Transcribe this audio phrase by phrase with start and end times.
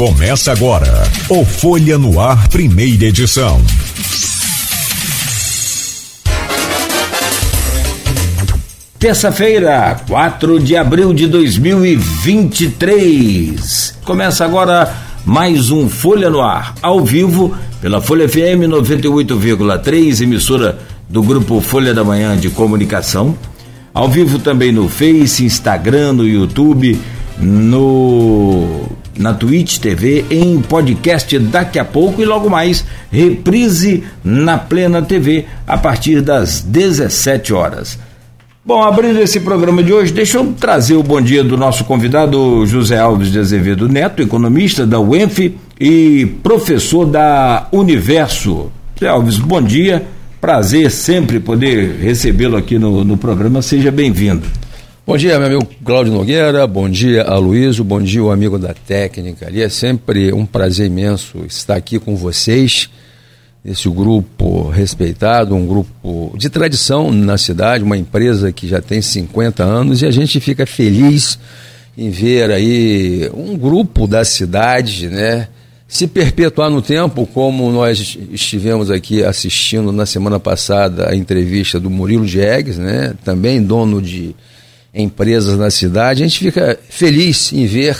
[0.00, 3.60] Começa agora o Folha no Ar, primeira edição.
[8.98, 13.98] Terça-feira, 4 de abril de 2023.
[14.02, 14.90] Começa agora
[15.26, 20.78] mais um Folha no Ar, ao vivo, pela Folha FM 98,3, emissora
[21.10, 23.36] do grupo Folha da Manhã de Comunicação.
[23.92, 26.98] Ao vivo também no Face, Instagram, no YouTube,
[27.38, 35.02] no na Twitch TV, em podcast daqui a pouco e logo mais reprise na Plena
[35.02, 37.98] TV a partir das 17 horas.
[38.64, 42.64] Bom, abrindo esse programa de hoje, deixa eu trazer o bom dia do nosso convidado
[42.66, 48.70] José Alves de Azevedo Neto, economista da UENF e professor da Universo.
[48.94, 50.04] José Alves, bom dia.
[50.40, 53.62] Prazer sempre poder recebê-lo aqui no, no programa.
[53.62, 54.46] Seja bem-vindo.
[55.10, 59.48] Bom dia, meu amigo Cláudio Nogueira, bom dia, Aloysio, bom dia, o amigo da técnica
[59.48, 59.60] ali.
[59.60, 62.88] É sempre um prazer imenso estar aqui com vocês,
[63.64, 69.64] esse grupo respeitado, um grupo de tradição na cidade, uma empresa que já tem 50
[69.64, 71.40] anos e a gente fica feliz
[71.98, 75.48] em ver aí um grupo da cidade, né?
[75.88, 81.90] Se perpetuar no tempo, como nós estivemos aqui assistindo na semana passada a entrevista do
[81.90, 83.12] Murilo Diegues, né?
[83.24, 84.36] Também dono de
[84.94, 87.96] empresas na cidade, a gente fica feliz em ver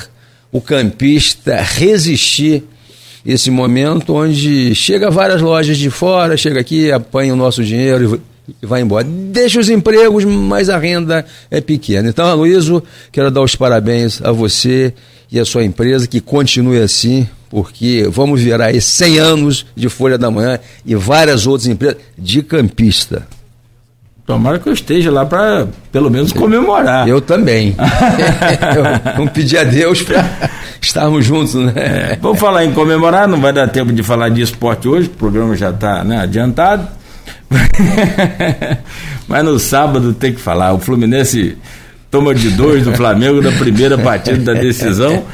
[0.52, 2.64] o campista resistir
[3.24, 8.20] esse momento onde chega várias lojas de fora, chega aqui, apanha o nosso dinheiro
[8.62, 9.04] e vai embora.
[9.04, 12.08] Deixa os empregos, mas a renda é pequena.
[12.08, 14.94] Então, Aloysio, quero dar os parabéns a você
[15.30, 20.18] e a sua empresa, que continue assim, porque vamos virar aí 100 anos de Folha
[20.18, 23.26] da Manhã e várias outras empresas de campista.
[24.30, 27.08] Tomara que eu esteja lá para pelo menos comemorar.
[27.08, 27.74] Eu também.
[28.76, 30.24] eu, vamos pedir a Deus para
[30.80, 31.72] estarmos juntos, né?
[31.74, 35.18] É, vamos falar em comemorar, não vai dar tempo de falar de esporte hoje, o
[35.18, 36.86] programa já está né, adiantado.
[39.26, 40.74] Mas no sábado tem que falar.
[40.74, 41.58] O Fluminense
[42.08, 45.24] toma de dois do Flamengo na primeira partida da decisão.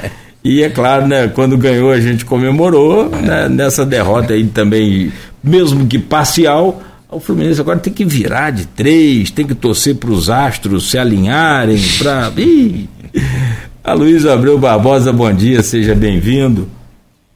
[0.42, 5.12] E é claro, né, quando ganhou a gente comemorou, né, nessa derrota aí também,
[5.44, 6.80] mesmo que parcial,
[7.10, 10.98] o Fluminense agora tem que virar de três, tem que torcer para os astros se
[10.98, 12.32] alinharem, para.
[13.84, 16.68] A Luísa Abreu Barbosa, bom dia, seja bem-vindo.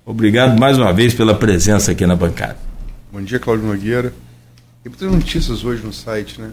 [0.05, 2.57] Obrigado mais uma vez pela presença aqui na bancada.
[3.13, 4.13] Bom dia, Cláudio Nogueira.
[4.83, 6.51] Tem muitas notícias hoje no site, né?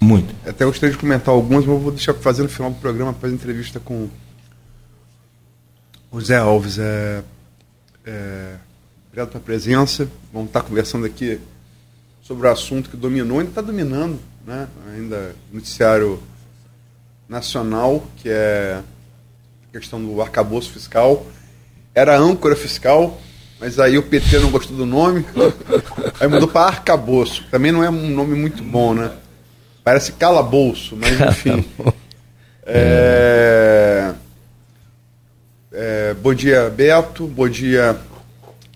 [0.00, 0.34] Muito.
[0.44, 3.12] Até gostaria de comentar algumas, mas eu vou deixar para fazer no final do programa,
[3.12, 4.08] após a entrevista com
[6.10, 6.80] o Zé Alves.
[6.80, 7.22] É,
[8.04, 8.54] é,
[9.06, 10.08] obrigado pela presença.
[10.32, 11.38] Vamos estar conversando aqui
[12.30, 14.68] sobre o assunto que dominou, ainda está dominando, né?
[14.94, 16.22] ainda noticiário
[17.28, 18.80] nacional, que é
[19.68, 21.26] a questão do arcabouço fiscal.
[21.92, 23.20] Era âncora fiscal,
[23.58, 25.26] mas aí o PT não gostou do nome,
[26.20, 27.44] aí mudou para arcabouço.
[27.50, 29.10] Também não é um nome muito bom, né?
[29.82, 31.64] Parece calabouço, mas enfim.
[32.64, 34.14] É...
[35.72, 36.14] É...
[36.14, 37.26] Bom dia, Beto.
[37.26, 37.98] Bom dia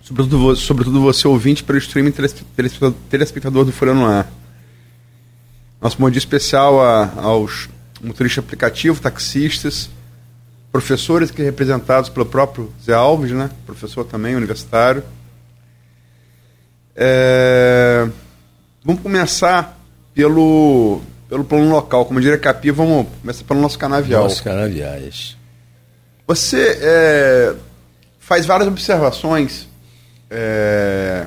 [0.05, 2.13] sobretudo, sobretudo você ouvinte pelo streaming
[3.09, 4.31] telespectador do Folha no Ar.
[5.81, 7.69] Nosso bom dia especial a, aos
[8.03, 9.89] motoristas aplicativo, taxistas,
[10.71, 13.51] professores que representados pelo próprio Zé Alves, né?
[13.65, 15.03] professor também, universitário.
[16.95, 18.07] É...
[18.85, 19.81] Vamos começar
[20.15, 22.05] pelo, pelo plano local.
[22.05, 24.25] Como diria Capi, vamos começar pelo nosso canavial.
[24.25, 25.37] Nosso canaviais.
[26.27, 27.55] Você é,
[28.19, 29.69] faz várias observações
[30.35, 31.27] é,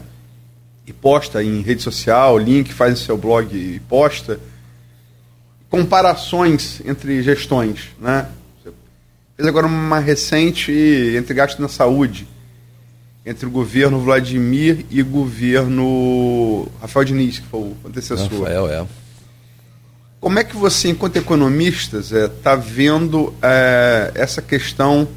[0.86, 4.40] e posta em rede social, link, faz no seu blog e posta,
[5.70, 8.28] comparações entre gestões, né?
[8.62, 8.72] Você
[9.38, 10.72] fez agora uma recente
[11.18, 12.28] entre gastos na saúde,
[13.26, 18.42] entre o governo Vladimir e o governo Rafael Diniz, que foi o antecessor.
[18.42, 18.86] Rafael, é.
[20.20, 25.08] Como é que você, enquanto economista, está vendo é, essa questão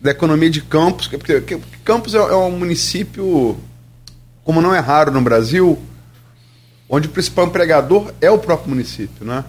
[0.00, 3.58] da economia de Campos, porque Campos é, é um município,
[4.42, 5.78] como não é raro no Brasil,
[6.88, 9.44] onde o principal empregador é o próprio município, né?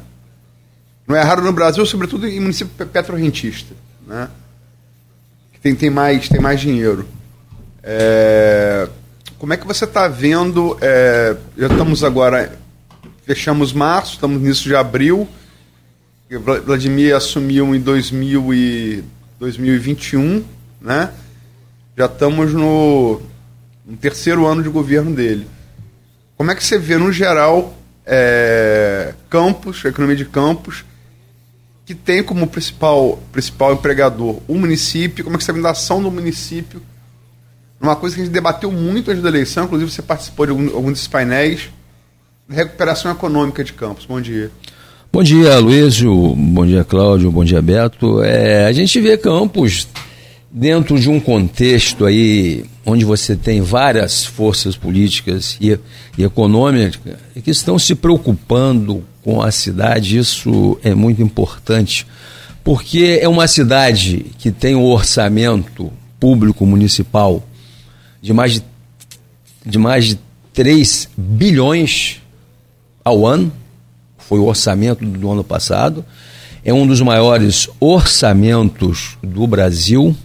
[1.08, 3.74] Não é raro no Brasil, sobretudo em município petrorrentista,
[4.06, 4.30] né?
[5.54, 7.08] Que tem, tem, mais, tem mais dinheiro.
[7.82, 8.88] É...
[9.38, 10.78] Como é que você está vendo?
[10.82, 11.36] É...
[11.58, 12.58] Já estamos agora,
[13.26, 15.28] fechamos março, estamos início de abril.
[16.64, 19.04] Vladimir assumiu em 2000 e
[19.42, 20.46] 2021,
[20.80, 21.12] né?
[21.98, 23.20] Já estamos no,
[23.84, 25.48] no, terceiro ano de governo dele.
[26.38, 30.86] Como é que você vê, no geral, é, campos, a economia de campos,
[31.88, 36.12] que tem como principal, principal empregador o município, como é que está a ação do
[36.12, 36.80] município.
[37.80, 40.92] Uma coisa que a gente debateu muito antes da eleição, inclusive você participou de algum
[40.92, 41.72] desses painéis,
[42.48, 44.06] recuperação econômica de Campos.
[44.06, 44.52] Bom dia.
[45.14, 46.34] Bom dia, Luísio.
[46.38, 47.30] Bom dia, Cláudio.
[47.30, 48.24] Bom dia, Beto.
[48.24, 49.86] É, a gente vê Campos
[50.50, 55.78] dentro de um contexto aí onde você tem várias forças políticas e,
[56.18, 56.98] e econômicas
[57.44, 62.08] que estão se preocupando com a cidade, isso é muito importante,
[62.64, 65.92] porque é uma cidade que tem um orçamento
[66.22, 67.44] público municipal
[68.22, 68.64] de mais de,
[69.66, 70.20] de mais de
[70.54, 72.22] 3 bilhões
[73.04, 73.52] ao ano,
[74.32, 76.06] foi o orçamento do ano passado,
[76.64, 80.16] é um dos maiores orçamentos do Brasil,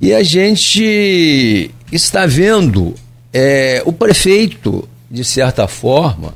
[0.00, 2.92] e a gente está vendo
[3.32, 6.34] é, o prefeito, de certa forma,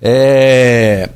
[0.00, 1.10] é,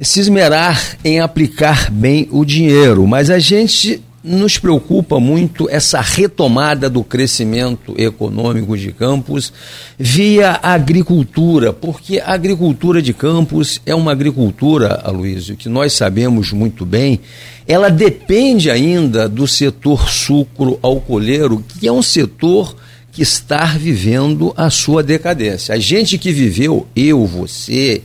[0.00, 6.88] se esmerar em aplicar bem o dinheiro, mas a gente nos preocupa muito essa retomada
[6.88, 9.52] do crescimento econômico de Campos
[9.98, 16.86] via agricultura, porque a agricultura de Campos é uma agricultura, Aloysio, que nós sabemos muito
[16.86, 17.20] bem,
[17.66, 22.76] ela depende ainda do setor sucro-alcooleiro, que é um setor
[23.10, 25.74] que está vivendo a sua decadência.
[25.74, 28.02] A gente que viveu, eu, você,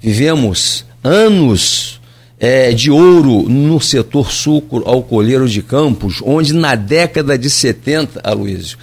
[0.00, 1.97] vivemos anos
[2.40, 8.78] é, de ouro no setor sucro alcooleiro de Campos, onde na década de 70, Aloysio,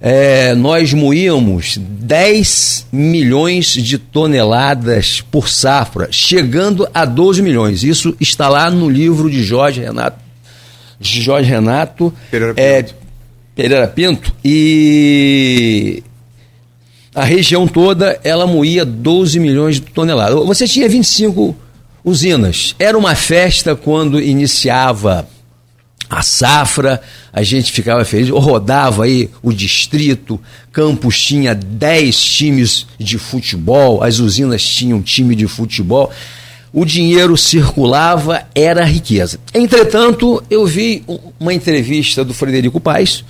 [0.00, 7.82] é, nós moíamos 10 milhões de toneladas por safra, chegando a 12 milhões.
[7.82, 10.18] Isso está lá no livro de Jorge Renato.
[11.00, 12.12] Jorge Renato.
[12.30, 12.86] Pereira é,
[13.54, 16.02] Pereira Pinto, e
[17.14, 20.44] a região toda ela moía 12 milhões de toneladas.
[20.44, 21.56] Você tinha 25
[22.06, 22.76] usinas.
[22.78, 25.28] Era uma festa quando iniciava
[26.08, 30.40] a safra, a gente ficava feliz, rodava aí o distrito,
[30.72, 36.12] Campos tinha 10 times de futebol, as usinas tinham time de futebol
[36.76, 39.40] o dinheiro circulava, era riqueza.
[39.54, 41.02] Entretanto, eu vi
[41.40, 43.24] uma entrevista do Frederico Paes,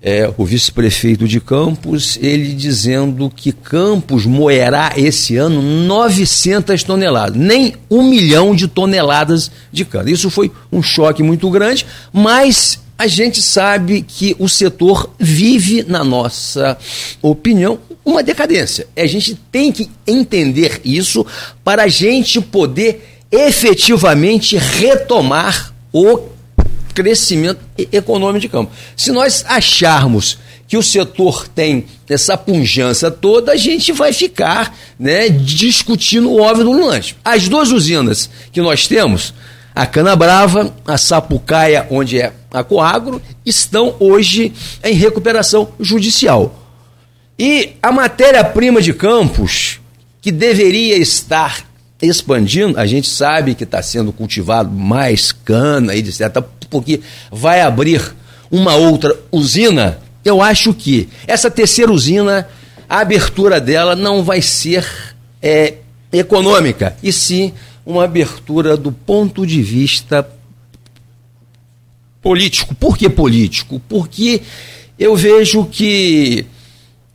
[0.00, 7.74] é, o vice-prefeito de Campos, ele dizendo que Campos moerá esse ano 900 toneladas, nem
[7.90, 10.10] um milhão de toneladas de cana.
[10.10, 16.04] Isso foi um choque muito grande, mas a gente sabe que o setor vive, na
[16.04, 16.78] nossa
[17.20, 18.86] opinião, uma decadência.
[18.96, 21.26] A gente tem que entender isso
[21.64, 26.37] para a gente poder efetivamente retomar o
[26.98, 27.60] crescimento
[27.92, 28.72] econômico de campo.
[28.96, 30.36] Se nós acharmos
[30.66, 36.64] que o setor tem essa punjância toda, a gente vai ficar né, discutindo o óbvio
[36.64, 37.14] do lanche.
[37.24, 39.32] As duas usinas que nós temos,
[39.74, 44.52] a Cana Brava, a Sapucaia, onde é a Coagro, estão hoje
[44.82, 46.68] em recuperação judicial.
[47.38, 49.78] E a matéria-prima de Campos,
[50.20, 51.67] que deveria estar
[52.00, 57.00] expandindo, a gente sabe que está sendo cultivado mais cana e etc porque
[57.30, 58.14] vai abrir
[58.50, 62.48] uma outra usina, eu acho que essa terceira usina,
[62.88, 64.86] a abertura dela não vai ser
[65.42, 65.74] é,
[66.12, 67.52] econômica, e sim
[67.84, 70.28] uma abertura do ponto de vista
[72.20, 72.74] político.
[72.74, 73.80] Por que político?
[73.88, 74.42] Porque
[74.98, 76.46] eu vejo que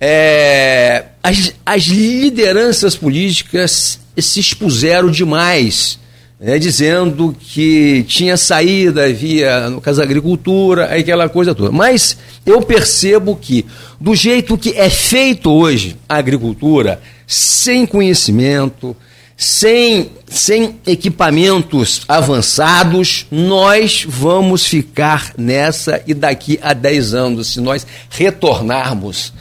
[0.05, 5.97] é, as, as lideranças políticas se expuseram demais
[6.37, 11.71] né, dizendo que tinha saída via, no caso, agricultura, aquela coisa toda.
[11.71, 13.65] Mas eu percebo que,
[13.97, 18.93] do jeito que é feito hoje a agricultura, sem conhecimento,
[19.37, 27.87] sem, sem equipamentos avançados, nós vamos ficar nessa e daqui a 10 anos, se nós
[28.09, 29.31] retornarmos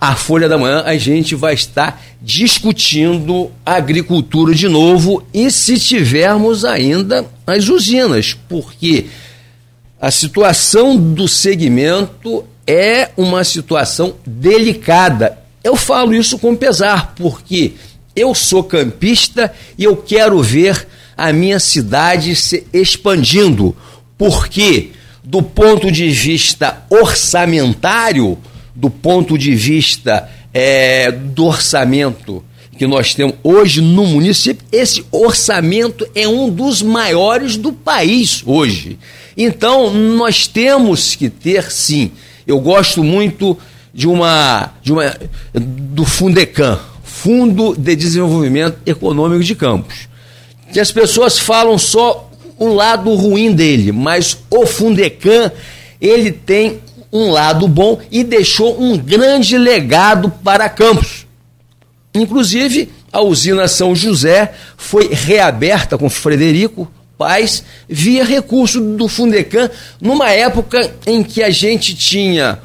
[0.00, 6.64] a Folha da Manhã, a gente vai estar discutindo agricultura de novo e se tivermos
[6.64, 9.06] ainda as usinas, porque
[10.00, 15.38] a situação do segmento é uma situação delicada.
[15.64, 17.72] Eu falo isso com pesar, porque
[18.14, 20.86] eu sou campista e eu quero ver
[21.16, 23.76] a minha cidade se expandindo,
[24.16, 24.92] porque
[25.24, 28.38] do ponto de vista orçamentário,
[28.78, 32.44] do ponto de vista é, do orçamento
[32.78, 38.96] que nós temos hoje no município, esse orçamento é um dos maiores do país hoje.
[39.36, 42.12] Então, nós temos que ter, sim.
[42.46, 43.58] Eu gosto muito
[43.92, 45.12] de uma, de uma
[45.52, 50.08] do Fundecam, Fundo de Desenvolvimento Econômico de Campos.
[50.72, 55.50] Que as pessoas falam só o lado ruim dele, mas o Fundecan,
[56.00, 56.78] ele tem
[57.12, 61.26] um lado bom e deixou um grande legado para Campos.
[62.14, 69.68] Inclusive, a usina São José foi reaberta com Frederico Paz via recurso do Fundecan,
[70.00, 72.60] numa época em que a gente tinha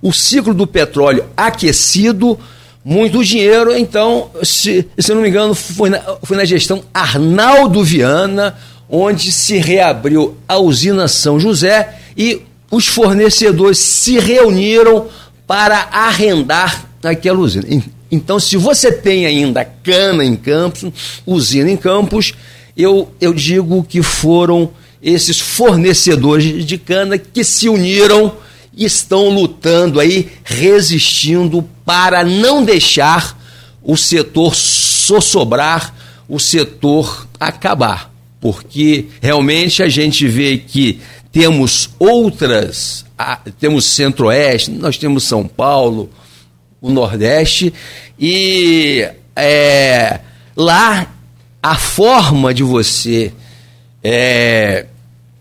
[0.00, 2.38] o ciclo do petróleo aquecido,
[2.84, 8.56] muito dinheiro, então, se, se não me engano, foi na, foi na gestão Arnaldo Viana,
[8.88, 15.08] onde se reabriu a usina São José e os fornecedores se reuniram
[15.46, 17.64] para arrendar aquela usina.
[18.10, 20.90] Então, se você tem ainda cana em Campos,
[21.26, 22.34] usina em Campos,
[22.76, 24.70] eu, eu digo que foram
[25.02, 28.32] esses fornecedores de cana que se uniram
[28.76, 33.38] e estão lutando aí, resistindo para não deixar
[33.82, 35.94] o setor sossobrar,
[36.28, 38.12] o setor acabar.
[38.40, 41.00] Porque realmente a gente vê que
[41.36, 43.04] temos outras,
[43.60, 46.10] temos Centro-Oeste, nós temos São Paulo,
[46.80, 47.74] o Nordeste,
[48.18, 50.20] e é,
[50.56, 51.06] lá
[51.62, 53.34] a forma de você
[54.02, 54.86] é,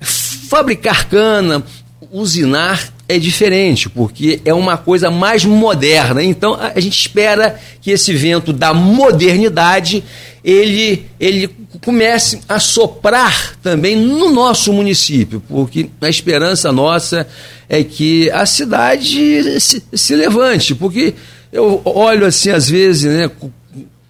[0.01, 1.63] fabricar cana,
[2.11, 6.23] usinar, é diferente, porque é uma coisa mais moderna.
[6.23, 10.03] Então a gente espera que esse vento da modernidade
[10.43, 11.49] ele, ele
[11.83, 17.27] comece a soprar também no nosso município, porque a esperança nossa
[17.67, 21.15] é que a cidade se, se levante, porque
[21.51, 23.31] eu olho assim às vezes, né,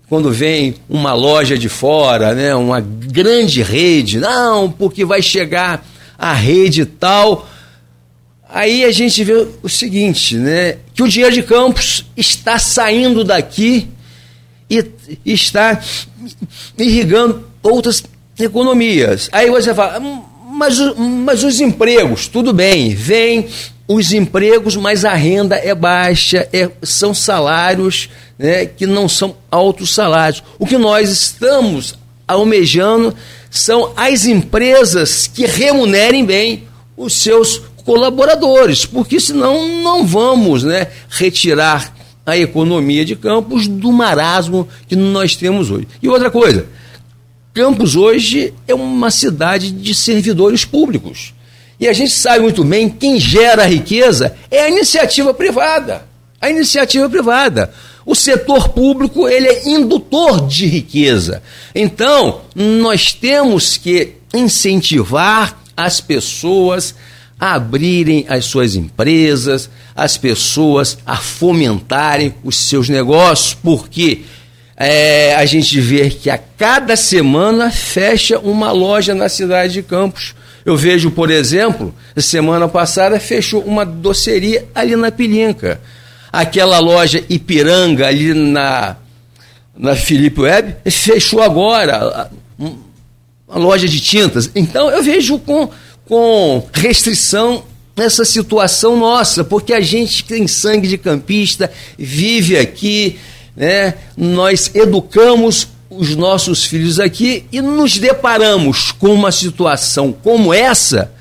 [0.10, 5.86] quando vem uma loja de fora, né, uma grande rede, não, porque vai chegar
[6.18, 7.48] a rede tal
[8.56, 10.78] Aí a gente vê o seguinte, né?
[10.94, 13.90] Que o dinheiro de Campos está saindo daqui
[14.70, 14.82] e
[15.26, 15.78] está
[16.80, 18.02] irrigando outras
[18.40, 19.28] economias.
[19.34, 23.50] Aí você fala, hum, mas, mas os empregos, tudo bem, vem
[23.90, 28.10] os empregos, mas a renda é baixa, é, são salários
[28.40, 30.42] né, que não são altos salários.
[30.58, 31.96] O que nós estamos
[32.26, 33.14] almejando
[33.52, 36.64] são as empresas que remunerem bem
[36.96, 44.68] os seus colaboradores, porque senão não vamos né, retirar a economia de Campos do marasmo
[44.88, 45.88] que nós temos hoje.
[46.02, 46.66] E outra coisa,
[47.54, 51.34] Campos hoje é uma cidade de servidores públicos.
[51.80, 56.08] E a gente sabe muito bem quem gera a riqueza é a iniciativa privada.
[56.42, 57.72] A iniciativa privada.
[58.06, 61.44] O setor público ele é indutor de riqueza.
[61.74, 66.96] Então, nós temos que incentivar as pessoas
[67.46, 74.24] a abrirem as suas empresas, as pessoas a fomentarem os seus negócios, porque
[74.76, 80.34] é, a gente vê que a cada semana fecha uma loja na cidade de Campos.
[80.66, 85.80] Eu vejo, por exemplo, semana passada fechou uma doceria ali na Pilinca.
[86.34, 88.96] Aquela loja Ipiranga ali na,
[89.78, 92.30] na Felipe Web fechou agora.
[92.58, 94.50] Uma loja de tintas.
[94.56, 95.70] Então eu vejo com
[96.08, 97.64] com restrição
[97.96, 103.18] nessa situação nossa, porque a gente tem sangue de campista, vive aqui,
[103.56, 103.94] né?
[104.18, 111.12] nós educamos os nossos filhos aqui e nos deparamos com uma situação como essa,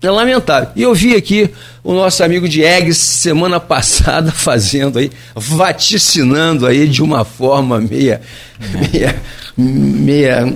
[0.00, 0.68] é lamentável.
[0.76, 1.50] E eu vi aqui
[1.82, 8.20] o nosso amigo Diegues semana passada fazendo aí, vaticinando aí de uma forma meia,
[8.92, 9.20] meia,
[9.56, 10.54] meia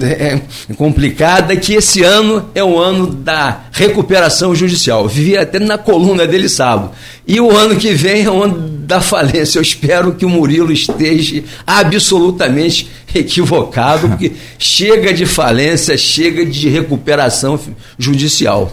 [0.00, 0.40] é,
[0.76, 5.06] complicada que esse ano é o ano da recuperação judicial.
[5.06, 6.92] Vivi até na coluna dele sábado.
[7.26, 9.58] E o ano que vem é o ano da falência.
[9.58, 17.60] Eu espero que o Murilo esteja absolutamente equivocado, porque chega de falência, chega de recuperação
[17.98, 18.72] judicial.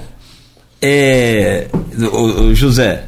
[0.81, 1.67] É,
[2.13, 3.03] o, o José,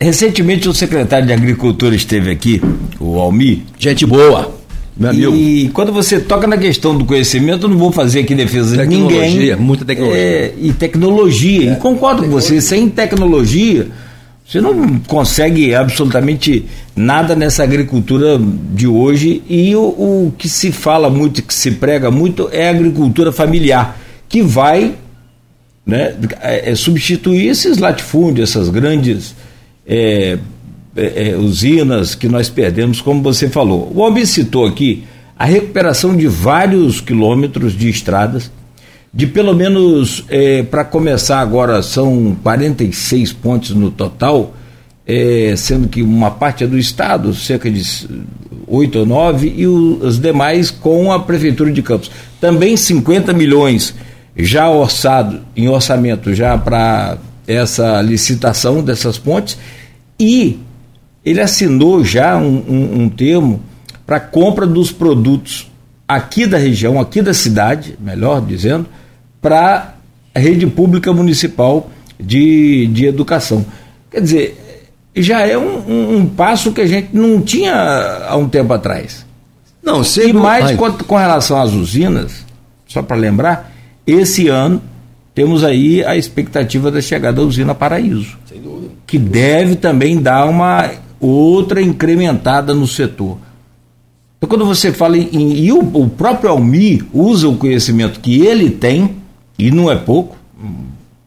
[0.00, 2.62] recentemente o secretário de Agricultura esteve aqui,
[3.00, 3.66] o Almi.
[3.76, 4.57] Gente boa
[4.98, 5.34] meu amigo.
[5.36, 8.86] E quando você toca na questão do conhecimento, eu não vou fazer aqui defesa de
[8.86, 9.54] ninguém.
[9.56, 10.20] Muita tecnologia.
[10.20, 11.70] É, e tecnologia.
[11.70, 11.72] É.
[11.74, 13.88] E concordo com você, sem tecnologia,
[14.44, 16.64] você não consegue absolutamente
[16.96, 18.40] nada nessa agricultura
[18.74, 19.42] de hoje.
[19.48, 23.96] E o, o que se fala muito, que se prega muito, é a agricultura familiar,
[24.28, 24.94] que vai
[25.86, 29.34] né, é, é substituir esses latifúndios, essas grandes.
[29.86, 30.38] É,
[30.98, 33.92] é, é, usinas que nós perdemos, como você falou.
[33.94, 35.04] O homem citou aqui
[35.38, 38.50] a recuperação de vários quilômetros de estradas,
[39.14, 44.54] de pelo menos, é, para começar agora, são 46 pontes no total,
[45.06, 47.82] é, sendo que uma parte é do Estado, cerca de
[48.66, 52.10] oito ou nove, e os demais com a Prefeitura de Campos.
[52.40, 53.94] Também 50 milhões
[54.36, 59.56] já orçado, em orçamento já para essa licitação dessas pontes,
[60.20, 60.58] e
[61.28, 63.60] ele assinou já um, um, um termo
[64.06, 65.70] para compra dos produtos
[66.06, 68.86] aqui da região, aqui da cidade, melhor dizendo,
[69.42, 69.94] para
[70.34, 73.66] a rede pública municipal de, de educação.
[74.10, 74.80] Quer dizer,
[75.14, 77.74] já é um, um, passo que a gente não tinha
[78.26, 79.26] há um tempo atrás.
[79.82, 80.30] Não, sempre...
[80.30, 82.46] E mais com, com relação às usinas,
[82.86, 83.70] só para lembrar,
[84.06, 84.80] esse ano
[85.34, 88.38] temos aí a expectativa da chegada da usina Paraíso,
[89.06, 90.90] que deve também dar uma
[91.20, 93.38] outra incrementada no setor.
[94.36, 95.52] Então, quando você fala em.
[95.58, 99.16] E o, o próprio Almi usa o conhecimento que ele tem,
[99.58, 100.86] e não é pouco, um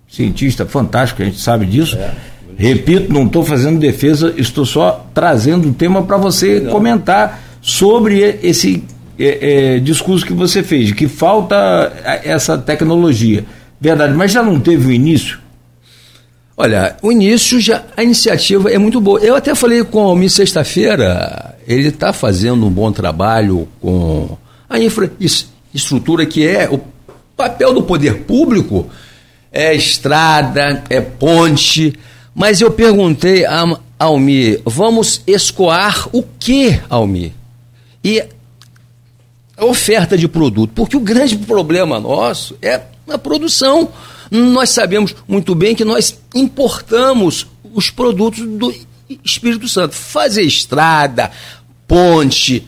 [0.09, 1.97] cientista fantástico, a gente sabe disso.
[1.97, 2.13] É.
[2.57, 6.71] Repito, não estou fazendo defesa, estou só trazendo um tema para você não.
[6.71, 8.83] comentar sobre esse
[9.17, 11.91] é, é, discurso que você fez, que falta
[12.23, 13.45] essa tecnologia.
[13.79, 15.39] Verdade, mas já não teve o início?
[16.55, 19.19] Olha, o início já, a iniciativa é muito boa.
[19.19, 24.37] Eu até falei com o Almir sexta-feira, ele está fazendo um bom trabalho com
[24.69, 26.79] a infraestrutura que é o
[27.35, 28.89] papel do poder público,
[29.51, 31.97] é estrada, é ponte,
[32.33, 37.31] mas eu perguntei a Almir, vamos escoar o que, Almir?
[38.03, 38.23] E
[39.57, 43.89] a oferta de produto, porque o grande problema nosso é a produção.
[44.31, 48.73] Nós sabemos muito bem que nós importamos os produtos do
[49.25, 49.93] Espírito Santo.
[49.93, 51.29] Fazer estrada,
[51.85, 52.65] ponte,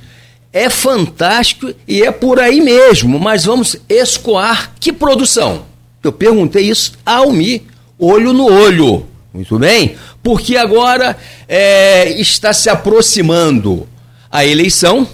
[0.52, 5.66] é fantástico e é por aí mesmo, mas vamos escoar que produção?
[6.04, 7.62] Eu perguntei isso a Almir,
[7.98, 9.08] olho no olho.
[9.34, 9.96] Muito bem?
[10.22, 11.18] Porque agora
[11.48, 13.88] é, está se aproximando
[14.30, 15.08] a eleição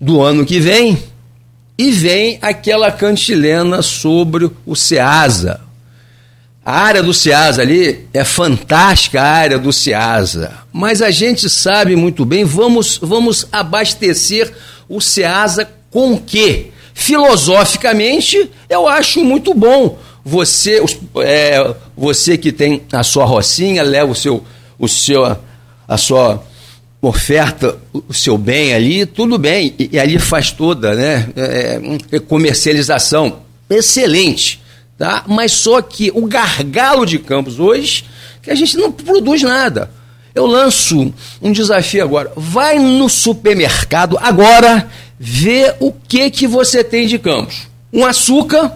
[0.00, 1.02] do ano que vem
[1.76, 5.63] e vem aquela cantilena sobre o SEASA.
[6.64, 11.94] A área do SEASA ali é fantástica a área do SEASA, mas a gente sabe
[11.94, 14.50] muito bem, vamos, vamos abastecer
[14.88, 16.70] o SEASA com quê?
[16.94, 20.82] Filosoficamente, eu acho muito bom você,
[21.22, 24.42] é, você que tem a sua rocinha, leva o seu,
[24.78, 25.36] o seu,
[25.86, 26.42] a sua
[27.02, 31.28] oferta, o seu bem ali, tudo bem, e, e ali faz toda, né?
[31.36, 31.80] É,
[32.12, 34.62] é, comercialização, excelente,
[34.98, 35.24] tá?
[35.26, 38.04] Mas só que o gargalo de campos hoje,
[38.42, 39.90] que a gente não produz nada.
[40.34, 42.32] Eu lanço um desafio agora.
[42.36, 47.68] Vai no supermercado agora, vê o que que você tem de campos.
[47.92, 48.72] Um açúcar,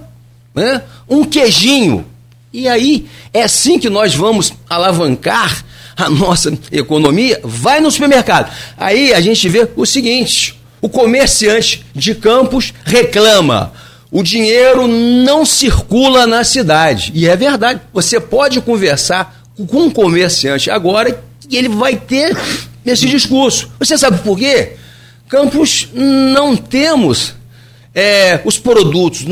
[0.55, 0.83] né?
[1.09, 2.07] um queijinho.
[2.53, 5.65] E aí, é assim que nós vamos alavancar
[5.97, 7.41] a nossa economia?
[7.43, 8.51] Vai no supermercado.
[8.77, 13.73] Aí a gente vê o seguinte: o comerciante de Campos reclama.
[14.11, 17.13] O dinheiro não circula na cidade.
[17.15, 17.81] E é verdade.
[17.93, 22.37] Você pode conversar com um comerciante agora e ele vai ter
[22.85, 23.71] esse discurso.
[23.79, 24.77] Você sabe por quê?
[25.29, 27.35] Campos não temos
[27.95, 29.25] é, os produtos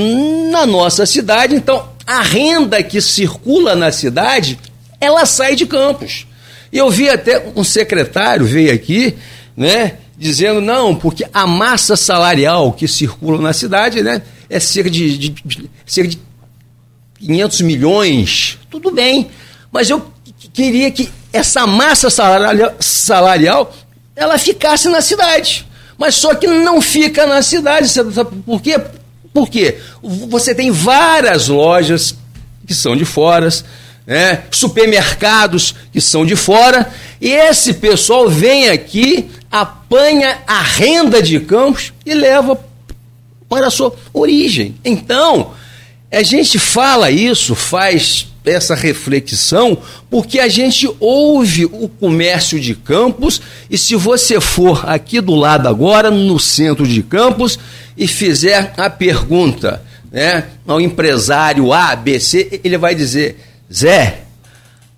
[0.50, 4.58] na nossa cidade, então a renda que circula na cidade,
[5.00, 6.26] ela sai de Campos.
[6.72, 9.14] Eu vi até um secretário veio aqui,
[9.56, 15.18] né, dizendo não, porque a massa salarial que circula na cidade, né, é cerca de,
[15.18, 16.18] de, de cerca de
[17.18, 18.58] 500 milhões.
[18.70, 19.30] Tudo bem,
[19.72, 20.12] mas eu
[20.52, 23.74] queria que essa massa salarial, salarial
[24.14, 25.66] ela ficasse na cidade
[25.98, 27.88] mas só que não fica na cidade.
[27.88, 28.12] Sabe
[28.44, 28.80] por quê?
[29.32, 29.78] Por quê?
[30.02, 32.14] Você tem várias lojas
[32.66, 33.48] que são de fora,
[34.06, 34.44] né?
[34.50, 41.92] supermercados que são de fora, e esse pessoal vem aqui, apanha a renda de campos
[42.04, 42.58] e leva
[43.48, 44.74] para a sua origem.
[44.84, 45.52] Então,
[46.10, 49.76] a gente fala isso, faz essa reflexão,
[50.08, 55.68] porque a gente ouve o comércio de Campos, e se você for aqui do lado
[55.68, 57.58] agora, no centro de Campos,
[57.96, 59.82] e fizer a pergunta
[60.12, 63.36] né, ao empresário A, B, C, ele vai dizer:
[63.72, 64.22] Zé,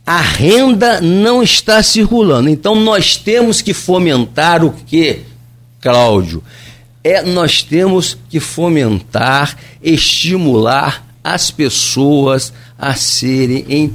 [0.04, 2.48] a renda não está circulando.
[2.48, 5.20] Então nós temos que fomentar o que,
[5.80, 6.42] Cláudio?
[7.08, 13.94] É, nós temos que fomentar, estimular as pessoas a serem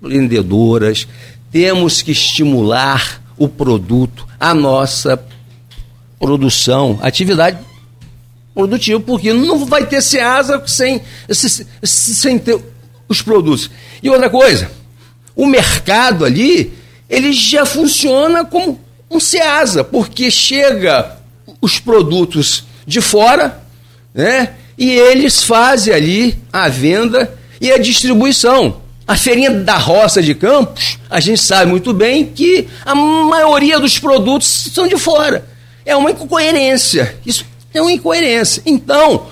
[0.00, 1.06] empreendedoras,
[1.52, 5.22] temos que estimular o produto, a nossa
[6.18, 7.58] produção, atividade
[8.54, 11.02] produtiva, porque não vai ter SEASA sem,
[11.82, 12.58] sem ter
[13.06, 13.70] os produtos.
[14.02, 14.70] E outra coisa,
[15.36, 16.72] o mercado ali,
[17.06, 21.22] ele já funciona como um SEASA, porque chega
[21.64, 23.62] os produtos de fora,
[24.12, 24.54] né?
[24.76, 28.82] E eles fazem ali a venda e a distribuição.
[29.06, 33.98] A feirinha da roça de Campos, a gente sabe muito bem que a maioria dos
[33.98, 35.46] produtos são de fora.
[35.84, 37.16] É uma incoerência.
[37.24, 38.62] Isso é uma incoerência.
[38.64, 39.26] Então,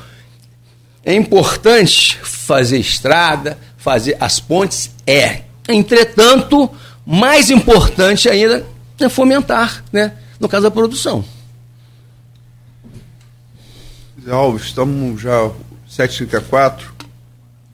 [1.04, 4.90] é importante fazer estrada, fazer as pontes?
[5.06, 5.42] É.
[5.68, 6.70] Entretanto,
[7.04, 8.64] mais importante ainda
[9.00, 10.12] é fomentar, né?
[10.42, 11.24] no caso da produção.
[14.30, 15.50] Alves, estamos já
[15.88, 16.84] 7h34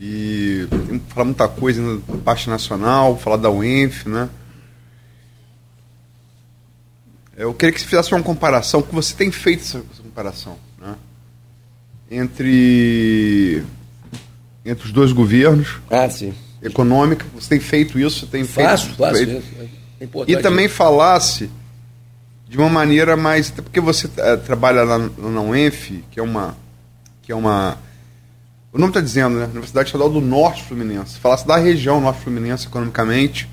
[0.00, 4.28] e temos que falar muita coisa na parte nacional, falar da UENF, né?
[7.36, 10.96] Eu queria que você fizesse uma comparação, que você tem feito essa, comparação, né?
[12.10, 13.62] Entre,
[14.64, 15.76] entre os dois governos.
[15.90, 16.34] Ah, sim.
[16.62, 18.98] Econômica, você tem feito isso, você tem faço, feito.
[18.98, 19.42] Faço, feito.
[20.00, 21.50] É e também falasse
[22.48, 23.50] de uma maneira mais.
[23.50, 26.56] Até porque você é, trabalha lá na UENF, que é uma.
[27.22, 27.78] Que é uma
[28.72, 29.46] o nome está dizendo, né?
[29.46, 31.18] Universidade Estadual do Norte Fluminense.
[31.18, 33.48] Falasse da região Norte Fluminense economicamente.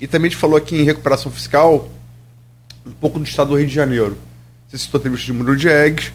[0.00, 1.88] E também te falou aqui em recuperação fiscal
[2.86, 4.16] um pouco do estado do Rio de Janeiro.
[4.68, 6.12] Você citou a entrevista de Murilo Diegues.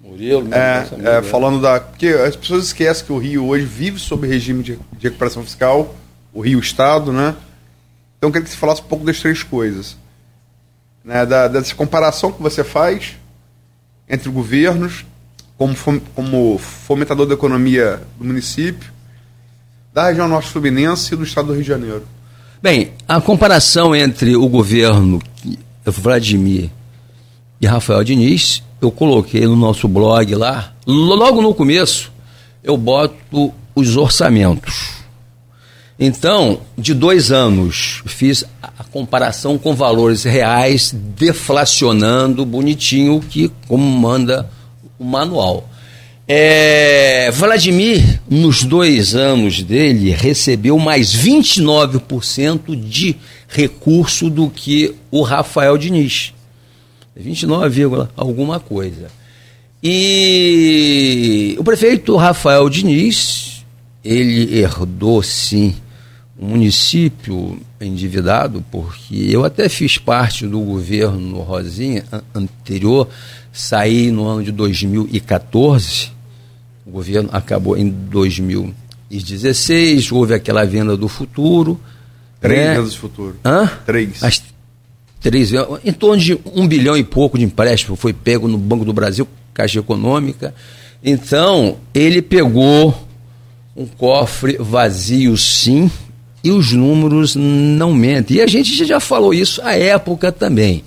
[0.00, 1.80] Murilo, é, é, falando da.
[1.80, 5.94] Porque as pessoas esquecem que o Rio hoje vive sob regime de, de recuperação fiscal,
[6.32, 7.36] o Rio Estado, né?
[8.16, 9.98] Então eu queria que você falasse um pouco das três coisas.
[11.08, 11.24] Né?
[11.24, 13.16] Da, dessa comparação que você faz
[14.06, 15.06] entre governos
[15.56, 15.74] como,
[16.14, 18.92] como fomentador da economia do município,
[19.92, 22.02] da região norte fluminense e do estado do Rio de Janeiro.
[22.62, 25.18] Bem, a comparação entre o governo
[25.82, 26.70] Vladimir
[27.58, 32.12] e Rafael Diniz, eu coloquei no nosso blog lá, logo no começo,
[32.62, 34.97] eu boto os orçamentos.
[36.00, 44.48] Então, de dois anos, fiz a comparação com valores reais, deflacionando bonitinho, que como manda
[44.96, 45.68] o manual.
[46.28, 53.16] É, Vladimir, nos dois anos dele, recebeu mais 29% de
[53.48, 56.32] recurso do que o Rafael Diniz.
[57.16, 59.10] 29, alguma coisa.
[59.82, 63.64] E o prefeito Rafael Diniz,
[64.04, 65.74] ele herdou sim
[66.38, 73.08] um município endividado, porque eu até fiz parte do governo Rosinha anterior,
[73.52, 76.12] saí no ano de 2014,
[76.86, 81.80] o governo acabou em 2016, houve aquela venda do futuro.
[82.40, 82.74] Três né?
[82.74, 83.34] vendas do futuro.
[83.44, 83.68] Hã?
[83.84, 84.22] Três.
[84.22, 84.40] As
[85.20, 85.50] três
[85.84, 89.26] em torno de um bilhão e pouco de empréstimo foi pego no Banco do Brasil,
[89.52, 90.54] Caixa Econômica.
[91.02, 93.08] Então, ele pegou
[93.76, 95.90] um cofre vazio, sim,
[96.42, 98.38] e os números não mentem.
[98.38, 100.84] E a gente já falou isso à época também.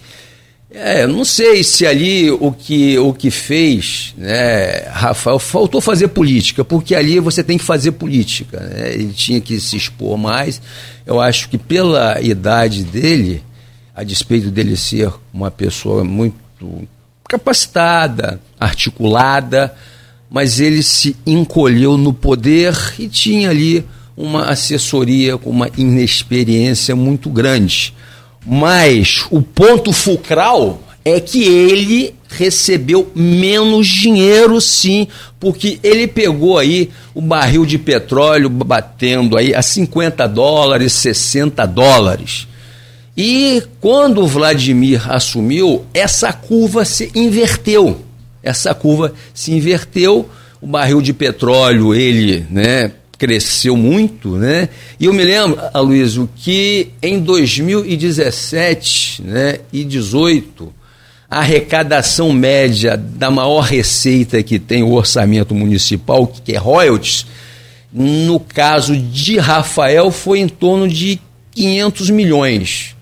[0.74, 6.64] É, não sei se ali o que, o que fez, né, Rafael, faltou fazer política,
[6.64, 8.58] porque ali você tem que fazer política.
[8.62, 8.94] Né?
[8.94, 10.62] Ele tinha que se expor mais.
[11.06, 13.44] Eu acho que pela idade dele,
[13.94, 16.38] a despeito dele ser uma pessoa muito
[17.28, 19.76] capacitada, articulada,
[20.30, 23.86] mas ele se encolheu no poder e tinha ali
[24.16, 27.94] uma assessoria com uma inexperiência muito grande.
[28.46, 35.08] Mas o ponto fulcral é que ele recebeu menos dinheiro sim,
[35.40, 42.48] porque ele pegou aí o barril de petróleo batendo aí a 50 dólares, 60 dólares.
[43.18, 48.02] E quando o Vladimir assumiu, essa curva se inverteu.
[48.42, 50.30] Essa curva se inverteu,
[50.62, 54.68] o barril de petróleo, ele, né, cresceu muito, né?
[55.00, 60.74] E eu me lembro, Aloysio, que em 2017 né, e 2018,
[61.30, 67.28] a arrecadação média da maior receita que tem o orçamento municipal, que é royalties,
[67.94, 72.96] no caso de Rafael, foi em torno de 500 milhões.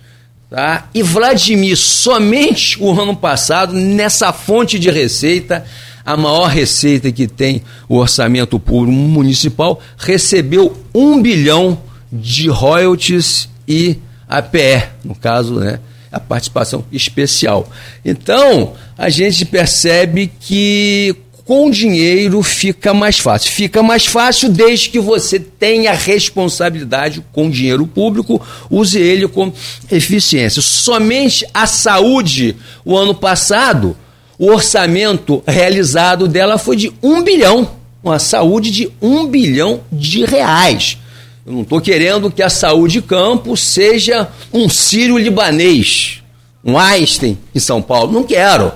[0.50, 0.90] Tá?
[0.94, 5.64] E Vladimir, somente o ano passado, nessa fonte de receita,
[6.10, 11.78] a maior receita que tem o orçamento público municipal, recebeu um bilhão
[12.12, 13.96] de royalties e
[14.28, 15.80] APE, no caso, né,
[16.12, 17.70] a participação especial.
[18.04, 23.52] Então, a gente percebe que com dinheiro fica mais fácil.
[23.52, 29.54] Fica mais fácil desde que você tenha responsabilidade com dinheiro público, use ele com
[29.92, 30.60] eficiência.
[30.60, 33.96] Somente a saúde, o ano passado,
[34.40, 37.70] o orçamento realizado dela foi de um bilhão,
[38.02, 40.98] uma saúde de um bilhão de reais.
[41.46, 46.24] Eu não estou querendo que a saúde campo seja um sírio libanês,
[46.64, 48.14] um Einstein em São Paulo.
[48.14, 48.72] Não quero.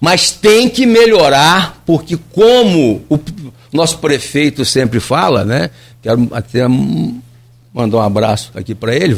[0.00, 3.20] Mas tem que melhorar, porque como o
[3.72, 5.70] nosso prefeito sempre fala, né?
[6.02, 6.66] Quero até
[7.72, 9.16] mandar um abraço aqui para ele.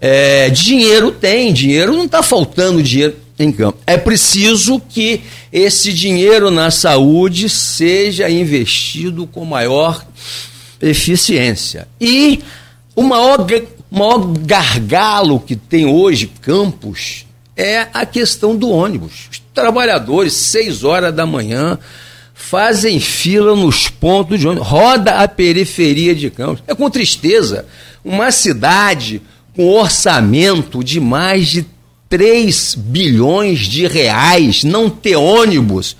[0.00, 3.78] É, dinheiro tem, dinheiro não está faltando dinheiro em campo.
[3.86, 5.20] É preciso que
[5.52, 10.04] esse dinheiro na saúde seja investido com maior
[10.80, 11.86] eficiência.
[12.00, 12.40] E
[12.94, 13.46] o maior,
[13.90, 19.28] maior gargalo que tem hoje Campos é a questão do ônibus.
[19.30, 21.78] Os trabalhadores, seis horas da manhã,
[22.34, 26.62] fazem fila nos pontos de ônibus, roda a periferia de Campos.
[26.66, 27.66] É com tristeza.
[28.04, 29.22] Uma cidade
[29.54, 31.66] com orçamento de mais de
[32.08, 35.96] 3 bilhões de reais, não ter ônibus.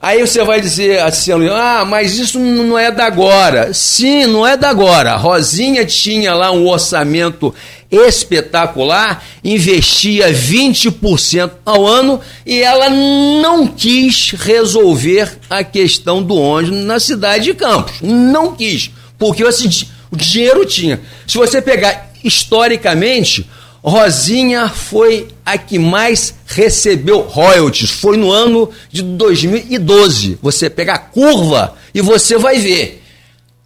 [0.00, 3.72] Aí você vai dizer assim, ah, mas isso não é da agora.
[3.72, 5.14] Sim, não é da agora.
[5.14, 7.54] Rosinha tinha lá um orçamento
[7.88, 16.98] espetacular, investia 20% ao ano e ela não quis resolver a questão do ônibus na
[16.98, 18.00] cidade de Campos.
[18.02, 19.68] Não quis, porque assim,
[20.10, 21.00] o dinheiro tinha.
[21.28, 23.48] Se você pegar historicamente,
[23.82, 27.90] Rosinha foi a que mais recebeu royalties.
[27.90, 30.38] Foi no ano de 2012.
[30.40, 33.02] Você pega a curva e você vai ver.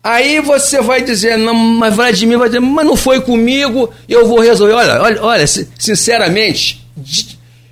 [0.03, 4.41] Aí você vai dizer, não, mas Vladimir vai dizer, mas não foi comigo, eu vou
[4.41, 4.75] resolver.
[4.75, 6.87] Olha, olha, olha, sinceramente,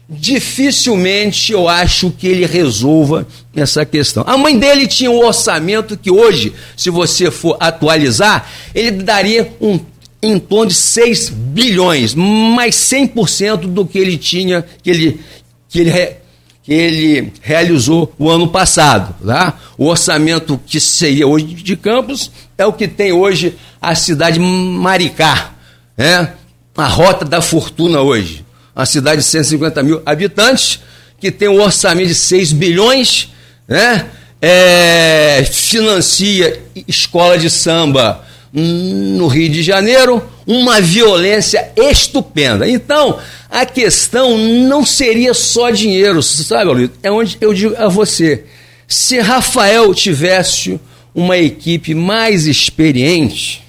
[0.08, 4.24] dificilmente eu acho que ele resolva essa questão.
[4.26, 9.78] A mãe dele tinha um orçamento que hoje, se você for atualizar, ele daria um
[10.24, 15.20] em torno de 6 bilhões, mais 100% do que ele tinha, que ele,
[15.68, 16.16] que ele,
[16.62, 19.14] que ele realizou o ano passado.
[19.24, 19.58] Tá?
[19.76, 25.52] O orçamento que seria hoje de Campos é o que tem hoje a cidade Maricá,
[25.96, 26.32] né?
[26.76, 28.44] a rota da fortuna hoje.
[28.74, 30.80] Uma cidade de 150 mil habitantes,
[31.20, 33.28] que tem um orçamento de 6 bilhões,
[33.68, 34.06] né?
[34.46, 38.22] É, financia escola de samba
[38.54, 42.68] no Rio de Janeiro, uma violência estupenda.
[42.68, 43.18] Então,
[43.50, 46.90] a questão não seria só dinheiro, sabe, Luiz?
[47.02, 48.44] É onde eu digo a você:
[48.86, 50.80] se Rafael tivesse
[51.12, 53.62] uma equipe mais experiente,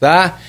[0.00, 0.40] tá?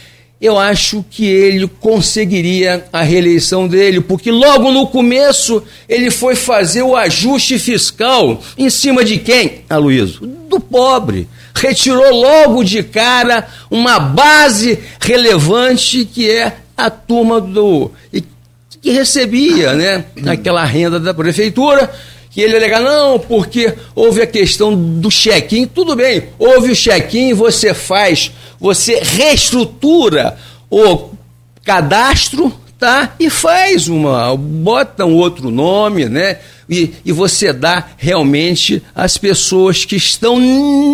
[0.44, 6.82] eu acho que ele conseguiria a reeleição dele, porque logo no começo ele foi fazer
[6.82, 10.28] o ajuste fiscal em cima de quem, Aloysio?
[10.50, 17.92] Do pobre retirou logo de cara uma base relevante que é a turma do.
[18.82, 21.92] que recebia né, aquela renda da prefeitura.
[22.30, 27.32] Que ele alega, não, porque houve a questão do check-in, tudo bem, houve o check-in,
[27.32, 30.36] você faz, você reestrutura
[30.68, 31.12] o
[31.64, 32.52] cadastro,
[32.84, 33.16] tá?
[33.18, 36.40] E faz uma, bota um outro nome, né?
[36.70, 40.38] e, e você dá realmente às pessoas que estão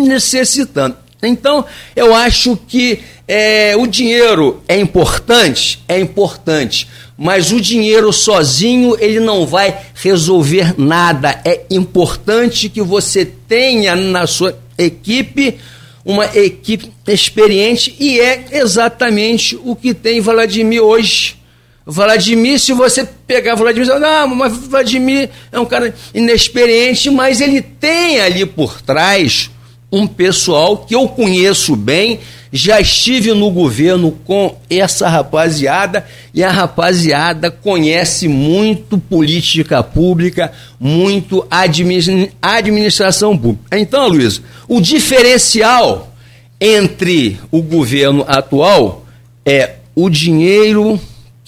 [0.04, 0.96] necessitando.
[1.20, 1.64] Então,
[1.96, 6.86] eu acho que é, o dinheiro é importante, é importante,
[7.18, 11.40] mas o dinheiro sozinho ele não vai resolver nada.
[11.44, 15.58] É importante que você tenha na sua equipe
[16.04, 21.39] uma equipe experiente e é exatamente o que tem Vladimir hoje.
[21.86, 27.40] Vladimir, se você pegar Vladimir, você fala, ah, mas Vladimir é um cara inexperiente, mas
[27.40, 29.50] ele tem ali por trás
[29.90, 32.20] um pessoal que eu conheço bem,
[32.52, 41.46] já estive no governo com essa rapaziada e a rapaziada conhece muito política pública, muito
[41.50, 43.78] administração pública.
[43.78, 46.12] Então, Luiz, o diferencial
[46.60, 49.06] entre o governo atual
[49.44, 51.00] é o dinheiro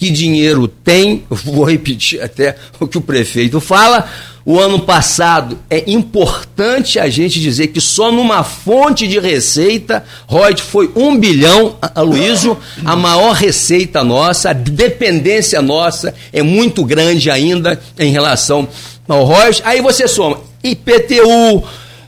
[0.03, 4.09] que dinheiro tem, vou repetir até o que o prefeito fala.
[4.45, 10.61] O ano passado é importante a gente dizer que só numa fonte de receita, Reut
[10.61, 17.79] foi um bilhão, Aloysio, a maior receita nossa, a dependência nossa é muito grande ainda
[17.97, 18.67] em relação
[19.07, 19.61] ao Reut.
[19.63, 21.63] Aí você soma IPTU,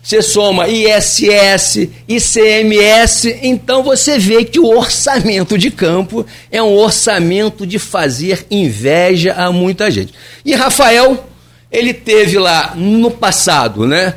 [0.06, 7.66] você soma ISS, ICMS, então você vê que o orçamento de campo é um orçamento
[7.66, 10.14] de fazer inveja a muita gente.
[10.46, 11.28] E Rafael,
[11.72, 14.14] ele teve lá no passado, né?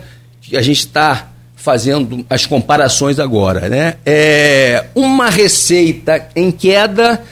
[0.52, 3.94] A gente está fazendo as comparações agora, né?
[4.04, 7.24] É uma receita em queda,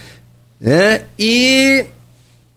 [0.59, 1.03] né?
[1.19, 1.85] E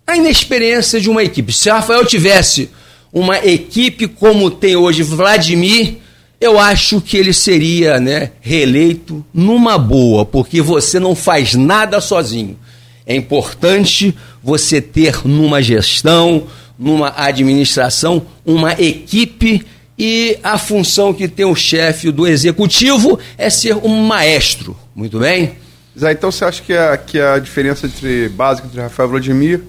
[0.07, 1.51] a inexperiência de uma equipe.
[1.51, 2.69] Se Rafael tivesse
[3.11, 5.97] uma equipe como tem hoje Vladimir,
[6.39, 12.57] eu acho que ele seria né, reeleito numa boa, porque você não faz nada sozinho.
[13.05, 19.65] É importante você ter numa gestão, numa administração, uma equipe
[19.97, 24.77] e a função que tem o chefe do executivo é ser um maestro.
[24.95, 25.55] Muito bem?
[25.93, 29.61] Então você acha que a, que a diferença entre, básica entre Rafael e Vladimir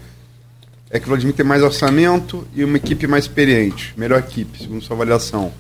[0.90, 4.83] é que o Vladimir tem mais orçamento e uma equipe mais experiente, melhor equipe, segundo
[4.83, 5.53] sua avaliação.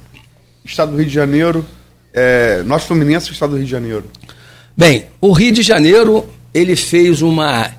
[0.64, 1.64] Estado do Rio de Janeiro,
[2.12, 4.04] é, Norte Fluminense Estado do Rio de Janeiro?
[4.76, 7.70] Bem, o Rio de Janeiro ele fez uma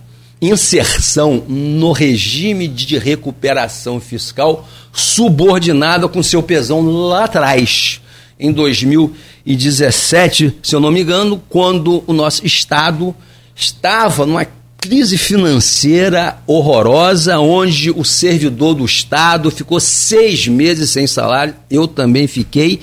[0.42, 8.02] inserção no regime de recuperação fiscal subordinada com seu pesão lá atrás,
[8.40, 13.14] em 2017, se eu não me engano, quando o nosso Estado
[13.56, 14.48] estava numa
[14.82, 21.56] crise financeira horrorosa, onde o servidor do Estado ficou seis meses sem salário.
[21.70, 22.82] Eu também fiquei.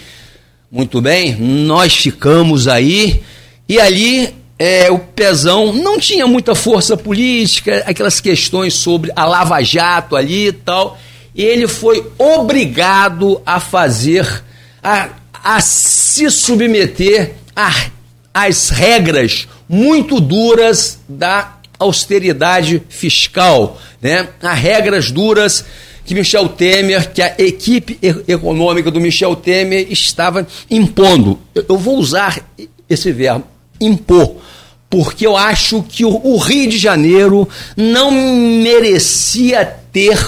[0.71, 3.21] Muito bem, nós ficamos aí.
[3.69, 9.61] E ali é, o Pezão não tinha muita força política, aquelas questões sobre a Lava
[9.61, 10.97] Jato ali e tal.
[11.35, 14.45] E ele foi obrigado a fazer,
[14.81, 15.09] a,
[15.43, 17.35] a se submeter
[18.33, 24.29] às regras muito duras da austeridade fiscal, né?
[24.43, 25.64] a regras duras
[26.05, 31.38] que Michel Temer, que a equipe econômica do Michel Temer estava impondo.
[31.55, 32.43] Eu vou usar
[32.88, 33.45] esse verbo,
[33.79, 34.37] impor,
[34.88, 40.19] porque eu acho que o Rio de Janeiro não merecia ter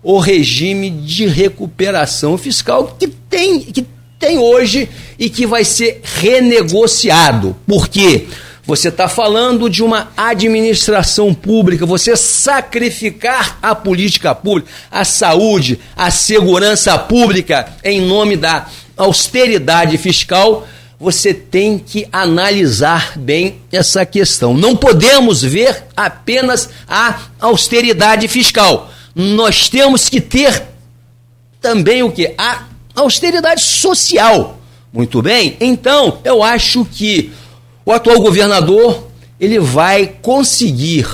[0.00, 3.84] o regime de recuperação fiscal que tem, que
[4.20, 7.56] tem hoje e que vai ser renegociado.
[7.66, 8.26] Por quê?
[8.28, 15.78] Porque você está falando de uma administração pública, você sacrificar a política pública, a saúde,
[15.96, 20.66] a segurança pública em nome da austeridade fiscal.
[20.98, 24.52] Você tem que analisar bem essa questão.
[24.52, 28.90] Não podemos ver apenas a austeridade fiscal.
[29.14, 30.64] Nós temos que ter
[31.60, 32.34] também o que?
[32.36, 32.64] A
[32.96, 34.58] austeridade social.
[34.92, 35.56] Muito bem?
[35.60, 37.30] Então, eu acho que
[37.86, 39.06] o atual governador
[39.38, 41.06] ele vai conseguir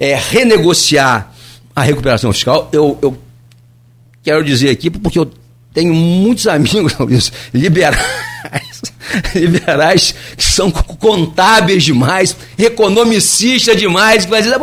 [0.00, 1.32] é, renegociar
[1.74, 2.70] a recuperação fiscal.
[2.72, 3.18] Eu, eu
[4.22, 5.30] quero dizer aqui, porque eu
[5.74, 8.00] tenho muitos amigos liberais,
[9.34, 14.58] liberais que são contábeis demais, economicistas demais, que vai dizer,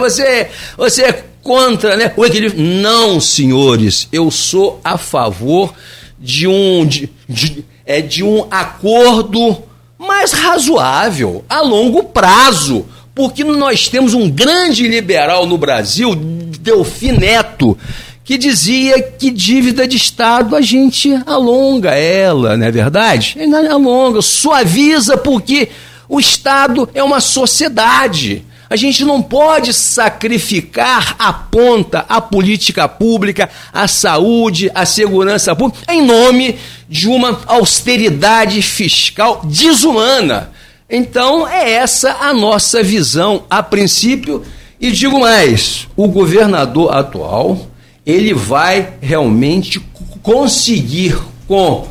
[0.00, 2.62] você, você, é contra né, o equilíbrio.
[2.62, 5.74] Não, senhores, eu sou a favor
[6.18, 9.62] de um, de, de, é, de um acordo
[10.06, 12.86] mas razoável, a longo prazo.
[13.14, 17.76] Porque nós temos um grande liberal no Brasil, Delfim Neto,
[18.22, 23.38] que dizia que dívida de Estado a gente alonga ela, não é verdade?
[23.70, 25.68] Alonga, suaviza, porque
[26.08, 28.44] o Estado é uma sociedade.
[28.68, 35.92] A gente não pode sacrificar a ponta, a política pública, a saúde, a segurança pública,
[35.92, 40.50] em nome de uma austeridade fiscal desumana.
[40.90, 44.42] Então, é essa a nossa visão a princípio.
[44.80, 47.68] E digo mais: o governador atual
[48.04, 49.80] ele vai realmente
[50.22, 51.88] conseguir com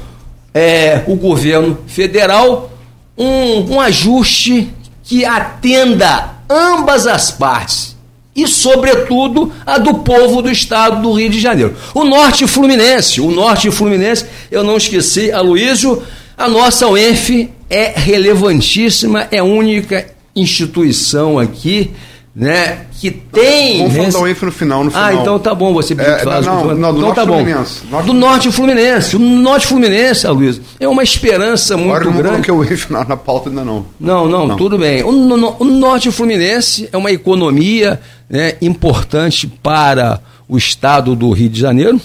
[0.53, 2.71] é, o governo federal
[3.17, 4.69] um, um ajuste
[5.03, 7.95] que atenda ambas as partes
[8.35, 11.75] e, sobretudo, a do povo do estado do Rio de Janeiro.
[11.93, 16.03] O Norte Fluminense, o Norte Fluminense, eu não esqueci, Aloysio,
[16.37, 20.05] a nossa UENF é relevantíssima, é única
[20.35, 21.91] instituição aqui
[22.35, 23.77] né, que tem.
[23.77, 25.05] Vamos falar da UEFA no final, no final.
[25.05, 27.37] Ah, então tá bom, você é, não, não, não, do então tá bom.
[27.37, 27.85] Fluminense.
[27.89, 29.15] Norte do Norte Fluminense.
[29.15, 32.35] O Norte Fluminense, Luiz, é uma esperança muito Agora, grande.
[32.35, 33.85] Não que o UEFA na, na pauta ainda não.
[33.97, 34.57] Não, não, não.
[34.57, 35.01] tudo bem.
[35.03, 41.47] O, no, o, Norte Fluminense é uma economia né, importante para o estado do Rio
[41.47, 42.01] de Janeiro,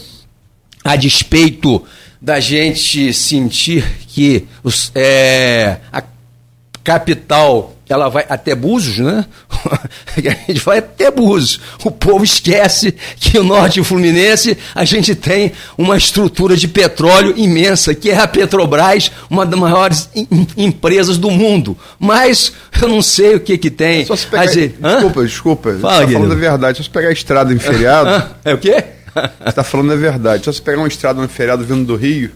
[0.85, 1.83] a despeito
[2.23, 6.03] da gente sentir que os, é, a
[6.83, 9.25] capital ela vai até Búzios, né?
[10.17, 10.21] a
[10.53, 11.61] gente vai até Búzios.
[11.85, 17.93] O povo esquece que o norte fluminense a gente tem uma estrutura de petróleo imensa,
[17.93, 20.09] que é a Petrobras, uma das maiores
[20.57, 21.77] empresas do mundo.
[21.99, 24.07] Mas eu não sei o que que tem.
[24.07, 25.79] Só se pegar, dizer, desculpa, desculpa.
[25.81, 26.79] Fala, você tá falando a verdade.
[26.79, 28.31] Só se pegar a estrada em feriado.
[28.45, 28.85] é o quê?
[29.13, 30.45] Você está falando a verdade.
[30.45, 32.31] Só se pegar uma estrada no feriado vindo do Rio,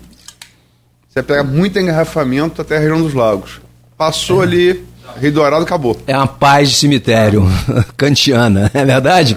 [1.08, 3.63] você pega muito engarrafamento até a região dos lagos.
[3.96, 4.46] Passou é.
[4.46, 4.84] ali
[5.20, 5.96] Rei Dourado acabou.
[6.06, 7.46] É uma paz de cemitério
[7.96, 9.36] kantiana, é verdade?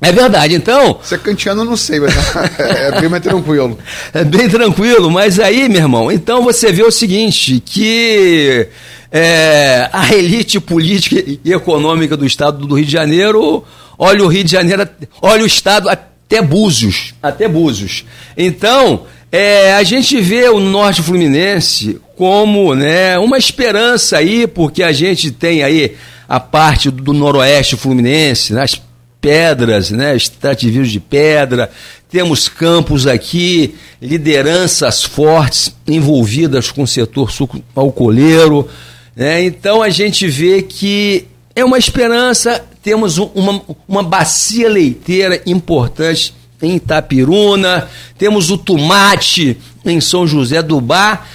[0.00, 0.98] É verdade, então.
[1.02, 2.14] Você é kantiano, eu não sei, mas
[2.58, 3.78] é bem mais tranquilo.
[4.12, 8.68] É bem tranquilo, mas aí, meu irmão, então você vê o seguinte: que
[9.10, 13.64] é, a elite política e econômica do estado do Rio de Janeiro
[13.98, 14.88] olha o Rio de Janeiro,
[15.22, 17.14] olha o estado até Búzios.
[17.22, 18.04] Até Búzios.
[18.36, 24.92] Então, é, a gente vê o norte fluminense como né, uma esperança aí, porque a
[24.92, 25.96] gente tem aí
[26.28, 28.80] a parte do noroeste fluminense, né, as
[29.20, 31.70] pedras, né, extrativismo de pedra,
[32.08, 38.68] temos campos aqui, lideranças fortes envolvidas com o setor suco alcooleiro,
[39.16, 46.34] né, então a gente vê que é uma esperança, temos uma, uma bacia leiteira importante
[46.60, 47.88] em Itapiruna,
[48.18, 51.28] temos o tomate em São José do Bar,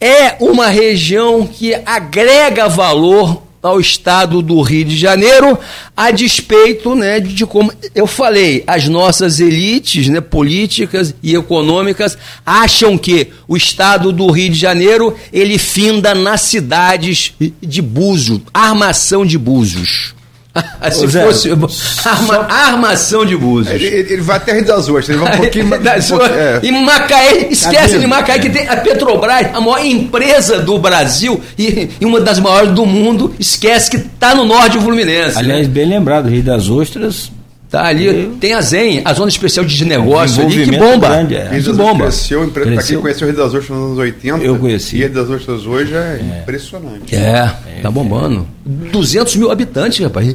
[0.00, 5.58] é uma região que agrega valor ao estado do Rio de Janeiro,
[5.94, 12.96] a despeito né, de como eu falei, as nossas elites né, políticas e econômicas acham
[12.96, 19.36] que o estado do Rio de Janeiro ele finda nas cidades de Búzios, armação de
[19.36, 20.14] Búzios.
[20.90, 22.46] Se Zé, fosse arma, só...
[22.48, 23.74] armação de Búzios.
[23.74, 26.10] Ele, ele, vai até Rio das Ostras, ele vai um pouquinho mais.
[26.10, 26.60] Um pouquinho, é.
[26.62, 31.90] E Macaé, esquece de Macaé, que tem a Petrobras, a maior empresa do Brasil e,
[32.00, 35.38] e uma das maiores do mundo, esquece que está no norte do Fluminense.
[35.38, 35.72] Aliás, né?
[35.72, 37.30] bem lembrado, Rio das Ostras
[37.70, 38.36] Tá ali, eu...
[38.40, 41.08] tem a ZEN, a Zona Especial de Negócio ali, que bomba.
[41.08, 41.48] Grande, é.
[41.48, 42.06] que bomba.
[42.06, 44.96] Cresceu, para quem conheceu o Rio das Ostras nos anos 80, eu conheci.
[44.96, 46.40] E Rio das Ostras hoje é, é.
[46.42, 47.14] impressionante.
[47.14, 48.44] É, é, tá bombando.
[48.66, 50.26] 200 mil habitantes, rapaz.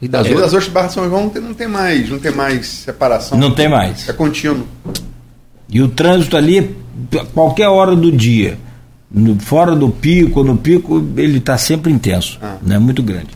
[0.00, 2.30] Rio das, Rio das Ostras Barra São João não tem, não tem mais, não tem
[2.30, 3.36] mais separação.
[3.36, 4.08] Não tem mais.
[4.08, 4.64] É contínuo.
[5.68, 6.76] E o trânsito ali,
[7.34, 8.56] qualquer hora do dia,
[9.10, 12.54] no, fora do pico, no pico, ele está sempre intenso, ah.
[12.62, 12.78] né?
[12.78, 13.30] Muito grande.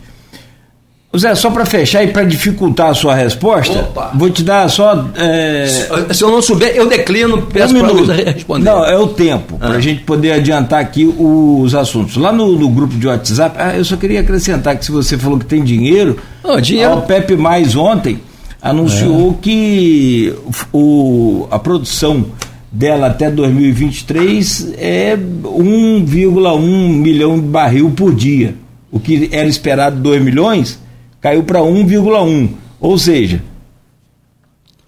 [1.17, 4.11] Zé, só para fechar e para dificultar a sua resposta, Opa.
[4.13, 5.07] vou te dar só.
[5.15, 5.65] É...
[5.65, 8.65] Se, se, eu não souber, eu declino, peço um para responder.
[8.65, 9.69] Não, é o tempo, ah.
[9.69, 12.15] para a gente poder adiantar aqui os assuntos.
[12.15, 15.39] Lá no, no grupo de WhatsApp, ah, eu só queria acrescentar que se você falou
[15.39, 16.93] que tem dinheiro, oh, dinheiro.
[16.93, 18.19] a Pepe Mais ontem
[18.61, 19.41] anunciou é.
[19.41, 20.35] que
[20.71, 22.23] o, a produção
[22.71, 28.53] dela até 2023 é 1,1 milhão de barril por dia.
[28.91, 30.79] O que era esperado 2 milhões
[31.21, 32.49] caiu para 1,1.
[32.79, 33.41] Ou seja,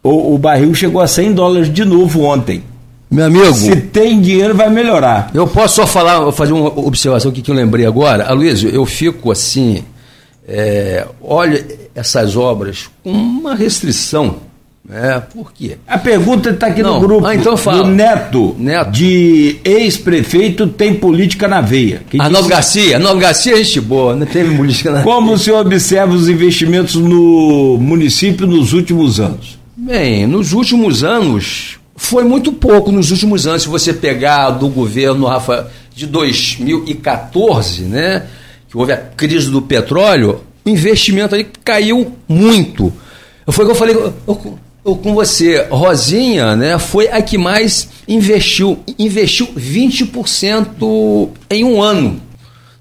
[0.03, 2.63] o, o, barril chegou a 100 dólares de novo ontem.
[3.09, 3.53] Meu amigo.
[3.53, 5.29] Se tem dinheiro, vai melhorar.
[5.33, 8.25] Eu posso só falar, fazer uma observação que eu lembrei agora.
[8.25, 9.83] Aloysio, eu fico assim.
[10.47, 14.37] É, olha essas obras com uma restrição
[14.93, 15.77] é, por quê?
[15.87, 16.95] A pergunta está aqui não.
[16.95, 17.25] no grupo.
[17.25, 17.83] Ah, então fala.
[17.83, 18.91] Do Neto, Neto.
[18.91, 22.01] de ex-prefeito, tem política na veia.
[22.09, 22.49] Quem Arnaldo disse?
[22.49, 22.97] Garcia.
[22.97, 25.35] Arnaldo Garcia é gente boa, não teve política na Como veia.
[25.35, 29.57] o senhor observa os investimentos no município nos últimos anos?
[29.77, 33.61] Bem, nos últimos anos, foi muito pouco nos últimos anos.
[33.61, 38.23] Se você pegar do governo, Rafa, de 2014, né?
[38.69, 42.91] Que houve a crise do petróleo, o investimento ali caiu muito.
[43.47, 43.95] Foi o que eu falei.
[43.95, 52.21] Eu, com você, Rosinha, né, foi a que mais investiu, investiu 20% em um ano.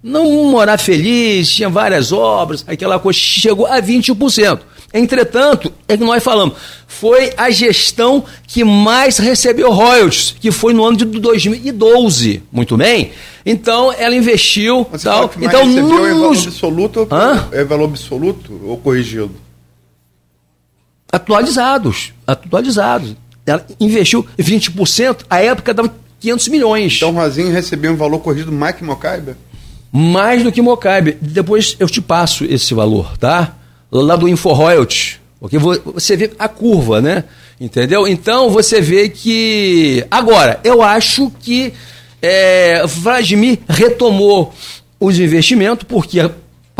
[0.03, 4.61] Não morar feliz, tinha várias obras, aquela coisa, chegou a 20%.
[4.93, 6.55] Entretanto, é que nós falamos,
[6.87, 12.43] foi a gestão que mais recebeu royalties, que foi no ano de 2012.
[12.51, 13.13] Muito bem?
[13.47, 14.87] Então, ela investiu.
[14.91, 15.31] Mas tal.
[15.41, 16.09] então, recebeu nos...
[16.09, 17.49] é valor absoluto Hã?
[17.53, 19.31] é valor absoluto ou corrigido?
[21.11, 23.17] Atualizados, atualizados.
[23.47, 26.97] Ela investiu 20%, a época dava 500 milhões.
[26.97, 29.35] Então Rosinho recebeu um valor corrigido mais que Mocaibe?
[29.91, 31.17] Mais do que Mocaibe.
[31.21, 33.57] Depois eu te passo esse valor, tá?
[33.91, 35.21] Lá do InfoRoyalty.
[35.41, 37.25] Porque você vê a curva, né?
[37.59, 38.07] Entendeu?
[38.07, 40.05] Então você vê que.
[40.11, 41.73] Agora, eu acho que
[42.23, 44.53] é, Vladimir retomou
[44.99, 46.21] os investimentos, porque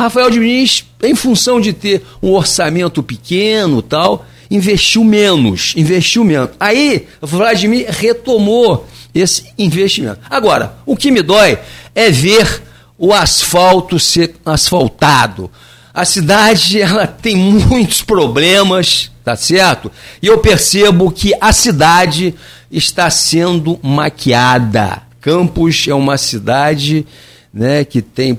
[0.01, 6.51] Rafael Diniz, em função de ter um orçamento pequeno tal, investiu menos, investiu menos.
[6.59, 10.21] Aí, Vladimir retomou esse investimento.
[10.29, 11.59] Agora, o que me dói
[11.95, 12.63] é ver
[12.99, 15.51] o asfalto ser asfaltado.
[15.93, 19.91] A cidade ela tem muitos problemas, tá certo?
[20.23, 22.35] E eu percebo que a cidade
[22.71, 25.03] está sendo maquiada.
[25.21, 27.07] Campos é uma cidade
[27.53, 28.39] né, que tem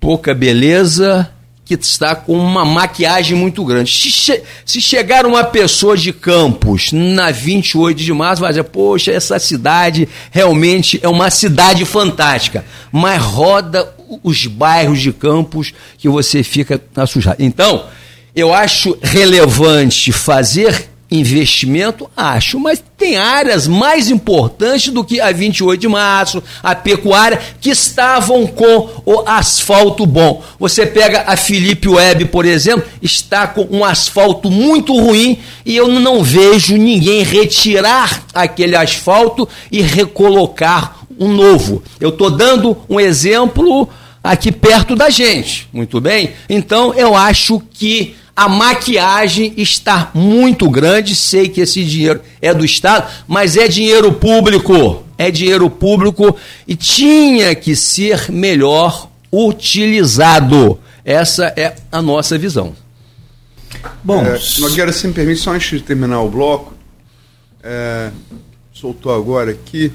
[0.00, 1.30] pouca beleza,
[1.64, 3.92] que está com uma maquiagem muito grande.
[3.92, 9.12] Se, che se chegar uma pessoa de Campos na 28 de março, vai dizer, poxa,
[9.12, 13.94] essa cidade realmente é uma cidade fantástica, mas roda
[14.24, 17.36] os bairros de Campos que você fica assustado.
[17.38, 17.84] Então,
[18.34, 22.08] Eu acho relevante fazer investimento?
[22.16, 27.70] Acho, mas tem áreas mais importantes do que a 28 de março, a pecuária, que
[27.70, 30.42] estavam com o asfalto bom.
[30.58, 35.88] Você pega a Felipe Web, por exemplo, está com um asfalto muito ruim e eu
[35.88, 41.82] não vejo ninguém retirar aquele asfalto e recolocar um novo.
[41.98, 43.88] Eu estou dando um exemplo
[44.22, 46.30] aqui perto da gente, muito bem?
[46.48, 51.14] Então eu acho que a maquiagem está muito grande.
[51.14, 55.04] Sei que esse dinheiro é do Estado, mas é dinheiro público.
[55.18, 56.34] É dinheiro público
[56.66, 60.80] e tinha que ser melhor utilizado.
[61.04, 62.74] Essa é a nossa visão.
[64.02, 66.72] Bom, é, Nogueira, se me permite, só antes de terminar o bloco,
[67.62, 68.10] é,
[68.72, 69.92] soltou agora aqui,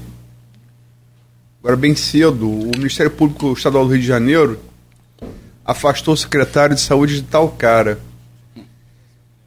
[1.60, 4.60] agora bem cedo, o Ministério Público Estadual do Rio de Janeiro
[5.64, 8.05] afastou o secretário de saúde de tal cara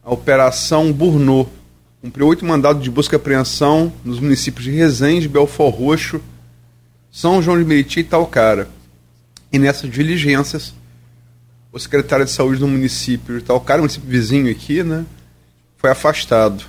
[0.09, 1.47] a Operação Burno
[2.01, 6.19] cumpriu oito mandados de busca e apreensão nos municípios de Resende, Belfor Roxo,
[7.11, 8.67] São João de Meriti e Talcara.
[9.53, 10.73] E nessas diligências,
[11.71, 15.05] o secretário de saúde do município de Talcara, município vizinho aqui, né,
[15.77, 16.65] foi afastado.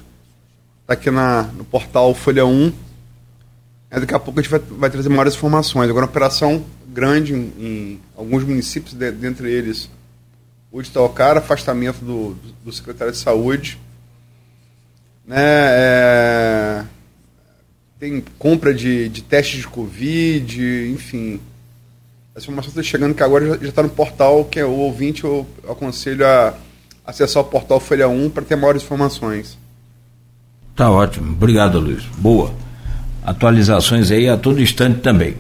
[0.83, 2.71] Está aqui na, no portal Folha 1.
[3.91, 5.89] É, daqui a pouco a gente vai, vai trazer maiores informações.
[5.89, 9.89] Agora, uma operação grande em, em alguns municípios, de, dentre eles
[10.73, 13.79] o de afastamento do, do, do, secretário de saúde.
[15.27, 16.85] Né, é,
[17.99, 21.41] tem compra de, de testes de Covid, enfim.
[22.35, 25.47] Essa informação está chegando que agora já está no portal, que é o ouvinte, eu
[25.69, 26.55] aconselho a
[27.05, 29.59] acessar o portal Folha 1 para ter maiores informações.
[30.77, 31.33] Tá ótimo.
[31.33, 32.05] Obrigado, Luiz.
[32.17, 32.55] Boa.
[33.23, 35.37] Atualizações aí a todo instante também.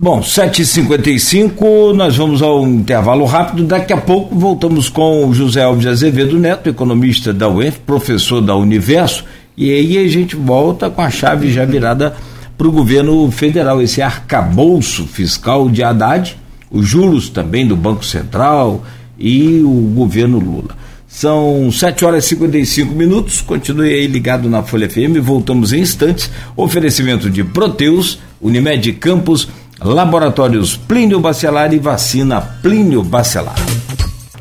[0.00, 3.64] Bom, 7h55, nós vamos ao intervalo rápido.
[3.64, 8.54] Daqui a pouco voltamos com o José Alves Azevedo Neto, economista da UENF, professor da
[8.54, 9.24] Universo,
[9.56, 12.14] e aí a gente volta com a chave já virada
[12.56, 16.38] para o governo federal, esse arcabouço fiscal de Haddad,
[16.70, 18.84] os juros também do Banco Central
[19.18, 20.76] e o governo Lula.
[21.08, 23.40] São 7 horas e 55 minutos.
[23.40, 25.18] Continue aí ligado na Folha FM.
[25.22, 26.30] Voltamos em instantes.
[26.54, 29.48] Oferecimento de Proteus, Unimed Campos
[29.82, 33.56] Laboratórios Plínio Bacelar e Vacina Plínio Bacelar.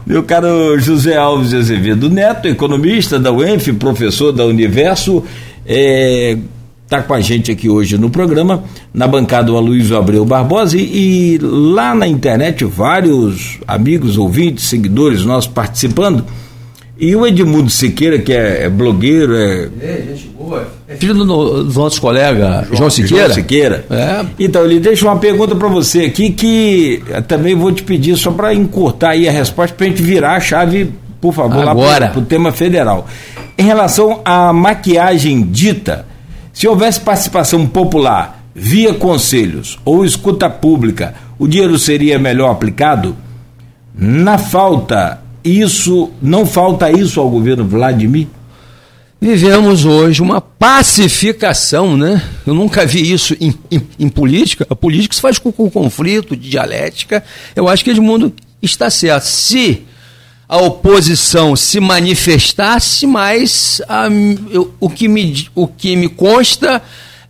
[0.05, 5.23] Meu caro José Alves Azevedo Neto, economista da UENF, professor da Universo,
[5.65, 6.37] é,
[6.85, 8.63] está com a gente aqui hoje no programa,
[8.93, 15.25] na bancada o Aloysio Abreu Barbosa e, e, lá na internet vários amigos, ouvintes, seguidores
[15.25, 16.23] nossos participando.
[16.99, 19.69] E o Edmundo Siqueira, que é, é blogueiro, é.
[19.81, 20.67] É, gente boa.
[20.87, 23.23] É filho do, do nosso colega João, João Siqueira.
[23.25, 23.85] João Siqueira.
[23.89, 24.25] É.
[24.39, 28.53] Então, ele deixa uma pergunta para você aqui que também vou te pedir só para
[28.53, 30.91] encurtar aí a resposta para a gente virar a chave,
[31.21, 32.05] por favor, Agora.
[32.05, 33.07] lá para o tema federal.
[33.57, 36.05] Em relação à maquiagem dita,
[36.51, 43.15] se houvesse participação popular via conselhos ou escuta pública, o dinheiro seria melhor aplicado?
[43.93, 48.27] Na falta isso, não falta isso ao governo Vladimir?
[49.19, 52.21] Vivemos hoje uma pacificação, né?
[52.45, 54.67] Eu nunca vi isso em, em, em política.
[54.69, 57.23] A política se faz com, com conflito, dialética.
[57.55, 58.31] Eu acho que Edmundo
[58.61, 59.23] está certo.
[59.23, 59.83] Se
[60.47, 64.07] a oposição se manifestasse, mas a,
[64.51, 66.81] eu, o, que me, o que me consta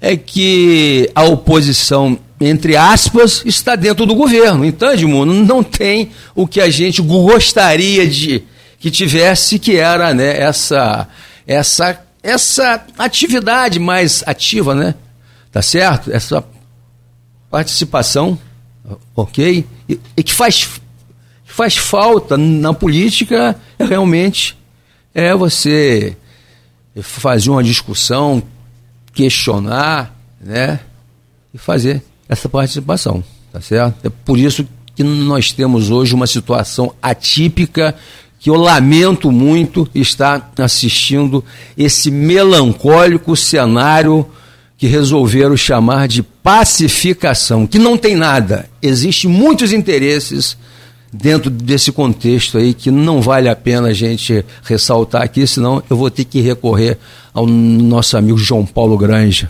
[0.01, 4.63] é que a oposição entre aspas, está dentro do governo.
[4.63, 8.43] Então, Edmundo, não tem o que a gente gostaria de
[8.79, 11.07] que tivesse, que era né, essa,
[11.47, 14.93] essa, essa atividade mais ativa, né?
[15.51, 16.11] Tá certo?
[16.11, 16.43] Essa
[17.49, 18.37] participação,
[19.15, 19.65] ok?
[19.89, 20.69] E, e que faz,
[21.43, 24.55] faz falta na política é realmente
[25.13, 26.15] é você
[27.01, 28.43] fazer uma discussão,
[29.13, 30.79] questionar, né?
[31.51, 34.05] E fazer essa participação, tá certo?
[34.05, 37.95] É por isso que nós temos hoje uma situação atípica
[38.39, 41.43] que eu lamento muito estar assistindo
[41.77, 44.25] esse melancólico cenário
[44.77, 48.69] que resolveram chamar de pacificação, que não tem nada.
[48.81, 50.55] Existem muitos interesses
[51.11, 55.97] dentro desse contexto aí que não vale a pena a gente ressaltar aqui, senão eu
[55.97, 56.97] vou ter que recorrer
[57.33, 59.49] ao nosso amigo João Paulo Granja,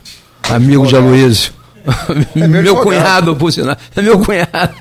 [0.49, 1.51] amigo de Aloysio.
[2.35, 3.77] É meu, meu cunhado, por sinal.
[3.95, 4.73] É meu cunhado.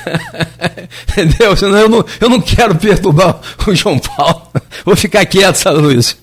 [1.12, 1.56] Entendeu?
[1.56, 4.48] Senão eu não, eu não quero perturbar o João Paulo.
[4.84, 6.16] Vou ficar quieto, sabe, Luiz?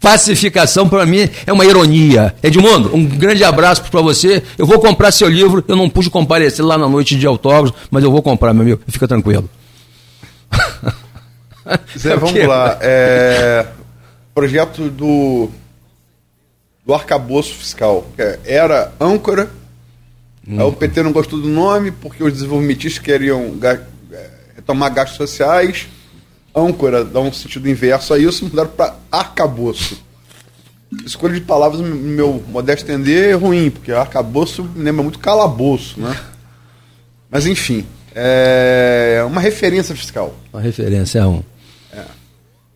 [0.00, 2.34] Pacificação, para mim, é uma ironia.
[2.42, 4.42] Edmundo, um grande abraço para você.
[4.58, 5.64] Eu vou comprar seu livro.
[5.66, 8.82] Eu não pude comparecer lá na noite de autógrafos, mas eu vou comprar, meu amigo.
[8.86, 9.48] Fica tranquilo.
[11.98, 12.76] Zé, vamos lá.
[12.82, 13.66] É,
[14.34, 15.48] projeto do,
[16.86, 18.06] do arcabouço fiscal.
[18.16, 19.50] que Era âncora.
[20.46, 23.80] Aí o PT não gostou do nome porque os desenvolvimentistas queriam ga-
[24.12, 25.86] é, retomar gastos sociais.
[26.54, 30.02] Âncora dá um sentido inverso a isso, mudaram para arcabouço.
[31.04, 36.16] Escolha de palavras, meu modesto entender, é ruim, porque arcabouço me lembra muito calabouço, né?
[37.30, 40.36] Mas enfim, é uma referência fiscal.
[40.52, 41.42] Uma referência é um.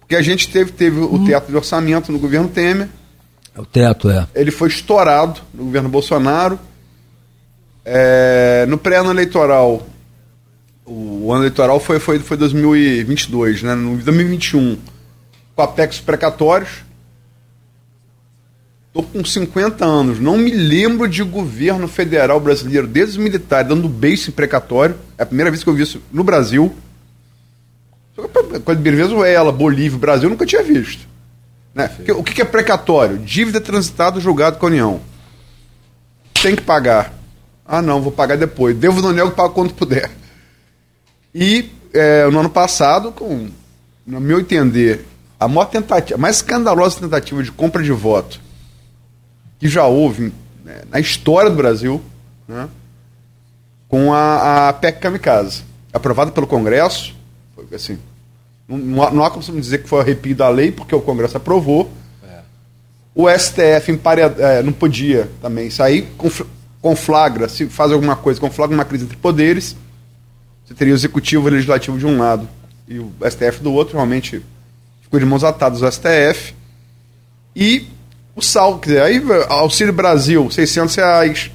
[0.00, 2.88] Porque a gente teve, teve o teto de orçamento no governo Temer,
[3.58, 4.26] O teto é.
[4.34, 6.58] ele foi estourado no governo Bolsonaro.
[7.84, 9.86] É, no pré-ano eleitoral,
[10.84, 13.74] o ano eleitoral foi, foi, foi 2022, né?
[13.74, 14.78] No 2021,
[15.56, 16.70] com a PEC precatórios.
[18.88, 23.88] Estou com 50 anos, não me lembro de governo federal brasileiro, desde os militares, dando
[23.88, 24.96] em precatório.
[25.16, 26.74] É a primeira vez que eu vi isso no Brasil.
[28.82, 31.07] Venezuela, Bolívia, Brasil, nunca tinha visto.
[31.74, 31.90] Né?
[32.16, 33.18] O que que é precatório?
[33.18, 35.00] Dívida transitada julgado com a União.
[36.42, 37.14] Tem que pagar.
[37.64, 38.76] Ah, não, vou pagar depois.
[38.76, 40.10] Devo no nego, pago quando puder.
[41.34, 43.48] E é, no ano passado, com,
[44.06, 45.06] no meu entender,
[45.38, 48.40] a maior tentativa, a mais escandalosa tentativa de compra de voto
[49.58, 50.32] que já houve
[50.64, 52.02] né, na história do Brasil,
[52.46, 52.68] né,
[53.88, 57.14] com a, a PEC Kamikaze, aprovada pelo Congresso,
[57.54, 57.98] foi assim,
[58.68, 61.90] não, não há- como se dizer que foi arrepio da lei, porque o Congresso aprovou.
[63.14, 63.90] O STF
[64.38, 66.46] eh, não podia também sair, conf-
[66.80, 69.74] conflagra, se faz alguma coisa, conflagra uma crise entre poderes.
[70.64, 72.48] Você teria o executivo e o legislativo de um lado
[72.86, 74.40] e o STF do outro, realmente
[75.02, 76.54] ficou de mãos atadas o STF.
[77.56, 77.88] E
[78.36, 81.50] o sal, quer dizer, aí Auxílio Brasil, 600 reais.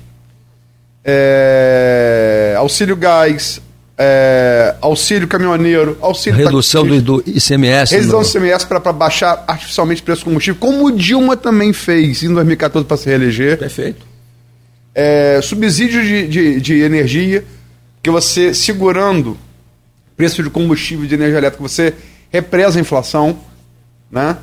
[1.05, 3.61] É, auxílio gás,
[3.97, 7.95] é, auxílio caminhoneiro, auxílio Redução do, do ICMS.
[7.95, 12.23] Redução do CMS para baixar artificialmente o preço do combustível, como o Dilma também fez
[12.23, 13.57] em 2014 para se reeleger.
[13.57, 14.05] Perfeito.
[14.95, 17.43] É, subsídio de, de, de energia,
[18.01, 19.37] que você segurando
[20.15, 21.93] preço de combustível de energia elétrica, você
[22.31, 23.39] represa a inflação,
[24.11, 24.37] né?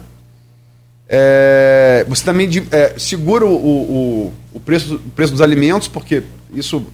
[1.09, 6.23] É, você também é, segura o, o, o, preço, o preço dos alimentos, porque
[6.53, 6.87] isso,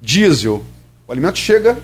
[0.00, 0.62] diesel,
[1.10, 1.76] o alimento chega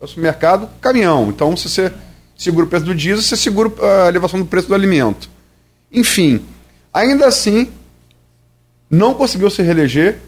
[0.00, 1.30] ao supermercado, caminhão.
[1.30, 1.92] Então, se você
[2.36, 3.72] segura o preço do diesel, você segura
[4.04, 5.28] a elevação do preço do alimento.
[5.90, 6.40] Enfim,
[6.94, 7.72] ainda assim,
[8.88, 10.20] não conseguiu se reeleger.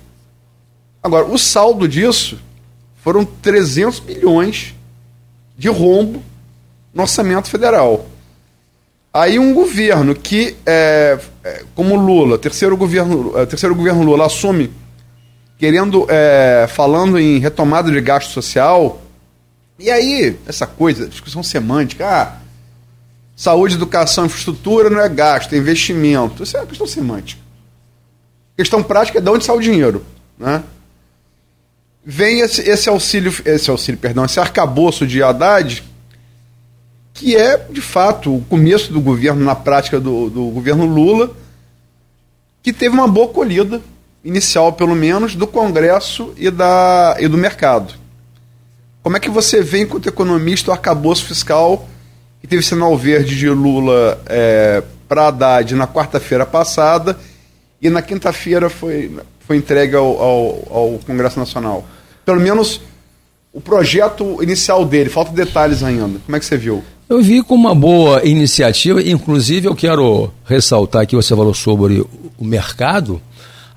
[1.00, 2.40] Agora, o saldo disso
[2.96, 4.74] foram 300 milhões
[5.56, 6.20] de rombo
[6.92, 8.04] no orçamento federal.
[9.14, 11.20] Aí um governo que, é,
[11.76, 14.72] como Lula, terceiro governo, é, terceiro governo Lula assume,
[15.60, 19.02] querendo, é, falando em retomada de gasto social,
[19.78, 22.36] e aí, essa coisa, discussão semântica, ah,
[23.36, 26.42] saúde, educação, infraestrutura não é gasto, é investimento.
[26.42, 27.42] Isso é uma questão semântica.
[28.56, 30.04] questão prática é de onde sai o dinheiro,
[30.38, 30.62] né?
[32.02, 35.84] Vem esse, esse auxílio, esse auxílio, perdão, esse arcabouço de Haddad,
[37.12, 41.36] que é, de fato, o começo do governo, na prática do, do governo Lula,
[42.62, 43.82] que teve uma boa acolhida,
[44.24, 47.94] inicial pelo menos, do Congresso e, da, e do mercado.
[49.02, 51.88] Como é que você vê, enquanto economista, o arcabouço fiscal
[52.40, 57.18] que teve sinal verde de Lula é, para Haddad na quarta-feira passada
[57.80, 59.10] e na quinta-feira foi,
[59.40, 61.84] foi entregue ao, ao, ao Congresso Nacional?
[62.24, 62.80] Pelo menos
[63.52, 66.20] o projeto inicial dele, falta detalhes ainda.
[66.24, 66.84] Como é que você viu?
[67.08, 72.06] Eu vi como uma boa iniciativa, inclusive eu quero ressaltar que você falou sobre
[72.38, 73.20] o mercado.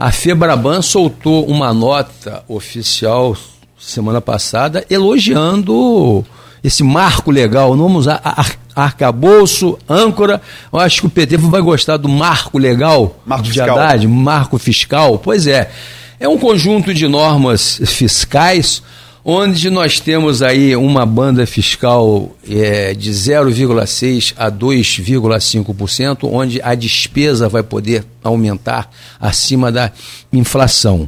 [0.06, 3.38] A Febraban soltou uma nota oficial
[3.80, 6.26] semana passada elogiando
[6.62, 7.74] esse marco legal.
[7.74, 10.42] Não vamos usar ar- arcabouço, âncora.
[10.74, 13.80] Eu acho que o PT vai gostar do marco legal Marco de fiscal.
[13.80, 15.20] Haddad, marco fiscal.
[15.20, 15.72] Pois é.
[16.20, 18.84] É um conjunto de normas fiscais
[19.26, 27.48] onde nós temos aí uma banda fiscal é, de 0,6% a 2,5%, onde a despesa
[27.48, 29.92] vai poder aumentar acima da
[30.32, 31.08] inflação.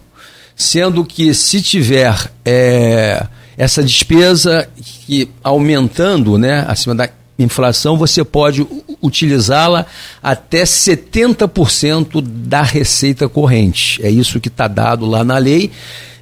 [0.56, 4.68] Sendo que se tiver é, essa despesa
[5.06, 8.66] que aumentando né, acima da inflação, você pode
[9.02, 9.86] utilizá-la
[10.24, 14.02] até 70% da receita corrente.
[14.06, 15.70] É isso que está dado lá na lei.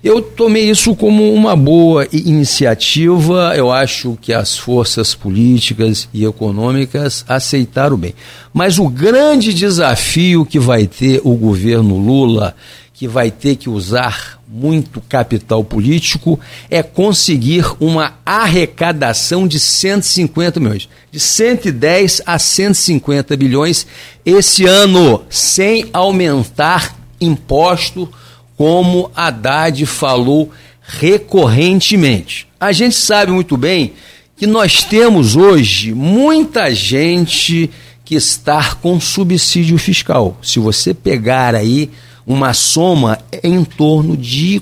[0.04, 3.54] Eu tomei isso como uma boa iniciativa.
[3.56, 8.14] Eu acho que as forças políticas e econômicas aceitaram bem.
[8.54, 12.54] Mas o grande desafio que vai ter o governo Lula,
[12.94, 16.38] que vai ter que usar muito capital político
[16.70, 23.88] é conseguir uma arrecadação de 150 milhões, de 110 a 150 bilhões
[24.26, 28.10] esse ano, sem aumentar imposto,
[28.58, 30.52] como Haddad falou
[30.82, 32.48] recorrentemente.
[32.60, 33.94] A gente sabe muito bem
[34.36, 37.70] que nós temos hoje muita gente
[38.04, 40.38] que está com subsídio fiscal.
[40.42, 41.90] Se você pegar aí
[42.26, 44.62] uma soma em torno de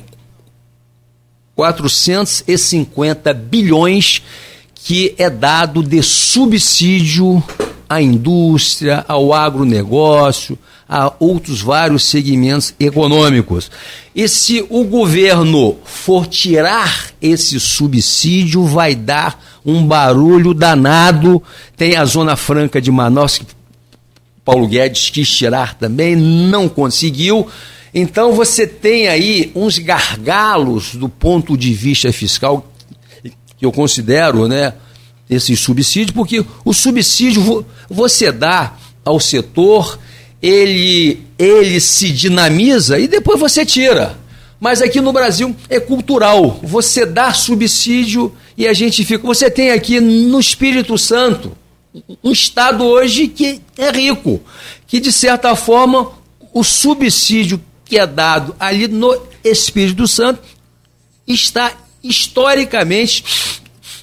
[1.55, 4.21] 450 bilhões
[4.73, 7.43] que é dado de subsídio
[7.87, 10.57] à indústria, ao agronegócio,
[10.93, 13.71] a outros vários segmentos econômicos.
[14.13, 21.41] E se o governo for tirar esse subsídio, vai dar um barulho danado.
[21.77, 23.45] Tem a Zona Franca de Manaus que
[24.43, 27.47] Paulo Guedes quis tirar também, não conseguiu.
[27.93, 32.69] Então você tem aí uns gargalos do ponto de vista fiscal
[33.57, 34.73] que eu considero, né,
[35.29, 38.73] esse subsídio, porque o subsídio você dá
[39.05, 39.97] ao setor,
[40.41, 44.19] ele ele se dinamiza e depois você tira.
[44.59, 46.59] Mas aqui no Brasil é cultural.
[46.61, 49.25] Você dá subsídio e a gente fica.
[49.25, 51.57] Você tem aqui no Espírito Santo
[52.23, 54.39] um Estado hoje que é rico,
[54.87, 56.11] que de certa forma
[56.53, 60.41] o subsídio que é dado ali no Espírito Santo
[61.27, 61.73] está
[62.03, 63.23] historicamente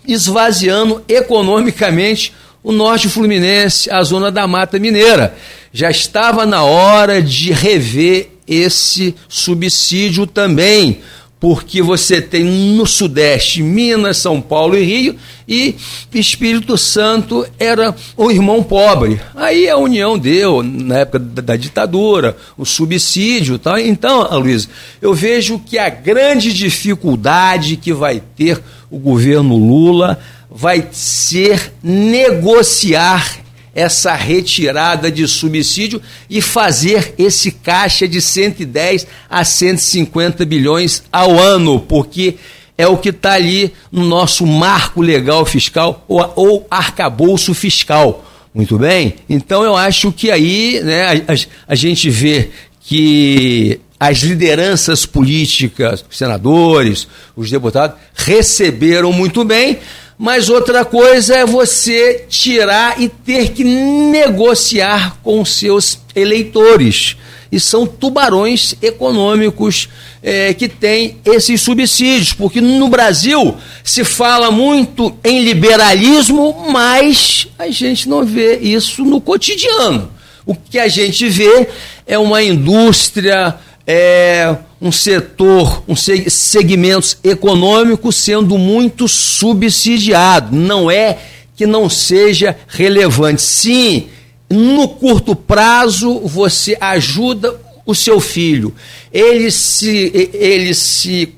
[0.06, 2.32] esvaziando economicamente
[2.62, 5.36] o norte fluminense, a zona da Mata Mineira.
[5.72, 11.00] Já estava na hora de rever esse subsídio também
[11.40, 15.16] porque você tem no Sudeste Minas, São Paulo e Rio,
[15.46, 15.76] e
[16.12, 19.20] Espírito Santo era o irmão pobre.
[19.34, 23.58] Aí a União deu, na época da, ditadura, o subsídio.
[23.58, 23.80] Tá?
[23.80, 24.68] Então, Luiz,
[25.00, 28.60] eu vejo que a grande dificuldade que vai ter
[28.90, 30.18] o governo Lula
[30.50, 33.38] vai ser negociar
[33.78, 41.78] essa retirada de subsídio e fazer esse caixa de 110 a 150 bilhões ao ano,
[41.78, 42.34] porque
[42.76, 48.24] é o que está ali no nosso marco legal fiscal ou, ou arcabouço fiscal.
[48.52, 49.14] Muito bem?
[49.30, 52.50] Então eu acho que aí né, a, a gente vê
[52.80, 57.06] que as lideranças políticas, os senadores,
[57.36, 59.78] os deputados, receberam muito bem,
[60.18, 67.16] mas outra coisa é você tirar e ter que negociar com seus eleitores.
[67.50, 69.88] E são tubarões econômicos
[70.22, 77.68] é, que têm esses subsídios, porque no Brasil se fala muito em liberalismo, mas a
[77.68, 80.10] gente não vê isso no cotidiano.
[80.44, 81.68] O que a gente vê
[82.06, 83.54] é uma indústria
[83.90, 90.54] é, um setor, um segmentos econômicos sendo muito subsidiado.
[90.54, 91.16] Não é
[91.56, 93.40] que não seja relevante.
[93.40, 94.08] Sim,
[94.50, 98.74] no curto prazo você ajuda o seu filho.
[99.10, 101.34] Ele se, ele se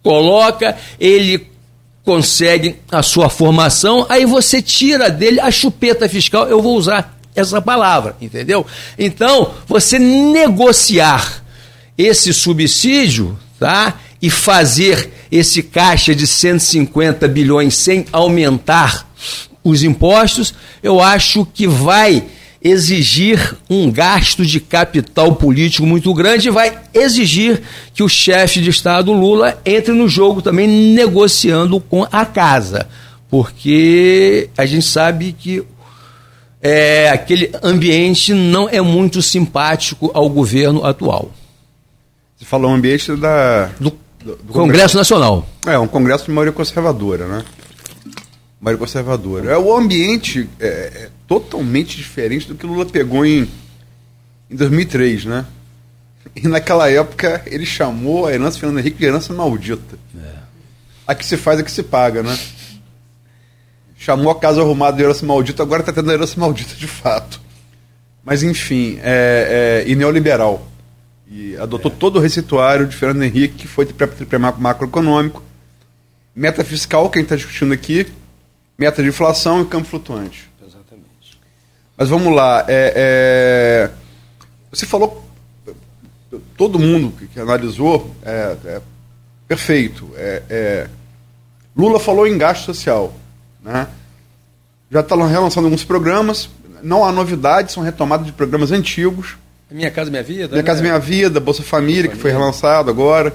[0.00, 1.48] coloca, ele
[2.04, 6.48] consegue a sua formação, aí você tira dele a chupeta fiscal.
[6.48, 8.66] Eu vou usar essa palavra, entendeu?
[8.98, 11.42] Então, você negociar
[11.96, 13.98] esse subsídio, tá?
[14.20, 19.10] E fazer esse caixa de 150 bilhões sem aumentar
[19.64, 22.24] os impostos, eu acho que vai
[22.64, 27.60] exigir um gasto de capital político muito grande e vai exigir
[27.92, 32.86] que o chefe de Estado Lula entre no jogo também negociando com a casa.
[33.28, 35.64] Porque a gente sabe que
[36.62, 41.32] é, aquele ambiente não é muito simpático ao governo atual.
[42.36, 43.92] Você falou o ambiente da, do,
[44.24, 45.46] do, do Congresso, Nacional.
[45.66, 47.44] É, um congresso de maioria conservadora, né?
[48.60, 49.50] Maioria conservadora.
[49.50, 53.48] É, o ambiente é, é totalmente diferente do que Lula pegou em,
[54.48, 55.44] em 2003, né?
[56.36, 59.98] E naquela época ele chamou a herança Fernando Henrique de herança maldita.
[60.16, 60.32] É.
[61.08, 62.38] A que se faz, a que se paga, né?
[64.02, 67.40] Chamou a casa arrumada de herança maldita, agora está tendo herança maldita de fato.
[68.24, 70.66] Mas enfim, é, é, e neoliberal.
[71.30, 71.94] E adotou é.
[71.94, 75.40] todo o receituário de Fernando Henrique, que foi para macroeconômico,
[76.34, 78.08] meta fiscal, que a gente está discutindo aqui,
[78.76, 80.50] meta de inflação e campo flutuante.
[80.60, 81.38] Exatamente.
[81.96, 82.64] Mas vamos lá.
[82.66, 83.90] É, é
[84.68, 85.24] você falou,
[86.56, 88.80] todo mundo que, que analisou, é, é
[89.46, 90.10] perfeito.
[91.76, 93.21] Lula falou em gasto social.
[93.62, 93.86] Né?
[94.90, 96.50] Já está relançando alguns programas,
[96.82, 99.36] não há novidades, são retomadas de programas antigos.
[99.70, 100.48] Minha Casa Minha Vida?
[100.48, 100.62] Minha né?
[100.62, 103.32] Casa Minha Vida, Bolsa Família, que foi relançado agora.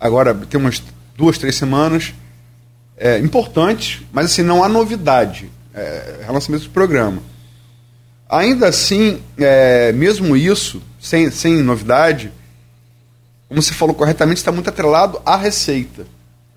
[0.00, 0.82] Agora tem umas
[1.16, 2.14] duas, três semanas.
[2.96, 5.50] É, importante, mas assim, não há novidade.
[5.74, 7.22] É, relançamento do programa.
[8.28, 12.32] Ainda assim, é, mesmo isso, sem, sem novidade,
[13.48, 16.06] como você falou corretamente, está muito atrelado à receita.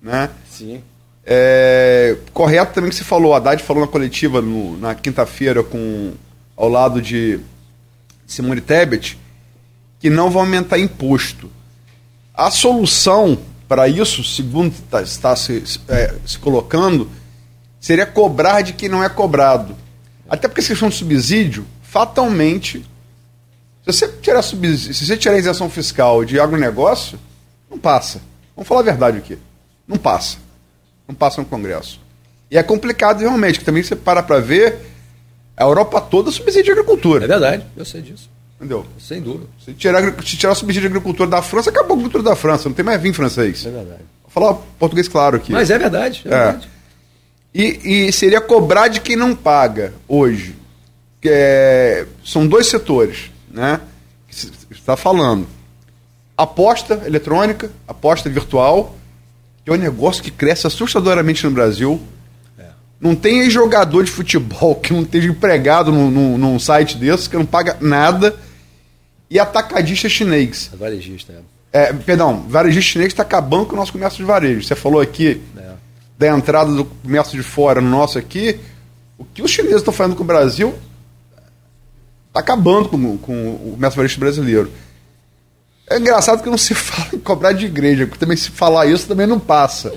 [0.00, 0.30] Né?
[0.50, 0.82] Sim.
[1.28, 6.12] É, correto também que você falou, a Haddad falou na coletiva no- na quinta-feira com
[6.56, 7.40] ao lado de
[8.26, 9.18] Simone Tebet
[9.98, 11.50] que não vai aumentar imposto.
[12.32, 17.10] A solução para isso, segundo tá- está se, se- é, se colocando,
[17.80, 19.74] seria cobrar de quem não é cobrado.
[20.28, 22.80] Até porque essa questão de subsídio, fatalmente,
[23.84, 27.18] se você tirar subsídio, se você tirar a isenção fiscal de agronegócio,
[27.68, 28.20] não passa.
[28.54, 29.36] Vamos falar a verdade aqui.
[29.88, 30.38] Não passa.
[31.08, 32.00] Não passa no Congresso.
[32.50, 34.78] E é complicado realmente, que também você para para ver,
[35.56, 37.26] a Europa toda subsidia a É agricultura.
[37.26, 38.28] verdade, eu sei disso.
[38.56, 38.86] Entendeu?
[38.98, 39.46] Sem dúvida.
[39.64, 42.68] Se tirar, se tirar o subsídio de agricultura da França, acabou a agricultura da França,
[42.68, 43.66] não tem mais vinho francês.
[43.66, 44.00] É verdade.
[44.22, 45.52] Vou falar português claro aqui.
[45.52, 46.30] Mas é verdade, é, É.
[46.30, 46.68] verdade.
[47.54, 50.54] E, e seria cobrar de quem não paga hoje.
[51.20, 53.80] Que é- são dois setores, né?
[54.28, 55.46] Que está falando.
[56.36, 58.94] Aposta eletrônica, aposta virtual,
[59.66, 62.00] é um negócio que cresce assustadoramente no Brasil.
[62.98, 67.36] Não tem jogador de futebol que não esteja empregado num, num, num site desse, que
[67.36, 68.34] não paga nada.
[69.28, 70.70] E atacadista chinês.
[70.72, 71.56] É varejista, é.
[71.78, 74.62] É, perdão, varejista chinês está acabando com o nosso comércio de varejo.
[74.66, 75.72] Você falou aqui É.
[76.18, 78.58] da entrada do comércio de fora no nosso aqui.
[79.18, 80.74] O que os chineses estão fazendo com o Brasil
[82.28, 84.70] está acabando com, com o comércio varejo brasileiro.
[85.88, 89.06] É engraçado que não se fala em cobrar de igreja, porque também se falar isso
[89.06, 89.94] também não passa.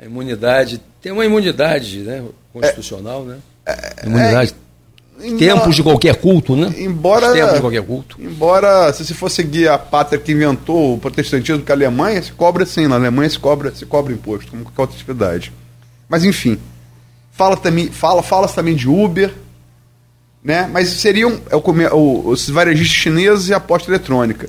[0.00, 3.38] A imunidade, tem uma imunidade né, constitucional, né?
[4.04, 4.54] imunidade.
[5.36, 6.72] Tempos de qualquer culto, né?
[6.78, 8.16] Embora- Os Tempos de qualquer culto.
[8.20, 12.22] Embora, se você for seguir a pátria que inventou o protestantismo, que é a Alemanha,
[12.22, 12.86] se cobra sim.
[12.86, 15.52] Na Alemanha se cobra, se cobra imposto, como qualquer outra atividade.
[16.08, 16.56] Mas enfim.
[17.32, 19.34] Fala também, fala, fala também de Uber,
[20.42, 20.68] né?
[20.72, 24.48] Mas seriam é o, os varejistas chineses e a aposta eletrônica.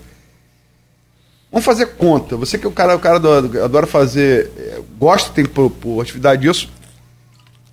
[1.51, 2.37] Vamos fazer conta.
[2.37, 6.01] Você que é o cara, o cara adora, adora fazer, é, gosta, tem por, por
[6.01, 6.69] atividade isso.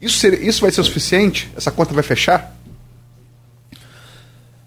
[0.00, 1.50] Isso, seria- isso vai ser o suficiente?
[1.56, 2.54] Essa conta vai fechar?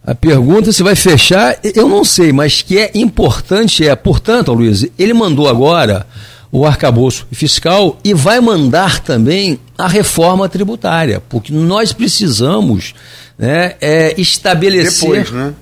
[0.04, 4.86] A pergunta se vai fechar, eu não sei, mas que é importante é, portanto, Luiz,
[4.98, 6.08] ele mandou agora
[6.52, 12.96] o arcabouço fiscal e vai mandar também a reforma tributária, porque nós precisamos
[13.40, 15.00] né, é, estabelecer.
[15.10, 15.54] Depois, né?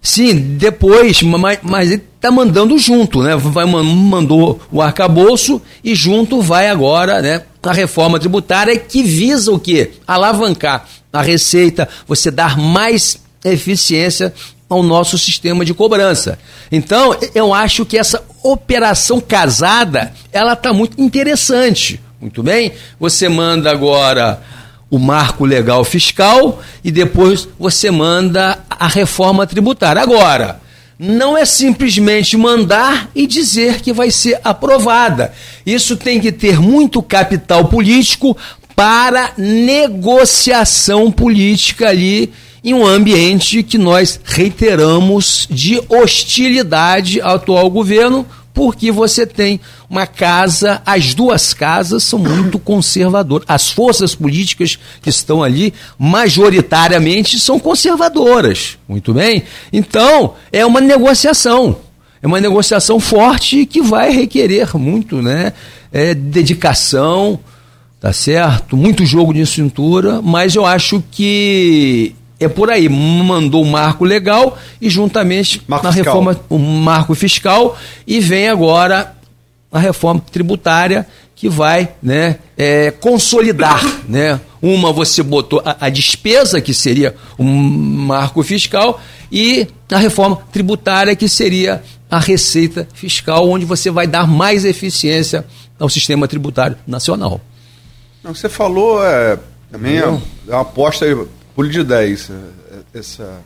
[0.00, 3.36] Sim, depois, mas, mas ele está mandando junto, né?
[3.36, 9.52] Vai, man- mandou o arcabouço e junto vai agora né, a reforma tributária que visa
[9.52, 9.90] o quê?
[10.06, 14.32] Alavancar a receita, você dar mais eficiência
[14.68, 16.38] ao nosso sistema de cobrança.
[16.70, 22.00] Então, eu acho que essa operação casada, ela está muito interessante.
[22.20, 22.72] Muito bem?
[23.00, 24.42] Você manda agora
[24.90, 30.00] o marco legal fiscal e depois você manda a reforma tributária.
[30.00, 30.60] Agora,
[30.98, 35.32] não é simplesmente mandar e dizer que vai ser aprovada.
[35.64, 38.36] Isso tem que ter muito capital político
[38.74, 42.32] para negociação política ali
[42.64, 48.26] em um ambiente que nós reiteramos de hostilidade ao atual governo,
[48.58, 53.46] porque você tem uma casa, as duas casas são muito conservadoras.
[53.48, 58.76] As forças políticas que estão ali, majoritariamente, são conservadoras.
[58.88, 59.44] Muito bem?
[59.72, 61.76] Então, é uma negociação.
[62.20, 65.52] É uma negociação forte que vai requerer muito, né?
[65.92, 67.38] É, dedicação,
[68.00, 68.76] tá certo?
[68.76, 72.88] Muito jogo de cintura, mas eu acho que é por aí.
[72.88, 76.14] Mandou um marco legal e juntamente Marco na fiscal.
[76.14, 77.76] reforma o marco fiscal
[78.06, 79.14] e vem agora
[79.70, 83.82] a reforma tributária que vai né, é, consolidar.
[84.08, 84.40] Né?
[84.62, 88.98] Uma você botou a, a despesa, que seria um marco fiscal,
[89.30, 95.44] e a reforma tributária, que seria a receita fiscal, onde você vai dar mais eficiência
[95.78, 97.38] ao sistema tributário nacional.
[98.24, 99.38] Não, o que você falou é,
[99.70, 100.08] também é, é
[100.48, 101.04] uma aposta
[101.58, 102.30] pulo de 10.
[102.30, 103.40] é, Essa,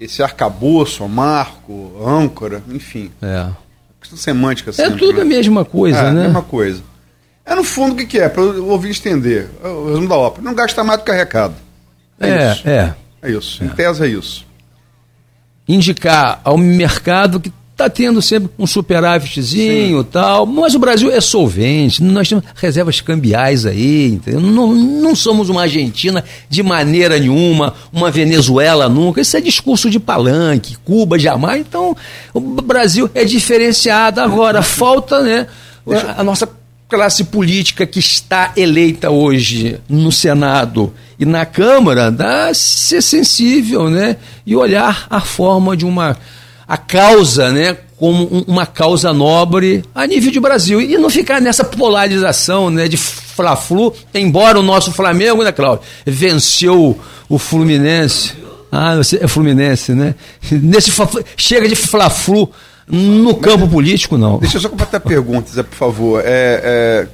[0.00, 3.12] esse arcabouço, marco, âncora, enfim.
[3.22, 3.48] É,
[4.00, 5.22] Questão semântica é sempre, tudo né?
[5.22, 6.22] a mesma coisa, é, a né?
[6.24, 6.82] mesma coisa.
[7.46, 9.48] É no fundo o que, que é, para o ouvinte entender.
[9.62, 10.42] É o resumo da ópera.
[10.42, 11.54] Não gasta mais do que arrecada.
[12.18, 12.68] É, É, isso.
[12.68, 12.94] é.
[13.22, 13.64] É isso.
[13.64, 14.44] Em tese é isso.
[15.68, 21.20] indicar ao mercado que está tendo sempre um superávitzinho e tal, mas o Brasil é
[21.20, 24.20] solvente, nós temos reservas cambiais aí?
[24.26, 29.98] Não, não somos uma Argentina de maneira nenhuma, uma Venezuela nunca, isso é discurso de
[29.98, 31.96] palanque, Cuba jamais, então
[32.32, 35.46] o Brasil é diferenciado, agora falta né,
[35.88, 36.48] a, a nossa
[36.88, 44.16] classe política que está eleita hoje no Senado e na Câmara, dá ser sensível, né?
[44.44, 46.18] E olhar a forma de uma
[46.72, 51.62] a causa, né, como uma causa nobre a nível de Brasil e não ficar nessa
[51.62, 56.98] polarização, né, de fla-flu, embora o nosso Flamengo, né, Cláudio, venceu
[57.28, 58.32] o Fluminense.
[58.70, 60.14] Ah, você é Fluminense, né?
[60.50, 60.90] Nesse
[61.36, 62.50] chega de fla-flu
[62.88, 64.38] no campo político, não.
[64.38, 66.22] Deixa eu só completar a pergunta, Zé, por favor.
[66.24, 67.08] É, é,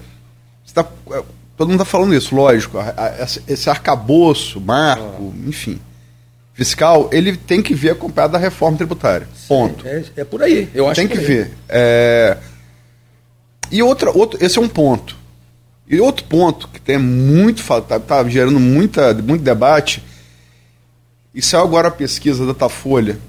[0.72, 1.22] tá, é,
[1.56, 2.78] todo mundo está falando isso, lógico.
[3.48, 5.48] Esse arcabouço, marco, ah.
[5.48, 5.80] enfim
[6.58, 9.28] fiscal, ele tem que ver acompanhado da reforma tributária.
[9.46, 9.86] Ponto.
[9.86, 11.52] É, é, por aí, eu acho Tem que ver.
[11.68, 12.36] É...
[13.70, 15.16] E outra, outro, esse é um ponto.
[15.86, 20.02] E outro ponto que tem muito, está tá gerando muita, muito debate,
[21.32, 23.20] e saiu agora a pesquisa da Datafolha,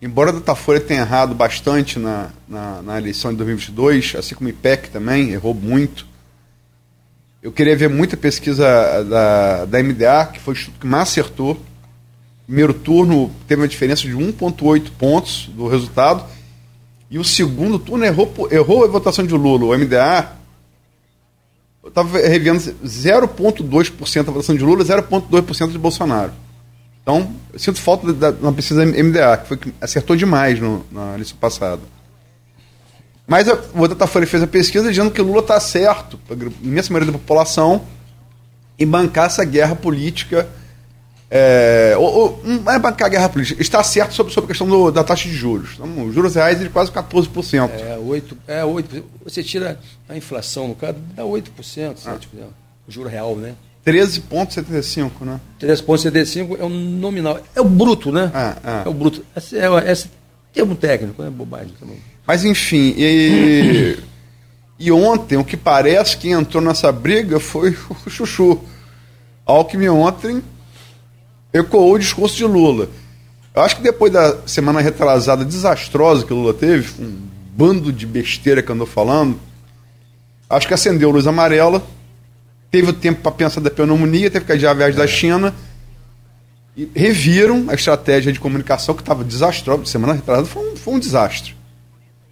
[0.00, 4.50] embora a Datafolha tenha errado bastante na, na, na, eleição de 2022, assim como o
[4.50, 6.06] IPEC também, errou muito,
[7.42, 8.64] eu queria ver muita pesquisa
[9.04, 11.60] da, da MDA, que foi o que mais acertou,
[12.46, 16.24] primeiro turno teve uma diferença de 1,8 pontos do resultado.
[17.10, 19.66] E o segundo turno errou, errou a votação de Lula.
[19.66, 20.32] O MDA
[21.86, 26.32] estava revendo 0,2% da votação de Lula e 0,2% de Bolsonaro.
[27.02, 31.14] Então, eu sinto falta da, da pesquisa MDA, que, foi, que acertou demais no, na
[31.14, 31.82] eleição passada.
[33.26, 37.12] Mas a, o Datafolha fez a pesquisa dizendo que Lula está certo, a imensa maioria
[37.12, 37.84] da população,
[38.76, 40.48] em bancar essa guerra política
[41.28, 44.68] é, ou, ou, não é bancar a guerra política, está certo sobre, sobre a questão
[44.68, 45.70] do, da taxa de juros.
[45.74, 47.70] Então, os juros reais de quase 14%.
[47.70, 49.02] É 8, é 8%.
[49.24, 52.18] Você tira a inflação, no caso, dá 8%, ah.
[52.86, 53.54] o juro real, né?
[53.84, 55.40] 13,75, né?
[55.60, 57.40] 13,75 é o nominal.
[57.54, 58.30] É o bruto, né?
[58.32, 58.82] Ah, ah.
[58.84, 59.24] É o bruto.
[59.36, 60.10] Esse é, esse
[60.52, 61.98] termo técnico, é bobagem também.
[62.26, 63.98] Mas, enfim, e,
[64.78, 68.60] e ontem, o que parece que entrou nessa briga foi o Chuchu.
[69.44, 70.42] Alckmin ontem
[71.52, 72.88] ecoou o discurso de Lula.
[73.54, 77.26] Eu acho que depois da semana retrasada desastrosa que Lula teve, um
[77.56, 79.40] bando de besteira que andou falando,
[80.48, 81.82] acho que acendeu a luz amarela,
[82.70, 85.54] teve o tempo para pensar da pneumonia, teve que adiar a viagem da China,
[86.76, 90.98] e reviram a estratégia de comunicação que estava desastrosa, semana retrasada foi um, foi um
[90.98, 91.56] desastre.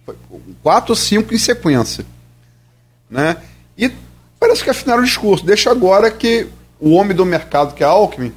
[0.05, 0.15] Foi
[0.61, 2.05] quatro ou cinco em sequência.
[3.09, 3.37] Né?
[3.75, 3.91] E
[4.39, 5.43] parece que afinaram o discurso.
[5.43, 6.47] Deixa agora que
[6.79, 8.31] o homem do mercado, que é Alckmin,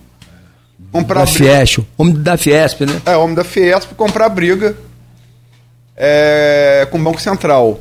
[0.93, 3.01] comprar da Fiesp, homem da Fiesp, né?
[3.05, 4.76] É, homem da Fiesp comprar briga
[5.97, 7.81] é, com o Banco Central.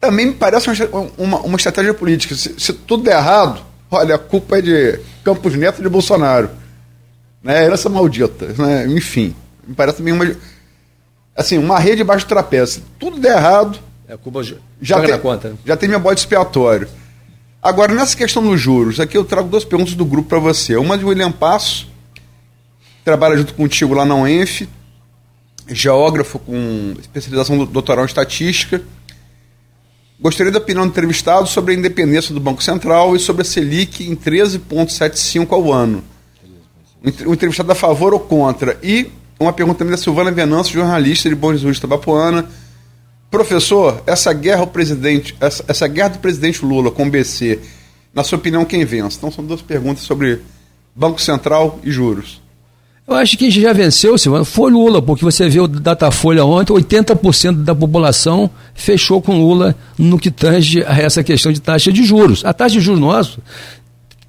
[0.00, 2.34] Também me parece uma, uma, uma estratégia política.
[2.34, 3.60] Se, se, tudo der errado,
[3.90, 6.50] olha, a culpa é de Campos Neto e de Bolsonaro.
[7.42, 7.64] Né?
[7.64, 8.46] Herança maldita.
[8.58, 8.86] Né?
[8.88, 9.34] Enfim,
[9.66, 10.36] me parece também uma.
[11.36, 12.76] Assim, uma rede debaixo do trapézio.
[12.76, 13.78] Se tudo der errado.
[14.08, 15.50] É, a culpa já tem, conta.
[15.50, 15.56] Né?
[15.66, 16.88] Já tem minha bode expiatório.
[17.66, 20.76] Agora, nessa questão dos juros, aqui eu trago duas perguntas do grupo para você.
[20.76, 21.88] Uma de William Passo,
[23.04, 24.68] trabalha junto contigo lá na UENF,
[25.66, 28.80] geógrafo com especialização do doutoral em estatística.
[30.20, 34.08] Gostaria da opinião do entrevistado sobre a independência do Banco Central e sobre a Selic
[34.08, 36.04] em 13,75 ao ano.
[37.26, 38.78] O entrevistado é a favor ou contra?
[38.80, 39.10] E
[39.40, 42.48] uma pergunta também da Silvana Venâncio, jornalista de Bom Jesus de Tabapuana
[43.30, 47.58] Professor, essa guerra o presidente, essa, essa guerra do presidente Lula com o BC,
[48.14, 49.16] na sua opinião, quem vence?
[49.18, 50.40] Então são duas perguntas sobre
[50.94, 52.40] Banco Central e juros.
[53.06, 57.62] Eu acho que já venceu, Silvano, foi Lula, porque você viu o Datafolha ontem, 80%
[57.62, 62.44] da população fechou com Lula no que tange a essa questão de taxa de juros.
[62.44, 63.38] A taxa de juros nosso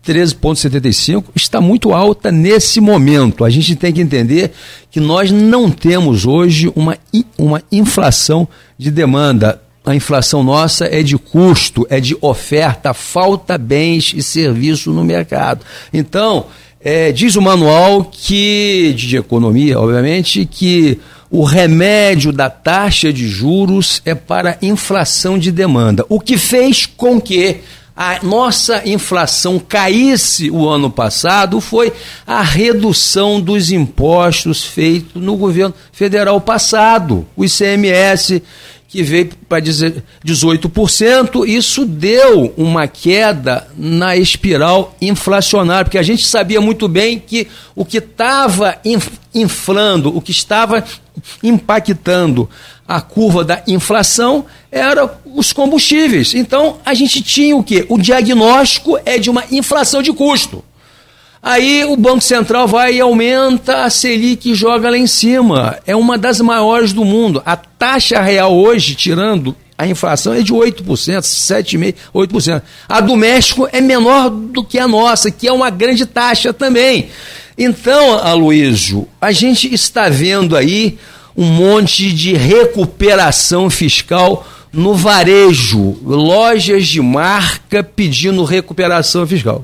[0.08, 3.44] 13,75 está muito alta nesse momento.
[3.44, 4.52] A gente tem que entender
[4.90, 6.98] que nós não temos hoje uma,
[7.38, 8.48] uma inflação
[8.78, 9.62] de demanda.
[9.86, 15.66] A inflação nossa é de custo, é de oferta, falta bens e serviços no mercado.
[15.94, 16.46] Então,
[16.80, 21.00] é, diz o manual que, de economia, obviamente, que
[21.30, 26.06] o remédio da taxa de juros é para inflação de demanda.
[26.08, 27.58] O que fez com que
[27.98, 31.92] a nossa inflação caísse o ano passado foi
[32.28, 38.44] a redução dos impostos feito no governo federal passado, o ICMS
[38.88, 41.46] que veio para 18%.
[41.46, 47.84] Isso deu uma queda na espiral inflacionária, porque a gente sabia muito bem que o
[47.84, 48.78] que estava
[49.34, 50.84] inflando, o que estava
[51.44, 52.50] impactando
[52.88, 56.34] a curva da inflação era os combustíveis.
[56.34, 57.86] Então a gente tinha o quê?
[57.90, 60.64] O diagnóstico é de uma inflação de custo.
[61.42, 65.78] Aí o Banco Central vai e aumenta a Selic e joga lá em cima.
[65.86, 67.42] É uma das maiores do mundo.
[67.46, 70.82] A taxa real hoje, tirando a inflação, é de 8%,
[71.22, 72.62] 7,5%, 8%.
[72.90, 77.10] A do México é menor do que a nossa, que é uma grande taxa também.
[77.58, 80.98] Então, Aloysio, a gente está vendo aí
[81.38, 89.64] um monte de recuperação fiscal no varejo, lojas de marca pedindo recuperação fiscal.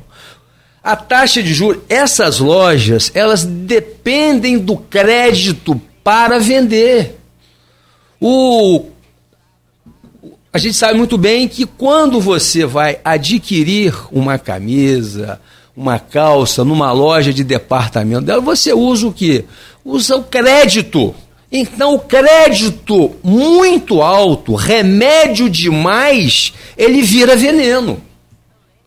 [0.83, 7.17] A taxa de juros, essas lojas, elas dependem do crédito para vender.
[8.21, 8.85] O,
[10.51, 15.39] a gente sabe muito bem que quando você vai adquirir uma camisa,
[15.75, 19.45] uma calça numa loja de departamento dela, você usa o que?
[19.83, 21.15] Usa o crédito.
[21.55, 28.01] Então, o crédito muito alto, remédio demais, ele vira veneno.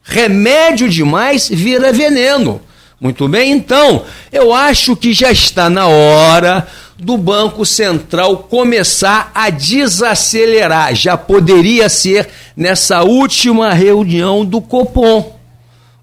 [0.03, 2.61] Remédio demais vira veneno.
[3.01, 6.67] Muito bem, então, eu acho que já está na hora
[6.99, 10.93] do Banco Central começar a desacelerar.
[10.93, 15.36] Já poderia ser nessa última reunião do Copom.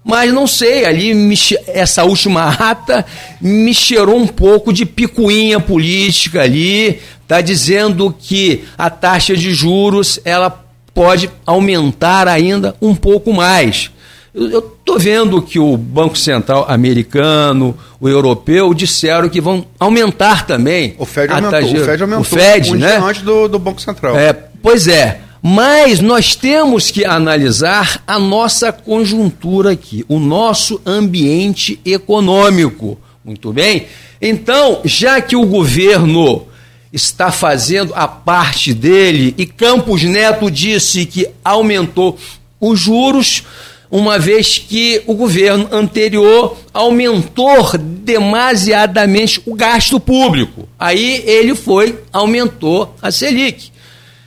[0.04, 1.34] Mas não sei, ali me,
[1.66, 3.06] essa última ata
[3.40, 10.20] me cheirou um pouco de picuinha política ali, está dizendo que a taxa de juros
[10.24, 13.90] ela pode aumentar ainda um pouco mais.
[14.34, 20.96] Eu estou vendo que o Banco Central americano, o europeu, disseram que vão aumentar também.
[20.98, 22.96] O Fed aumentou, taxa, o Fed aumentou o Fed, um né?
[22.96, 24.18] antes do, do Banco Central.
[24.18, 25.20] É, pois é.
[25.46, 32.98] Mas nós temos que analisar a nossa conjuntura aqui, o nosso ambiente econômico.
[33.22, 33.84] Muito bem?
[34.22, 36.46] Então, já que o governo
[36.90, 42.18] está fazendo a parte dele e Campos Neto disse que aumentou
[42.58, 43.42] os juros,
[43.90, 50.66] uma vez que o governo anterior aumentou demasiadamente o gasto público.
[50.78, 53.73] Aí ele foi, aumentou a Selic.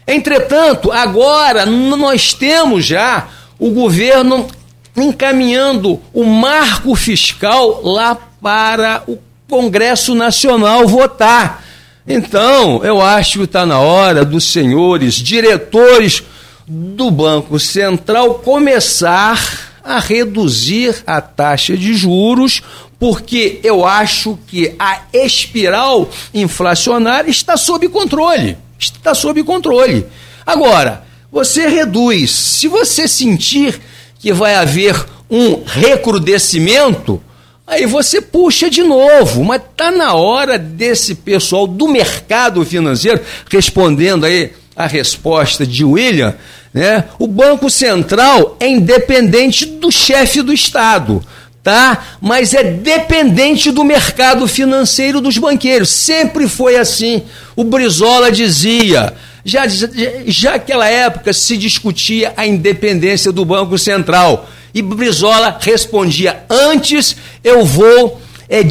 [0.08, 3.28] Entretanto, agora nós temos já
[3.60, 4.48] o governo
[4.96, 9.18] encaminhando o marco fiscal lá para o
[9.50, 11.64] Congresso Nacional votar.
[12.08, 16.24] Então, eu acho que está na hora dos senhores diretores
[16.66, 22.62] do Banco Central começar a reduzir a taxa de juros,
[23.00, 28.58] porque eu acho que a espiral inflacionária está sob controle.
[28.80, 30.06] Está sob controle.
[30.46, 32.32] Agora, você reduz.
[32.32, 33.80] Se você sentir
[34.20, 34.96] que vai haver
[35.30, 37.22] um recrudescimento,
[37.66, 39.44] aí você puxa de novo.
[39.44, 46.36] Mas está na hora desse pessoal do mercado financeiro, respondendo aí a resposta de William,
[46.74, 47.06] né?
[47.18, 51.24] O Banco Central é independente do chefe do Estado,
[51.68, 52.02] tá?
[52.22, 55.90] Mas é dependente do mercado financeiro dos banqueiros.
[55.90, 57.24] Sempre foi assim.
[57.58, 59.14] O Brizola dizia,
[59.44, 59.64] já,
[60.26, 64.50] já naquela época se discutia a independência do Banco Central.
[64.74, 68.64] E Brizola respondia: antes eu vou é,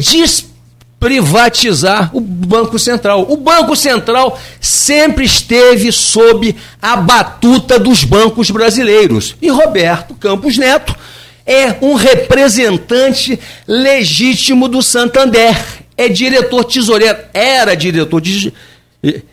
[0.99, 3.27] privatizar o Banco Central.
[3.29, 9.35] O Banco Central sempre esteve sob a batuta dos bancos brasileiros.
[9.39, 10.95] E Roberto Campos Neto
[11.47, 15.55] é um representante legítimo do Santander.
[15.95, 18.53] É diretor tesoureiro, era diretor de,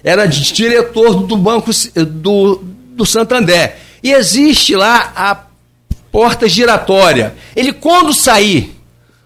[0.02, 1.70] era diretor do Banco
[2.06, 3.76] do, do Santander.
[4.02, 5.34] E existe lá a
[6.12, 7.34] porta giratória.
[7.56, 8.74] Ele quando sair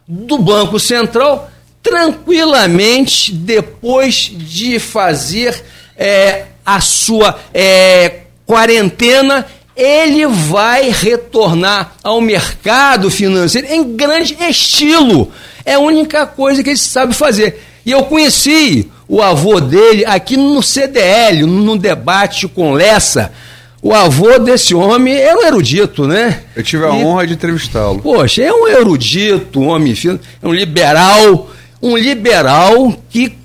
[0.08, 1.50] do Banco Central,
[1.82, 5.62] tranquilamente depois de fazer
[5.96, 9.46] é, a sua é, quarentena,
[9.78, 15.30] ele vai retornar ao mercado financeiro em grande estilo.
[15.64, 17.62] É a única coisa que ele sabe fazer.
[17.86, 23.32] E eu conheci o avô dele aqui no CDL, no debate com Lessa.
[23.80, 26.42] O avô desse homem é um erudito, né?
[26.56, 28.00] Eu tive a e, honra de entrevistá-lo.
[28.00, 31.48] Poxa, é um erudito, um homem fino, é um liberal
[31.80, 33.36] um liberal que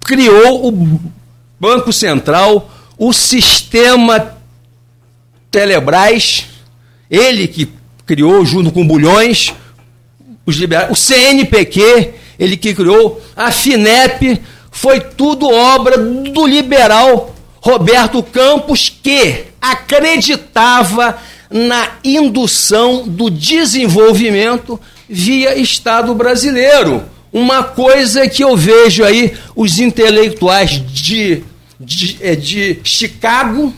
[0.00, 1.00] criou o
[1.58, 4.36] Banco Central, o sistema
[5.52, 6.46] Telebrás,
[7.10, 7.68] ele que
[8.06, 9.52] criou junto com Bulhões,
[10.46, 18.22] os liberais, o CNPq, ele que criou, a FINEP, foi tudo obra do liberal Roberto
[18.22, 21.18] Campos, que acreditava
[21.50, 27.04] na indução do desenvolvimento via Estado brasileiro.
[27.30, 31.44] Uma coisa que eu vejo aí os intelectuais de,
[31.78, 33.72] de, é, de Chicago,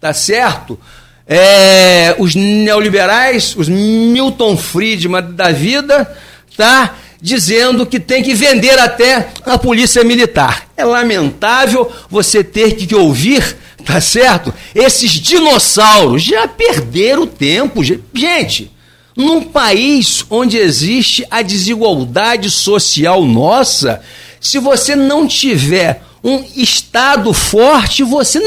[0.00, 0.78] tá certo?
[1.26, 6.10] É, os neoliberais, os Milton Friedman da vida,
[6.56, 6.96] tá?
[7.20, 10.68] Dizendo que tem que vender até a polícia militar.
[10.76, 14.52] É lamentável você ter que ouvir, tá certo?
[14.74, 17.82] Esses dinossauros já perderam tempo.
[17.84, 18.70] Gente,
[19.16, 24.00] num país onde existe a desigualdade social nossa,
[24.40, 28.40] se você não tiver um Estado forte, você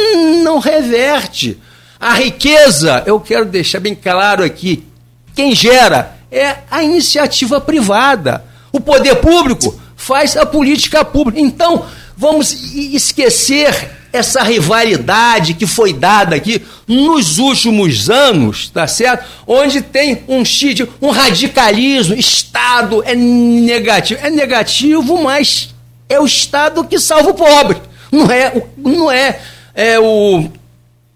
[0.44, 1.58] não reverte.
[2.06, 4.84] A riqueza, eu quero deixar bem claro aqui,
[5.34, 8.46] quem gera é a iniciativa privada.
[8.72, 11.40] O poder público faz a política pública.
[11.40, 11.84] Então,
[12.16, 12.54] vamos
[12.94, 19.26] esquecer essa rivalidade que foi dada aqui nos últimos anos, tá certo?
[19.48, 20.44] Onde tem um
[21.02, 24.20] um radicalismo, Estado é negativo.
[24.24, 25.74] É negativo, mas
[26.08, 27.78] é o Estado que salva o pobre.
[28.12, 29.40] Não é, não é,
[29.74, 30.52] é o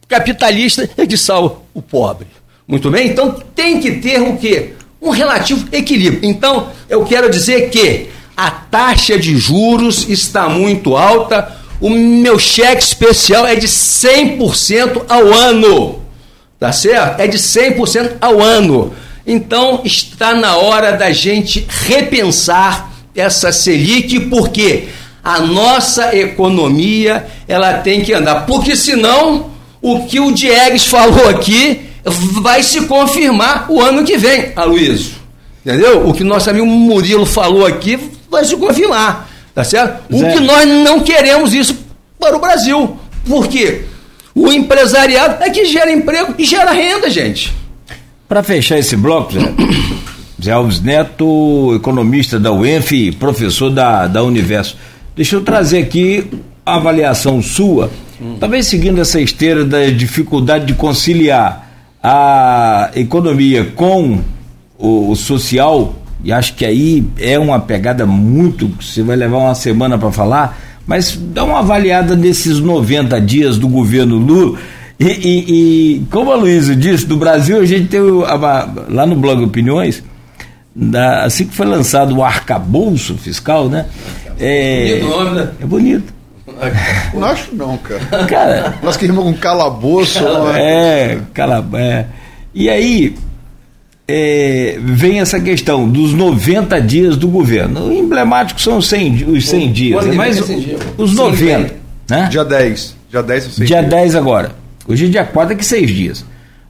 [0.10, 2.27] capitalista salva o pobre.
[2.68, 3.07] Muito bem?
[3.07, 4.73] Então tem que ter o quê?
[5.02, 6.30] Um relativo equilíbrio.
[6.30, 12.84] Então, eu quero dizer que a taxa de juros está muito alta o meu cheque
[12.84, 15.99] especial é de 100% ao ano.
[16.60, 17.22] Tá certo?
[17.22, 18.94] É de 100% ao ano.
[19.26, 24.90] Então está na hora da gente repensar essa Selic, porque
[25.23, 28.45] a nossa economia ela tem que andar.
[28.45, 31.89] Porque senão o que o Diegues falou aqui
[32.41, 35.19] vai se confirmar o ano que vem, Aloysio.
[35.65, 36.07] Entendeu?
[36.07, 37.99] O que nosso amigo Murilo falou aqui
[38.30, 39.30] vai se confirmar.
[39.53, 40.15] Tá certo?
[40.15, 40.30] Zé.
[40.30, 41.77] O que nós não queremos isso
[42.19, 42.97] para o Brasil.
[43.27, 43.81] Por quê?
[44.34, 47.53] O empresariado é que gera emprego e gera renda, gente.
[48.27, 49.39] Para fechar esse bloco, Zé,
[50.41, 54.77] Zé Alves Neto, economista da UENF, professor da, da Universo.
[55.15, 56.26] Deixa eu trazer aqui
[56.65, 57.91] a avaliação sua,
[58.22, 58.38] hum.
[58.40, 61.68] talvez seguindo essa esteira da dificuldade de conciliar
[62.02, 64.20] a economia com
[64.78, 68.70] o, o social e acho que aí é uma pegada muito.
[68.82, 73.68] Você vai levar uma semana para falar, mas dá uma avaliada nesses 90 dias do
[73.68, 74.60] governo Lula.
[75.00, 79.41] E, e, e como a Luísa disse, do Brasil a gente tem lá no blog
[79.44, 80.04] Opiniões,
[81.24, 83.86] assim que foi lançado o arcabouço fiscal, né?
[84.38, 85.02] É,
[85.34, 85.52] né?
[85.62, 86.19] É bonito.
[87.14, 88.26] Não acho não, cara.
[88.26, 90.19] cara Nós que rimamos com calabouço.
[90.56, 92.06] É, cala, é.
[92.53, 93.15] E aí,
[94.07, 97.88] é, vem essa questão dos 90 dias do governo.
[97.88, 100.15] O emblemático são os 100, os 100 dias, né?
[100.15, 100.40] mas
[100.98, 101.76] os 90.
[102.10, 102.27] Né?
[102.31, 102.95] Dia 10.
[103.11, 103.91] Dia 10 ou 6 Dia dias.
[103.91, 104.52] 10 agora.
[104.88, 106.26] Hoje é dia 4, daqui 6 dias.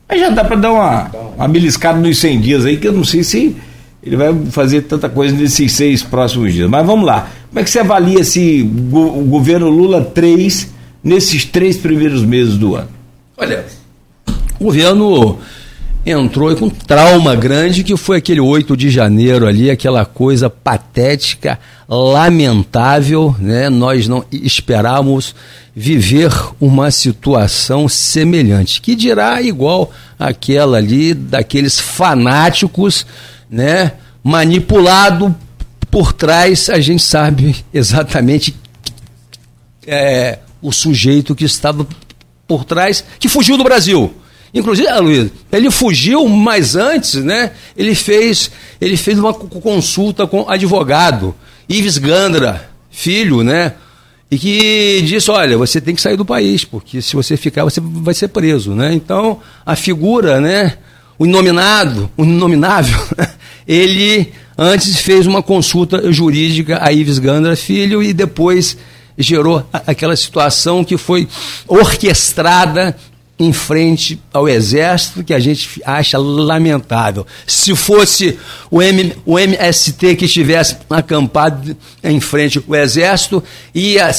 [0.08, 3.06] Mas já dá para dar uma, uma beliscada nos 100 dias aí, que eu não
[3.06, 3.56] sei se
[4.02, 6.70] ele vai fazer tanta coisa nesses seis próximos dias.
[6.70, 7.30] Mas vamos lá.
[7.50, 10.70] Como é que você avalia esse o governo Lula 3
[11.04, 12.90] nesses três primeiros meses do ano?
[13.38, 13.66] Olha,
[14.60, 15.40] o governo
[16.06, 21.60] entrou com um trauma grande que foi aquele 8 de janeiro ali, aquela coisa patética,
[21.88, 23.70] lamentável, né?
[23.70, 25.36] Nós não esperávamos
[25.76, 33.06] viver uma situação semelhante, que dirá igual aquela ali daqueles fanáticos,
[33.50, 33.94] né?
[34.24, 35.36] Manipulado
[35.90, 38.56] por trás, a gente sabe exatamente
[39.88, 41.88] é, o sujeito que estava
[42.48, 44.14] por trás, que fugiu do Brasil.
[44.54, 47.52] Inclusive, ah, Luiz, ele fugiu, mas antes, né?
[47.78, 48.52] Ele fez,
[48.82, 51.36] ele fez uma consulta com advogado,
[51.68, 53.74] Ives Gandra, filho, né?
[54.32, 57.80] E que disse, olha, você tem que sair do país, porque se você ficar, você
[57.82, 58.94] vai ser preso, né?
[58.94, 60.78] Então, a figura, né?
[61.20, 62.98] O inominado, o inominável,
[63.68, 68.78] ele antes fez uma consulta jurídica a Ives Gandra, filho, e depois
[69.18, 71.28] gerou aquela situação que foi
[71.68, 72.96] orquestrada
[73.38, 77.26] em frente ao exército que a gente acha lamentável.
[77.48, 78.38] Se fosse
[78.70, 83.42] o, M, o MST que estivesse acampado em frente ao exército,
[83.74, 84.10] ia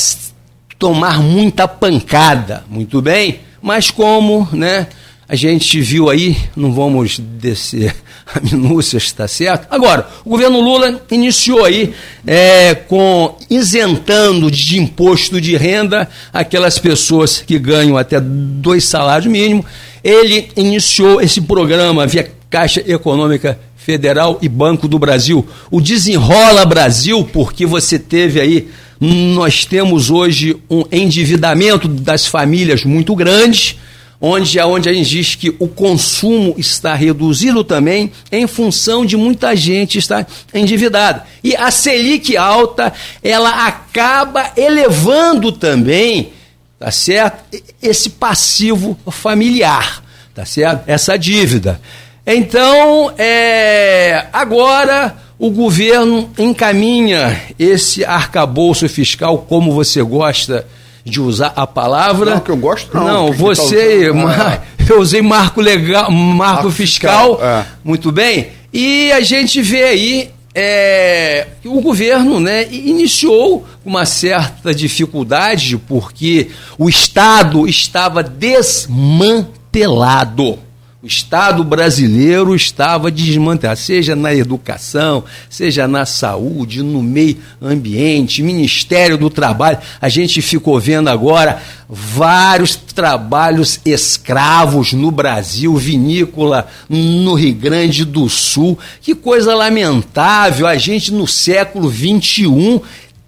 [0.78, 4.86] tomar muita pancada, muito bem, mas como, né,
[5.30, 7.94] a gente viu aí, não vamos descer
[8.34, 9.68] a minúcias, está certo?
[9.70, 11.94] Agora, o governo Lula iniciou aí
[12.26, 19.66] é, com isentando de imposto de renda aquelas pessoas que ganham até dois salários mínimos.
[20.02, 27.22] Ele iniciou esse programa via Caixa Econômica Federal e Banco do Brasil, o Desenrola Brasil,
[27.32, 28.68] porque você teve aí
[29.00, 33.78] nós temos hoje um endividamento das famílias muito grande,
[34.20, 39.56] onde, onde a gente diz que o consumo está reduzido também em função de muita
[39.56, 41.24] gente estar endividada.
[41.42, 42.92] E a Selic alta,
[43.22, 46.32] ela acaba elevando também,
[46.78, 47.58] tá certo?
[47.82, 50.02] Esse passivo familiar,
[50.34, 50.82] tá certo?
[50.86, 51.80] Essa dívida.
[52.26, 60.79] Então, é, agora o governo encaminha esse arcabouço fiscal, como você gosta de
[61.20, 62.34] usar a palavra.
[62.34, 63.06] Não, que eu gosto não.
[63.06, 64.10] Não, você.
[64.12, 67.36] Tá eu usei marco legal, marco, marco fiscal.
[67.36, 67.66] fiscal é.
[67.84, 68.48] Muito bem.
[68.72, 76.88] E a gente vê aí é, o governo né, iniciou uma certa dificuldade porque o
[76.88, 80.58] Estado estava desmantelado.
[81.02, 89.16] O Estado brasileiro estava desmantelado, seja na educação, seja na saúde, no meio ambiente, Ministério
[89.16, 89.78] do Trabalho.
[89.98, 98.28] A gente ficou vendo agora vários trabalhos escravos no Brasil, vinícola no Rio Grande do
[98.28, 98.78] Sul.
[99.00, 102.78] Que coisa lamentável, a gente no século 21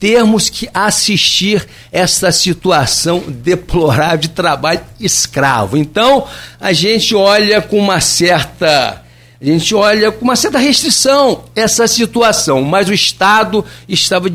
[0.03, 5.77] termos que assistir essa situação deplorável de trabalho escravo.
[5.77, 6.27] Então,
[6.61, 9.01] a gente olha com uma certa
[9.41, 14.29] a gente olha com uma certa restrição essa situação, mas o Estado estava,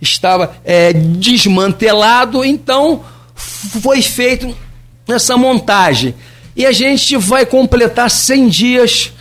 [0.00, 3.04] estava é, desmantelado, então
[3.34, 4.48] foi feita
[5.08, 6.14] essa montagem.
[6.54, 9.12] E a gente vai completar 100 dias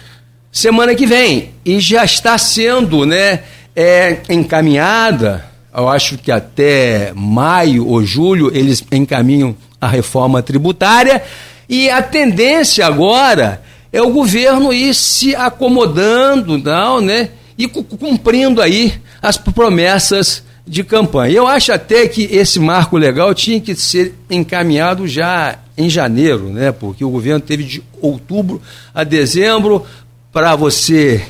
[0.51, 3.41] semana que vem, e já está sendo né,
[3.75, 11.23] é, encaminhada eu acho que até maio ou julho eles encaminham a reforma tributária
[11.67, 17.29] e a tendência agora é o governo ir se acomodando, não, né?
[17.57, 21.33] E cumprindo aí as promessas de campanha.
[21.33, 26.71] Eu acho até que esse marco legal tinha que ser encaminhado já em janeiro, né?
[26.71, 28.61] Porque o governo teve de outubro
[28.93, 29.85] a dezembro
[30.31, 31.23] para você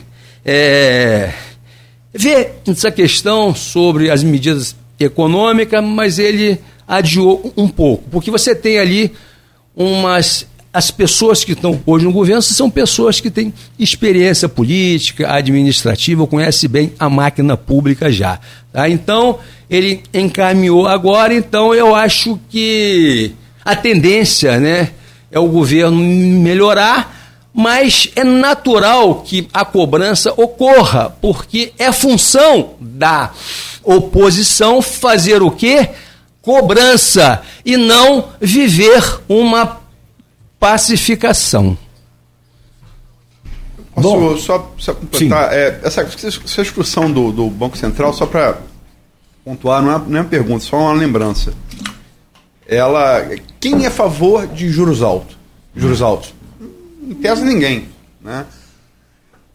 [0.45, 1.31] é,
[2.13, 8.79] vê essa questão sobre as medidas econômicas, mas ele adiou um pouco, porque você tem
[8.79, 9.11] ali
[9.75, 16.27] umas as pessoas que estão hoje no governo são pessoas que têm experiência política, administrativa,
[16.27, 18.39] conhecem bem a máquina pública já.
[18.71, 18.87] Tá?
[18.87, 23.31] Então, ele encaminhou agora, então eu acho que
[23.65, 24.91] a tendência né,
[25.31, 27.18] é o governo melhorar
[27.53, 33.31] mas é natural que a cobrança ocorra, porque é função da
[33.83, 35.89] oposição fazer o quê?
[36.41, 39.79] Cobrança e não viver uma
[40.59, 41.77] pacificação.
[43.93, 45.53] Posso Bom, só, só completar?
[45.53, 48.59] É, essa, essa discussão do, do Banco Central, só para
[49.43, 51.53] pontuar, não é, não é uma pergunta, só uma lembrança.
[52.67, 53.27] Ela,
[53.59, 55.35] quem é a favor de juros altos?
[55.75, 56.33] Juros altos?
[57.01, 57.89] Em tese ninguém.
[58.21, 58.45] Né?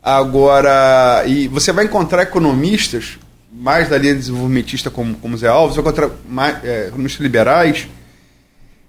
[0.03, 3.19] Agora, e você vai encontrar economistas,
[3.53, 7.89] mais da linha desenvolvimentista como, como Zé Alves, vai encontrar mais, é, economistas liberais.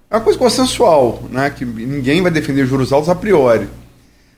[0.09, 1.49] É uma coisa consensual, né?
[1.49, 3.67] que ninguém vai defender juros altos a priori.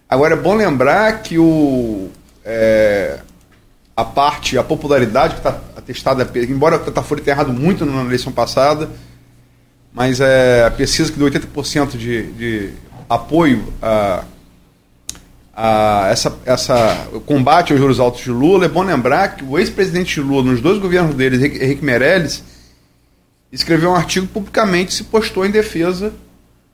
[0.09, 2.09] Agora, é bom lembrar que o,
[2.45, 3.19] é,
[3.95, 8.31] a parte, a popularidade que está atestada, embora o Catafora tenha errado muito na eleição
[8.31, 8.89] passada,
[9.91, 12.73] mas é, a pesquisa que deu 80% de, de
[13.09, 14.23] apoio a,
[15.53, 20.19] a essa, essa combate aos juros altos de Lula, é bom lembrar que o ex-presidente
[20.19, 22.43] Lula, nos dois governos dele, Henrique Meirelles,
[23.51, 26.13] escreveu um artigo publicamente se postou em defesa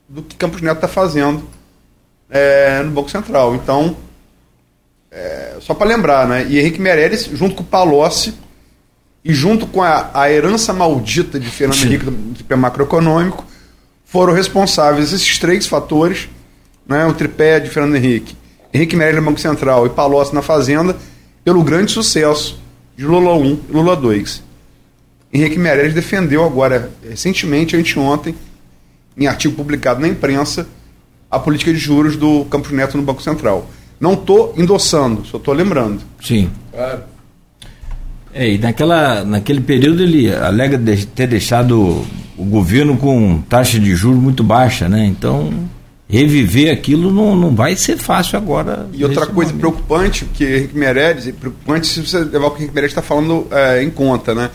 [0.08, 1.48] do que Campos Neto está fazendo
[2.28, 3.54] é, no Banco Central.
[3.54, 3.96] Então,
[5.10, 6.44] é, só para lembrar, né?
[6.48, 8.34] E Henrique Meirelles, junto com o Palocci
[9.24, 11.84] e junto com a, a herança maldita de Fernando.
[11.84, 13.44] Henrique do, do macroeconômico,
[14.14, 16.28] foram responsáveis esses três fatores,
[16.86, 18.36] né, o tripé de Fernando Henrique,
[18.72, 20.96] Henrique Meirelles no Banco Central e Palocci na Fazenda,
[21.42, 22.60] pelo grande sucesso
[22.96, 24.40] de Lula 1 e Lula 2.
[25.32, 28.36] Henrique Meirelles defendeu agora, recentemente, anteontem,
[29.18, 30.68] em artigo publicado na imprensa,
[31.28, 33.68] a política de juros do Campos Neto no Banco Central.
[33.98, 36.00] Não estou endossando, só estou lembrando.
[36.22, 36.52] Sim.
[36.70, 37.02] Claro.
[38.32, 43.94] É, e naquela, naquele período ele alega de ter deixado o governo com taxa de
[43.94, 45.06] juros muito baixa, né?
[45.06, 45.52] Então,
[46.08, 48.88] reviver aquilo não, não vai ser fácil agora.
[48.92, 49.60] E outra coisa momento.
[49.60, 53.46] preocupante, que Henrique Meirelles, preocupante se você levar o que o Henrique Meirelles está falando
[53.50, 54.50] é, em conta, né?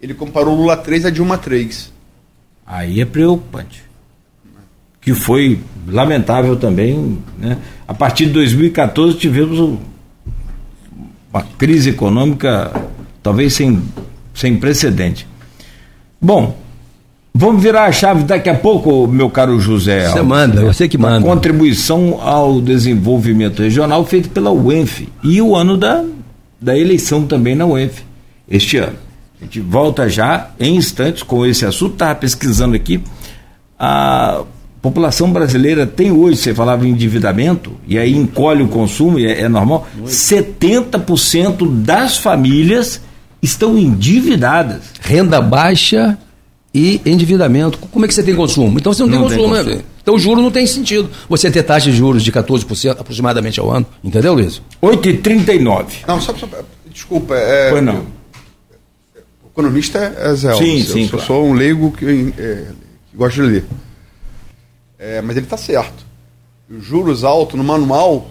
[0.00, 1.92] Ele comparou Lula 3 a Dilma 3.
[2.66, 3.84] Aí é preocupante.
[5.00, 7.58] Que foi lamentável também, né?
[7.86, 9.78] A partir de 2014 tivemos
[11.32, 12.72] uma crise econômica
[13.22, 13.82] talvez sem,
[14.34, 15.26] sem precedente.
[16.20, 16.56] Bom,
[17.34, 20.08] vamos virar a chave daqui a pouco, meu caro José.
[20.08, 21.26] Você manda, sei que manda.
[21.26, 25.08] Contribuição ao desenvolvimento regional feito pela UENF.
[25.22, 26.04] E o ano da,
[26.60, 28.02] da eleição também na UENF,
[28.48, 28.96] este ano.
[29.40, 31.94] A gente volta já em instantes com esse assunto.
[31.94, 33.02] Estava pesquisando aqui.
[33.76, 34.44] A
[34.80, 39.42] população brasileira tem hoje, você falava em endividamento, e aí encolhe o consumo, e é,
[39.42, 39.88] é normal.
[40.04, 43.00] 70% das famílias
[43.42, 44.82] estão endividadas.
[45.00, 46.16] Renda baixa
[46.74, 47.78] e endividamento.
[47.78, 48.78] Como é que você tem consumo?
[48.78, 49.76] Então você não, Não tem tem consumo, consumo.
[49.76, 49.82] né?
[50.02, 51.08] Então o juro não tem sentido.
[51.28, 53.86] Você ter taxa de juros de 14% aproximadamente ao ano.
[54.02, 54.60] Entendeu, Luiz?
[54.82, 55.86] 8h39.
[56.08, 56.48] Não, só, só
[56.90, 58.06] desculpa, é, Pois não.
[59.44, 60.88] o economista é Zé Sim, Alves.
[60.88, 61.26] sim, Eu claro.
[61.26, 62.64] sou um leigo que, é,
[63.10, 63.64] que gosta de ler.
[64.98, 66.04] É, mas ele está certo.
[66.70, 68.28] Os juros altos no manual,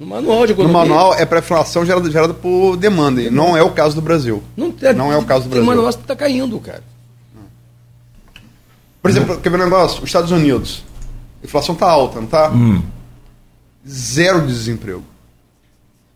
[0.00, 0.78] No manual de no economia.
[0.88, 3.22] manual é para inflação gerada, gerada por demanda.
[3.22, 4.42] E não é o caso do Brasil.
[4.56, 5.66] Não, tem, Não é o caso do Brasil.
[5.66, 6.82] manual que está caindo, cara.
[9.04, 9.98] Por exemplo, quer ver um negócio?
[10.02, 10.82] Os Estados Unidos.
[11.42, 12.50] A inflação está alta, não está?
[12.50, 12.80] Hum.
[13.86, 15.04] Zero de desemprego.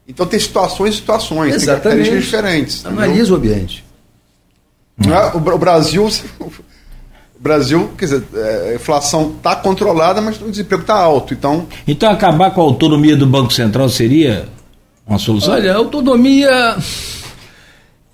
[0.09, 1.83] Então tem situações e situações, tem Exatamente.
[1.83, 2.81] características diferentes.
[2.81, 2.99] entendeu?
[3.05, 3.85] Analisa o ambiente.
[5.07, 5.37] É?
[5.37, 6.09] o, Bra- o Brasil.
[6.41, 6.51] O
[7.41, 11.35] Brasil, quer dizer, é, a inflação está controlada, mas o desemprego está alto.
[11.35, 14.49] Então, Então acabar com a autonomia do Banco Central seria
[15.07, 15.53] uma solução?
[15.53, 16.77] Olha, a autonomia.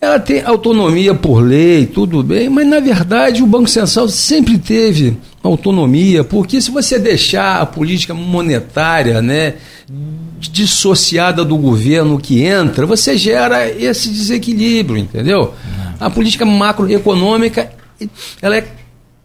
[0.05, 5.17] Ela tem autonomia por lei, tudo bem, mas na verdade o Banco Central sempre teve
[5.43, 9.55] autonomia, porque se você deixar a política monetária né,
[10.39, 15.55] dissociada do governo que entra, você gera esse desequilíbrio, entendeu?
[15.99, 17.73] A política macroeconômica
[18.43, 18.67] ela é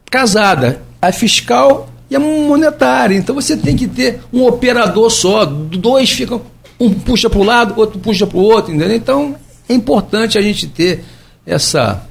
[0.09, 3.15] casada, a fiscal e a monetária.
[3.15, 6.41] Então você tem que ter um operador só, dois ficam,
[6.79, 8.95] um puxa para o lado, outro puxa para o outro, entendeu?
[8.95, 9.35] Então
[9.69, 11.03] é importante a gente ter
[11.45, 12.01] essa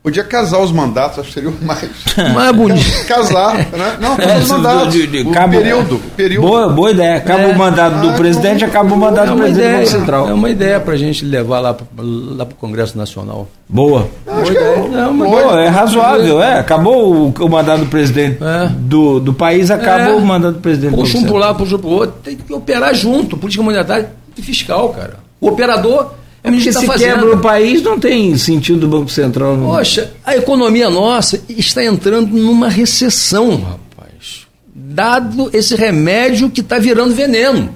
[0.00, 1.86] podia casar os mandatos, acho que seria o mais.
[2.32, 3.04] mais bonito.
[3.06, 3.66] Casar, né?
[4.00, 4.92] Não, É, casar os mandatos.
[4.94, 5.96] de- de- o acaba- período.
[5.96, 6.46] o período.
[6.46, 7.16] Boa, boa ideia.
[7.16, 7.46] Acaba É.
[7.52, 9.90] o mandato do Ah, presidente, então- acaba o mandato É do presidente do ideia, Banco
[9.98, 10.28] Central.
[10.28, 13.48] é uma ideia para a gente levar lá, lá para o Congresso Nacional.
[13.68, 14.08] Boa.
[14.26, 16.58] Acho que é, Não, Boa, é razoável, é.
[16.58, 18.68] Acabou o, o mandato do presidente É.
[18.78, 20.16] do, do país, acabou É.
[20.16, 22.14] o mandato do presidente do Banco Puxa um para lado, puxa para o outro.
[22.22, 25.16] Tem que operar junto, política monetária e fiscal, cara.
[25.38, 26.14] O operador
[26.48, 29.56] é o Porque se da quebra o país, não tem sentido do Banco Central.
[29.56, 29.68] Não.
[29.68, 34.46] Poxa, a economia nossa está entrando numa recessão, rapaz.
[34.74, 37.74] Dado esse remédio que está virando veneno.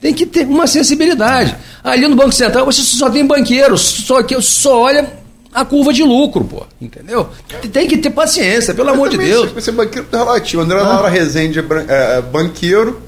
[0.00, 1.56] Tem que ter uma sensibilidade.
[1.82, 5.10] Ali no Banco Central você só tem banqueiro, só que só olha
[5.52, 6.66] a curva de lucro, pô.
[6.80, 7.28] Entendeu?
[7.72, 9.50] Tem que ter paciência, pelo amor de Deus.
[9.52, 10.62] Você ser banqueiro tá relativo.
[10.62, 13.05] André Laura Rezende é é, é banqueiro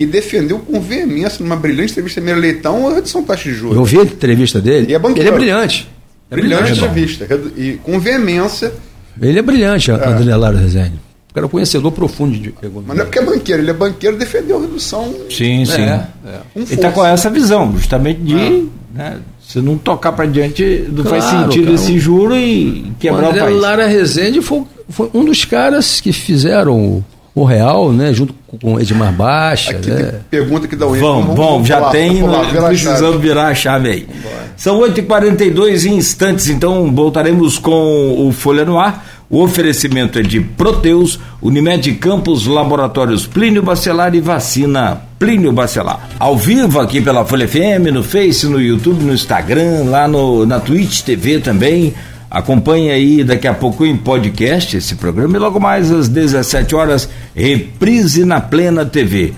[0.00, 3.76] e defendeu com veemência numa brilhante entrevista Meira Leitão a redução da taxa de juros.
[3.76, 4.86] Eu vi a entrevista dele.
[4.88, 5.28] E é banqueiro.
[5.28, 5.88] ele é brilhante.
[6.30, 7.26] É Brilhante entrevista.
[7.56, 8.72] E com veemência.
[9.20, 10.94] Ele é brilhante, André Lara Rezende.
[11.30, 12.82] O cara é conhecedor profundo de economia.
[12.86, 15.82] Mas não é porque é banqueiro, ele é banqueiro e defendeu a redução Sim, sim.
[15.82, 16.40] É, é.
[16.56, 18.68] Ele está com essa visão, justamente de.
[18.92, 21.74] Né, se não tocar para diante, não faz Claro, sentido cara.
[21.74, 23.60] esse juro e O quebrar o, André país.
[23.60, 28.12] Lara Rezende foi, foi um dos caras que fizeram o, o Real, né?
[28.12, 29.70] Junto com o Edmar Baixa.
[29.70, 30.02] Aqui né?
[30.02, 33.00] tem pergunta que dá um Vamos, vamos, já pular, tem, pular, né, vira a precisamos
[33.00, 33.18] chave.
[33.18, 34.08] virar a chave aí.
[34.56, 39.06] São 8h42 instantes, então voltaremos com o Folha no Ar.
[39.30, 46.08] O oferecimento é de Proteus, Unimed Campos, Laboratórios Plínio Bacelar e Vacina Plínio Bacelar.
[46.18, 50.58] Ao vivo aqui pela Folha FM, no Face, no YouTube, no Instagram, lá no, na
[50.58, 51.94] Twitch TV também.
[52.30, 57.08] Acompanhe aí daqui a pouco em podcast esse programa e logo mais às 17 horas,
[57.34, 59.34] reprise na Plena TV.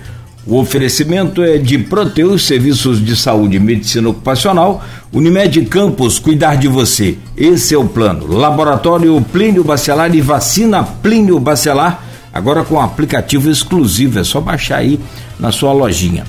[0.46, 6.68] O oferecimento é de Proteus, Serviços de Saúde e Medicina Ocupacional, Unimed Campos, cuidar de
[6.68, 7.16] você.
[7.34, 8.26] Esse é o plano.
[8.26, 15.00] Laboratório Plínio Bacelar e Vacina Plínio Bacelar, agora com aplicativo exclusivo, é só baixar aí
[15.38, 16.24] na sua lojinha.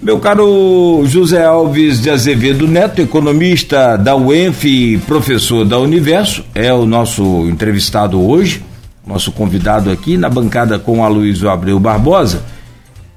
[0.00, 6.72] Meu caro José Alves de Azevedo Neto, economista da UENF e professor da Universo, é
[6.72, 8.62] o nosso entrevistado hoje,
[9.04, 12.44] nosso convidado aqui na bancada com a Luiz Abreu Barbosa.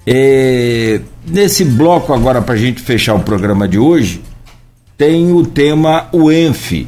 [0.08, 4.20] É, nesse bloco agora para a gente fechar o programa de hoje,
[4.98, 6.88] tem o tema UENF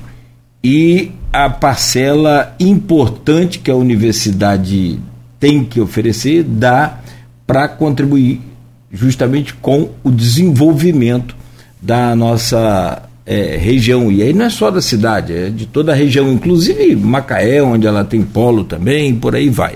[0.63, 4.99] e a parcela importante que a universidade
[5.39, 6.99] tem que oferecer, dá
[7.45, 8.52] para contribuir
[8.93, 11.35] justamente com o desenvolvimento
[11.81, 14.11] da nossa é, região.
[14.11, 17.87] E aí não é só da cidade, é de toda a região, inclusive Macaé, onde
[17.87, 19.75] ela tem polo também, por aí vai.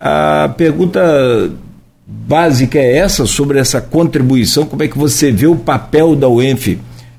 [0.00, 1.52] A pergunta
[2.06, 6.78] básica é essa, sobre essa contribuição, como é que você vê o papel da UENF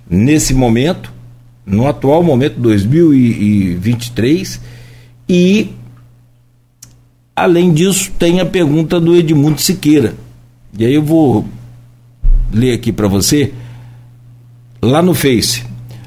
[0.10, 1.14] nesse momento
[1.66, 4.62] no atual momento 2023
[5.28, 5.70] e
[7.36, 10.14] além disso tem a pergunta do Edmundo Siqueira.
[10.78, 11.46] E aí eu vou
[12.52, 13.54] ler aqui para você
[14.82, 15.64] lá no Face.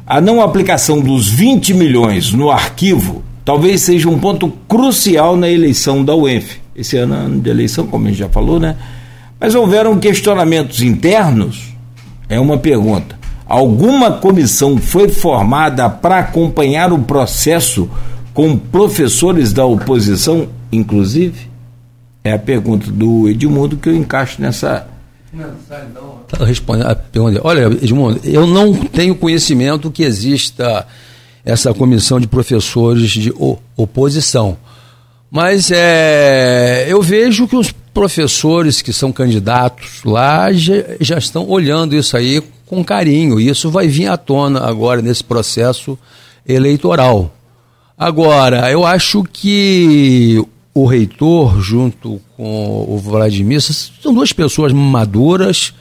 [0.06, 6.04] A não aplicação dos 20 milhões no arquivo talvez seja um ponto crucial na eleição
[6.04, 6.58] da UENF.
[6.76, 8.76] Esse ano é ano de eleição, como a gente já falou, né?
[9.40, 11.72] Mas houveram questionamentos internos?
[12.28, 13.18] É uma pergunta.
[13.46, 17.88] Alguma comissão foi formada para acompanhar o processo
[18.34, 21.48] com professores da oposição, inclusive?
[22.28, 24.86] É a pergunta do Edmundo que eu encaixo nessa.
[26.28, 27.40] Tá respondendo a pergunta.
[27.42, 30.86] Olha, Edmundo, eu não tenho conhecimento que exista
[31.42, 33.32] essa comissão de professores de
[33.74, 34.58] oposição.
[35.30, 41.96] Mas é, eu vejo que os professores que são candidatos lá já, já estão olhando
[41.96, 43.40] isso aí com carinho.
[43.40, 45.98] E isso vai vir à tona agora nesse processo
[46.46, 47.34] eleitoral.
[47.96, 50.44] Agora, eu acho que
[50.82, 55.74] o reitor, junto com o Vladimir, são duas pessoas maduras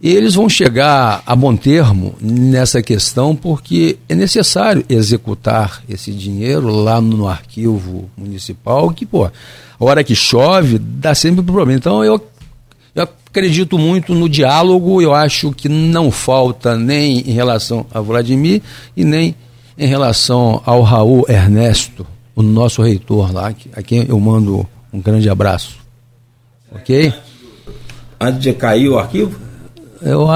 [0.00, 6.68] e eles vão chegar a bom termo nessa questão porque é necessário executar esse dinheiro
[6.68, 9.30] lá no arquivo municipal, que, pô, a
[9.78, 11.74] hora que chove dá sempre problema.
[11.74, 12.20] Então eu,
[12.96, 18.60] eu acredito muito no diálogo, eu acho que não falta nem em relação a Vladimir
[18.96, 19.36] e nem
[19.78, 22.04] em relação ao Raul Ernesto,
[22.34, 25.76] o nosso reitor lá, a quem eu mando um grande abraço.
[26.74, 27.12] Ok?
[28.20, 29.38] Antes de cair o arquivo?
[30.00, 30.26] Eu,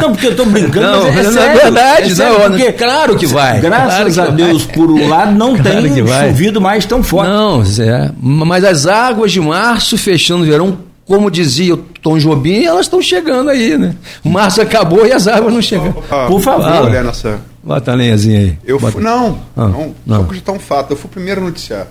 [0.00, 2.50] não, porque eu estou brincando, não, mas é, não sério, é verdade, é sério, não,
[2.50, 3.60] porque, claro que vai.
[3.60, 4.74] Graças claro a Deus, vai.
[4.74, 6.28] por um lado, não claro tem vai.
[6.28, 7.28] chovido mais tão forte.
[7.30, 12.64] Não, Zé, mas as águas de março fechando o verão, como dizia o Tom Jobim,
[12.64, 13.94] elas estão chegando aí, né?
[14.24, 15.94] Março acabou e as águas não chegam.
[16.10, 16.88] Ah, por favor.
[16.88, 17.40] Nessa.
[17.62, 18.58] Bota a lenhazinha aí.
[18.64, 18.92] Eu Bota.
[18.92, 20.20] fui, não, Ah, não, não.
[20.22, 20.92] Só cogitar um fato.
[20.92, 21.86] Eu fui o primeiro a noticiar.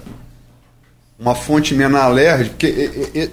[1.18, 2.68] Uma fonte minha na Alerj, porque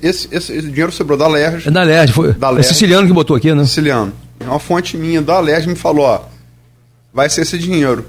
[0.02, 2.32] esse, esse, esse dinheiro sobrou da Alerj, É da Lerge, foi.
[2.34, 2.68] Da É Lerge.
[2.68, 3.64] siciliano que botou aqui, né?
[3.64, 4.12] siciliano.
[4.40, 6.20] Uma fonte minha da Alerj me falou, ó,
[7.14, 8.04] vai ser esse dinheiro.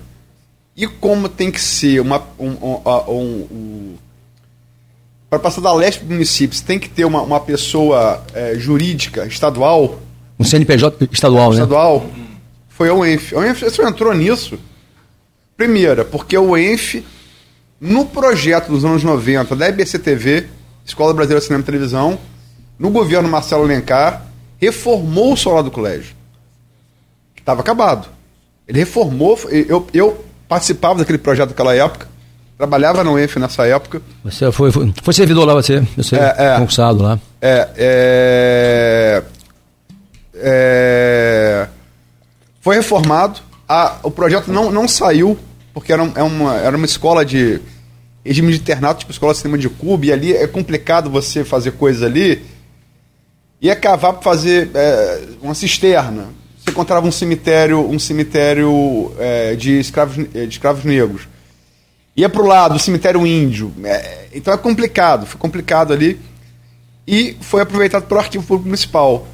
[0.75, 3.95] E como tem que ser uma, um, um, um-
[5.29, 9.99] para passar da leste para municípios, tem que ter uma, uma pessoa é, jurídica estadual,
[10.39, 11.55] Um CNPJ estadual, né?
[11.55, 12.05] estadual,
[12.77, 13.33] foi a UENF.
[13.35, 14.59] A UENF só entrou nisso.
[15.57, 17.03] Primeira, porque a UENF,
[17.81, 20.45] no projeto dos anos 90 da EBC-TV,
[20.85, 22.19] Escola Brasileira de Cinema e Televisão,
[22.77, 24.27] no governo Marcelo Alencar,
[24.61, 26.15] reformou o solar do colégio.
[27.35, 28.07] Estava acabado.
[28.67, 32.07] Ele reformou, eu, eu participava daquele projeto naquela época,
[32.57, 35.79] trabalhava na UENF nessa época, Você foi, foi, foi servidor lá, você.
[35.95, 36.57] Você É, é.
[36.59, 37.19] concursado lá.
[37.41, 39.23] É, é,
[40.35, 41.36] é,
[42.67, 43.39] foi reformado.
[43.65, 45.39] A- o projeto não, não saiu,
[45.73, 47.61] porque era, é uma, era uma escola de
[48.25, 51.71] regime de internato, tipo escola de cinema de Cuba, e ali é complicado você fazer
[51.71, 52.43] coisas ali.
[53.61, 56.27] Ia cavar para fazer é, uma cisterna.
[56.59, 61.21] Você encontrava um cemitério, um cemitério é, de, escravos, de escravos negros.
[62.17, 63.73] Ia para o lado, o cemitério índio.
[63.85, 66.19] É, então é complicado, foi complicado ali
[67.07, 69.25] e foi aproveitado pelo Arquivo Público Municipal.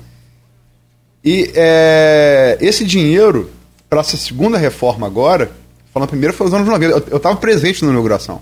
[1.23, 3.49] E é, esse dinheiro,
[3.89, 5.51] para essa segunda reforma agora,
[5.93, 7.09] falando primeiro, foi nos anos 90.
[7.09, 8.41] Eu estava presente na inauguração.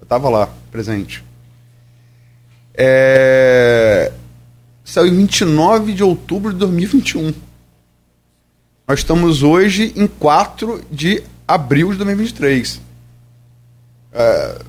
[0.00, 1.24] Eu estava lá, presente.
[2.76, 4.12] É,
[4.84, 7.32] saiu em 29 de outubro de 2021.
[8.86, 12.80] Nós estamos hoje em 4 de abril de 2023.
[14.12, 14.60] É,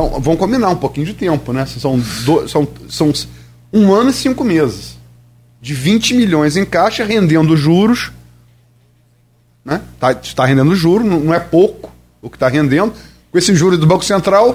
[0.00, 1.66] um- vamos combinar um pouquinho de tempo, né?
[1.66, 3.12] São, do- são, são
[3.72, 4.96] um ano e cinco meses.
[5.64, 8.12] De 20 milhões em caixa, rendendo juros.
[9.64, 9.80] Né?
[9.98, 12.92] Tá, está rendendo juros, não, não é pouco o que está rendendo.
[13.32, 14.54] Com esse juro do Banco Central,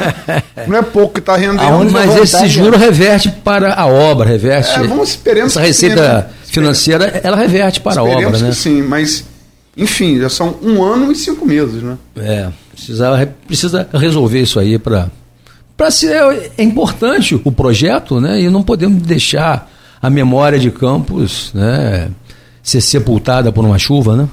[0.66, 1.60] não é pouco que está rendendo.
[1.60, 2.48] Aonde Mas esse né?
[2.48, 4.70] juro reverte para a obra, reverte.
[4.70, 6.26] É, vamos esperando Essa receita sim, né?
[6.46, 8.48] financeira, ela reverte para a obra, Esperemos né?
[8.48, 9.26] que sim, mas,
[9.76, 11.98] enfim, já são um ano e cinco meses, né?
[12.16, 15.10] É, precisa, precisa resolver isso aí para
[15.76, 16.14] para ser
[16.56, 18.40] é importante o projeto, né?
[18.40, 19.70] E não podemos deixar
[20.00, 22.10] a memória de Campos, né,
[22.62, 24.28] ser sepultada por uma chuva, né?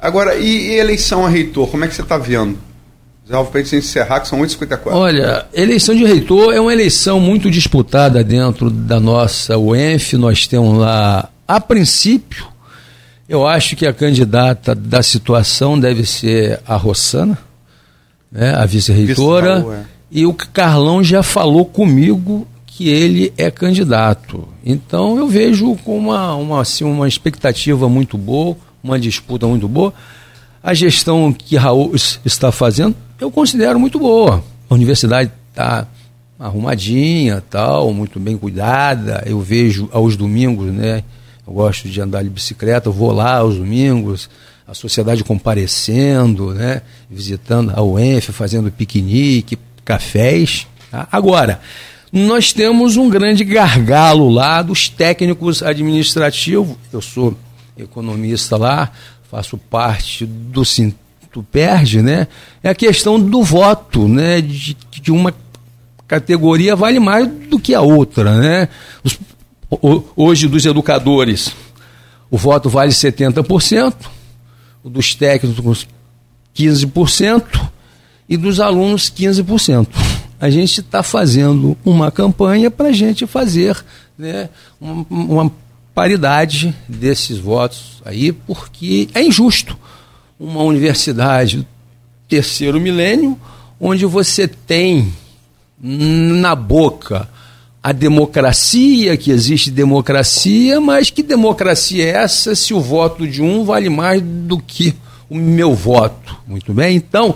[0.00, 2.58] Agora, e, e eleição a reitor, como é que você está vendo?
[3.28, 4.86] Já para gente encerrar, que são 8h54.
[4.86, 10.14] Olha, eleição de reitor é uma eleição muito disputada dentro da nossa UENF.
[10.14, 12.46] Nós temos lá, a princípio,
[13.28, 17.36] eu acho que a candidata da situação deve ser a Rossana,
[18.32, 19.66] né, a vice-reitora.
[19.74, 19.98] É.
[20.10, 22.46] E o Carlão já falou comigo
[22.78, 24.46] que ele é candidato.
[24.64, 29.92] Então eu vejo com uma, uma, assim, uma expectativa muito boa, uma disputa muito boa.
[30.62, 31.92] A gestão que Raul
[32.24, 34.44] está fazendo, eu considero muito boa.
[34.70, 35.88] A universidade está
[36.38, 39.24] arrumadinha, tal, muito bem cuidada.
[39.26, 41.02] Eu vejo aos domingos, né?
[41.44, 44.30] Eu gosto de andar de bicicleta, vou lá aos domingos,
[44.68, 46.82] a sociedade comparecendo, né?
[47.10, 50.68] Visitando a UENF, fazendo piquenique, cafés.
[50.92, 51.08] Tá?
[51.10, 51.60] Agora,
[52.12, 56.76] nós temos um grande gargalo lá dos técnicos administrativos.
[56.92, 57.36] Eu sou
[57.76, 58.90] economista lá,
[59.30, 60.62] faço parte do
[61.52, 62.26] Perde, né?
[62.62, 64.40] É a questão do voto, né?
[64.40, 65.32] De, de uma
[66.08, 68.68] categoria vale mais do que a outra, né?
[69.04, 69.18] Os,
[70.16, 71.52] hoje dos educadores,
[72.30, 73.94] o voto vale 70%,
[74.82, 75.86] o dos técnicos
[76.56, 77.68] 15%
[78.28, 79.86] e dos alunos 15%.
[80.40, 83.76] A gente está fazendo uma campanha para a gente fazer
[84.16, 84.48] né,
[84.80, 85.52] uma, uma
[85.94, 89.76] paridade desses votos aí, porque é injusto
[90.38, 91.66] uma universidade
[92.28, 93.38] terceiro milênio,
[93.80, 95.12] onde você tem
[95.80, 97.28] na boca
[97.82, 103.64] a democracia, que existe democracia, mas que democracia é essa se o voto de um
[103.64, 104.94] vale mais do que
[105.30, 106.36] o meu voto?
[106.46, 106.96] Muito bem?
[106.96, 107.34] Então,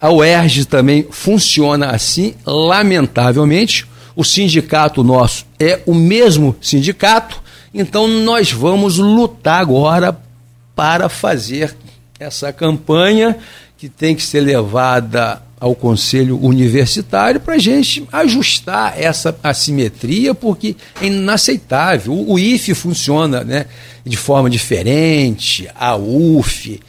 [0.00, 3.86] a UERJ também funciona assim, lamentavelmente.
[4.14, 7.40] O sindicato nosso é o mesmo sindicato,
[7.72, 10.16] então nós vamos lutar agora
[10.74, 11.76] para fazer
[12.18, 13.36] essa campanha
[13.76, 20.76] que tem que ser levada ao Conselho Universitário para a gente ajustar essa assimetria, porque
[21.00, 22.12] é inaceitável.
[22.12, 23.66] O, IFE funciona né,
[24.04, 26.80] de forma diferente, a UF,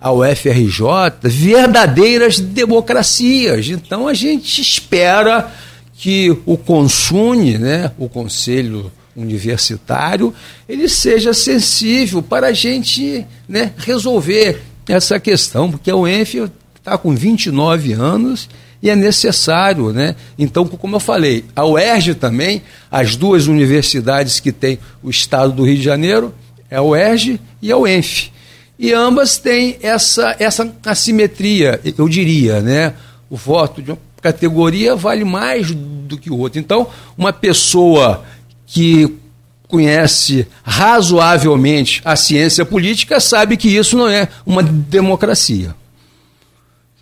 [0.00, 3.68] a UFRJ, verdadeiras democracias.
[3.68, 5.52] Então a gente espera
[5.94, 10.32] que o Consune, né, o Conselho Universitário,
[10.68, 17.14] ele seja sensível para a gente né, resolver essa questão, porque a UENF está com
[17.14, 18.48] 29 anos
[18.80, 20.14] e é necessário, né?
[20.38, 25.64] Então, como eu falei, a UERJ também, as duas universidades que tem o estado do
[25.64, 26.32] Rio de Janeiro,
[26.70, 28.30] é a UERJ e a UENF.
[28.78, 32.94] E ambas têm essa, essa assimetria, eu diria, né?
[33.28, 36.60] O voto de uma categoria vale mais do que o outro.
[36.60, 38.24] Então, uma pessoa
[38.66, 39.18] que
[39.66, 45.74] conhece razoavelmente a ciência política sabe que isso não é uma democracia.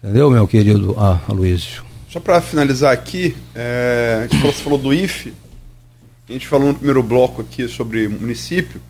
[0.03, 1.85] Entendeu, meu querido ah, Aloysio?
[2.11, 5.33] Só para finalizar aqui, é, a gente falou, falou do IFE,
[6.29, 8.81] a gente falou no primeiro bloco aqui sobre município.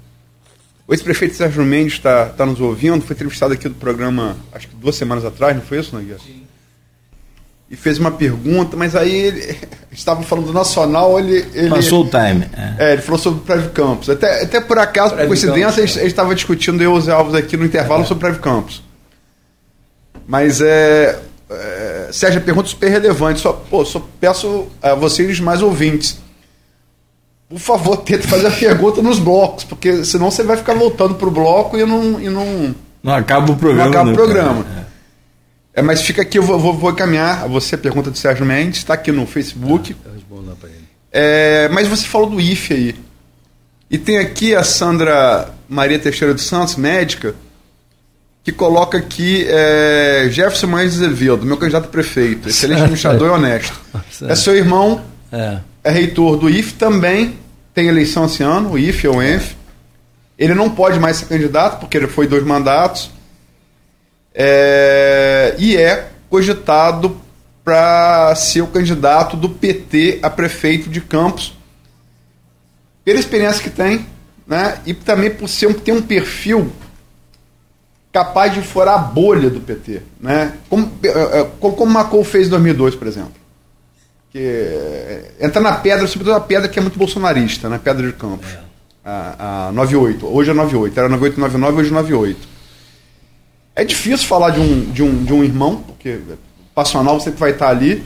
[0.88, 4.76] O ex-prefeito Sérgio Mendes está tá nos ouvindo, foi entrevistado aqui do programa, acho que
[4.76, 6.20] duas semanas atrás, não foi isso, Nogueira?
[6.20, 6.46] Sim.
[7.68, 9.58] E fez uma pergunta, mas aí ele
[9.90, 11.44] estava falando do Nacional, ele.
[11.52, 12.48] ele Passou o time.
[12.56, 12.90] É.
[12.90, 12.92] é.
[12.92, 14.08] ele falou sobre o Prévio Campos.
[14.08, 17.34] Até, até por acaso, por coincidência, Campos, a gente estava discutindo eu e os Alves
[17.34, 18.06] aqui no intervalo é.
[18.06, 18.84] sobre o Prévio Campos.
[20.28, 21.18] Mas é,
[21.50, 22.08] é.
[22.12, 23.40] Sérgio, pergunta super relevante.
[23.40, 26.20] Só, pô, só peço a vocês mais ouvintes.
[27.48, 31.28] Por favor, tente fazer a pergunta nos blocos, porque senão você vai ficar voltando para
[31.28, 32.74] o bloco e não, e não.
[33.02, 33.85] Não acaba o programa.
[33.85, 34.66] Não acaba o né, programa.
[35.74, 35.81] É.
[35.81, 35.82] é.
[35.82, 38.78] mas fica aqui, eu vou, vou, vou encaminhar a você a pergunta do Sérgio Mendes,
[38.78, 39.94] está aqui no Facebook.
[40.05, 40.10] Ah,
[41.12, 42.94] é, mas você falou do IFE aí.
[43.89, 47.36] E tem aqui a Sandra Maria Teixeira dos Santos, médica,
[48.43, 53.81] que coloca aqui é, Jefferson Mães Azevedo, meu candidato a prefeito, excelente administrador e honesto.
[54.28, 55.59] É seu irmão, é.
[55.88, 55.90] É.
[55.90, 57.38] reitor do IF, também
[57.74, 59.54] tem eleição esse ano, o IF ou o ENF.
[60.38, 63.10] Ele não pode mais ser candidato, porque ele foi dois mandatos.
[64.34, 67.20] É, e é cogitado
[67.64, 71.56] para ser o candidato do PT a prefeito de Campos,
[73.04, 74.06] pela experiência que tem,
[74.46, 74.78] né?
[74.86, 76.70] e também por ser, ter um perfil
[78.12, 80.02] capaz de furar a bolha do PT.
[80.20, 80.54] Né?
[80.68, 83.45] Como, eh, como, como Macron fez em 2002, por exemplo.
[84.36, 87.80] Que, é, entra na pedra, sobretudo a pedra que é muito bolsonarista, né?
[87.82, 88.46] Pedra de Campos.
[88.46, 88.58] É.
[89.02, 90.26] A, a 98.
[90.26, 91.00] Hoje é 98.
[91.00, 92.48] Era 98, 99, hoje é 98.
[93.74, 96.18] É difícil falar de um, de um, de um irmão, porque
[96.74, 98.04] passional sempre vai estar ali.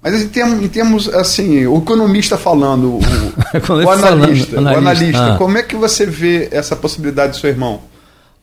[0.00, 3.00] Mas em termos, em termos assim, o economista falando, o,
[3.84, 5.38] o analista, falando, o analista, ah.
[5.38, 7.80] como é que você vê essa possibilidade do seu irmão?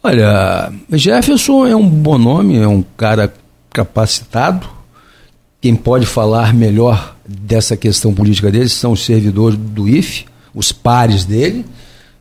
[0.04, 3.34] Olha, Jefferson é um bom nome, é um cara
[3.72, 4.75] capacitado.
[5.66, 11.26] Quem pode falar melhor dessa questão política dele são os servidores do IFE, os pares
[11.26, 11.66] dele.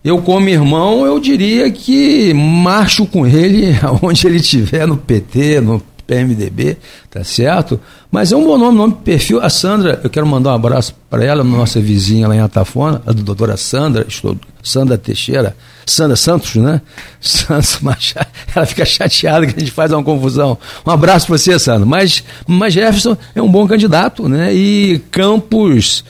[0.02, 3.66] Eu, como irmão, eu diria que marcho com ele
[4.00, 6.76] onde ele estiver, no PT, no PMDB,
[7.10, 7.80] tá certo?
[8.10, 9.40] Mas é um bom nome, nome perfil.
[9.40, 13.12] A Sandra, eu quero mandar um abraço para ela, nossa vizinha lá em Atafona, a
[13.12, 15.56] doutora Sandra, estou, Sandra Teixeira,
[15.86, 16.80] Sandra Santos, né?
[17.20, 20.58] Santos Machado, ela fica chateada que a gente faz uma confusão.
[20.86, 21.86] Um abraço para você, Sandra.
[21.86, 24.54] Mas, mas Jefferson é um bom candidato, né?
[24.54, 26.04] E Campos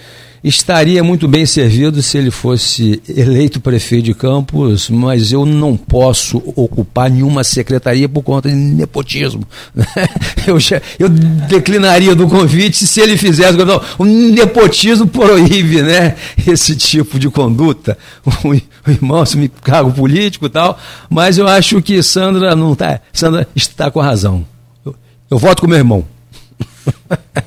[0.44, 6.36] estaria muito bem servido se ele fosse eleito prefeito de Campos, mas eu não posso
[6.54, 9.42] ocupar nenhuma secretaria por conta de nepotismo.
[10.46, 13.56] Eu, já, eu declinaria do convite se ele fizesse.
[13.56, 16.16] Não, o nepotismo proíbe né,
[16.46, 17.96] esse tipo de conduta.
[18.86, 23.00] O, irmão assume cargo político e tal, mas eu acho que Sandra não tá.
[23.10, 24.44] Sandra está com razão.
[24.84, 24.94] Eu,
[25.30, 26.04] eu voto com meu irmão.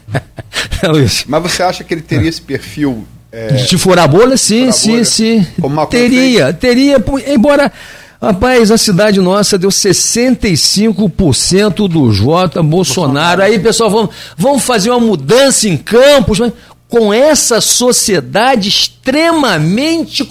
[1.28, 3.06] Mas você acha que ele teria esse perfil?
[3.32, 3.48] É...
[3.48, 4.38] De furar a bolha?
[4.38, 5.45] Sim, sim, sim.
[5.90, 7.72] Teria, teria, embora.
[8.20, 13.44] Rapaz, a cidade nossa deu 65% dos votos a Bolsonaro.
[13.44, 16.40] Aí, pessoal, vamos, vamos fazer uma mudança em campos.
[16.40, 16.52] Mas
[16.89, 20.27] com essa sociedade extremamente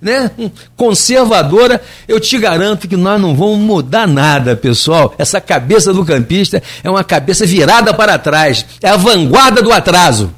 [0.00, 0.30] né,
[0.76, 5.14] conservadora, eu te garanto que nós não vamos mudar nada, pessoal.
[5.18, 10.32] Essa cabeça do campista é uma cabeça virada para trás, é a vanguarda do atraso.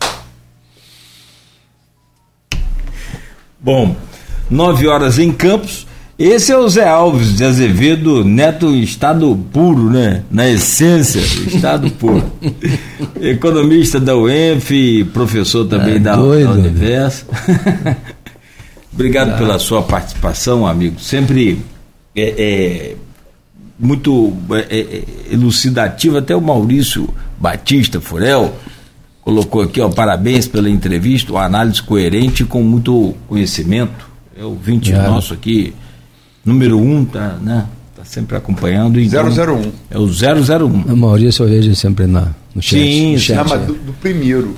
[3.60, 3.94] Bom,
[4.48, 5.87] nove horas em Campos.
[6.18, 10.24] Esse é o Zé Alves de Azevedo, neto estado puro, né?
[10.28, 12.24] Na essência, estado puro.
[13.20, 17.24] Economista da UENF, professor também é, da, doido, da Universo.
[18.92, 20.98] Obrigado pela sua participação, amigo.
[20.98, 21.62] Sempre
[22.16, 22.96] é, é
[23.78, 26.18] muito é, é, elucidativo.
[26.18, 27.08] Até o Maurício
[27.38, 28.56] Batista Furel
[29.20, 34.08] colocou aqui, ó, parabéns pela entrevista, uma análise coerente com muito conhecimento.
[34.36, 35.72] É o 20 nosso aqui
[36.48, 37.66] número 1, um, tá, né?
[37.96, 39.00] Tá sempre acompanhando.
[39.00, 39.72] Então, 001.
[39.90, 40.92] É o 001.
[40.92, 42.80] A Maurício eu vejo sempre na, no chat.
[42.80, 44.54] Sim, no chat, não, mas do, do, primeiro.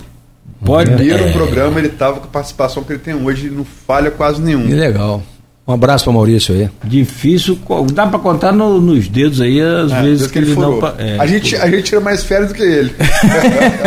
[0.65, 0.91] Pode.
[0.91, 1.33] primeiro é.
[1.33, 4.67] programa ele estava com a participação que ele tem hoje, não falha quase nenhum.
[4.67, 5.23] Que legal.
[5.67, 6.69] Um abraço para Maurício aí.
[6.85, 7.59] Difícil,
[7.93, 10.81] dá para contar no, nos dedos aí as é, vezes que, ele, ele não.
[10.99, 12.93] É, a, gente, a gente tira mais férias do que ele.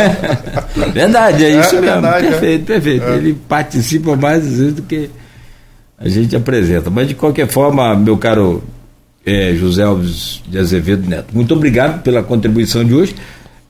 [0.94, 2.00] verdade, é, é isso é, mesmo.
[2.00, 2.80] Verdade, perfeito, é.
[2.80, 3.06] perfeito.
[3.10, 5.10] Ele participa mais vezes do que
[6.04, 6.90] a gente apresenta.
[6.90, 8.62] Mas de qualquer forma, meu caro
[9.24, 13.14] é, José Alves de Azevedo Neto, muito obrigado pela contribuição de hoje.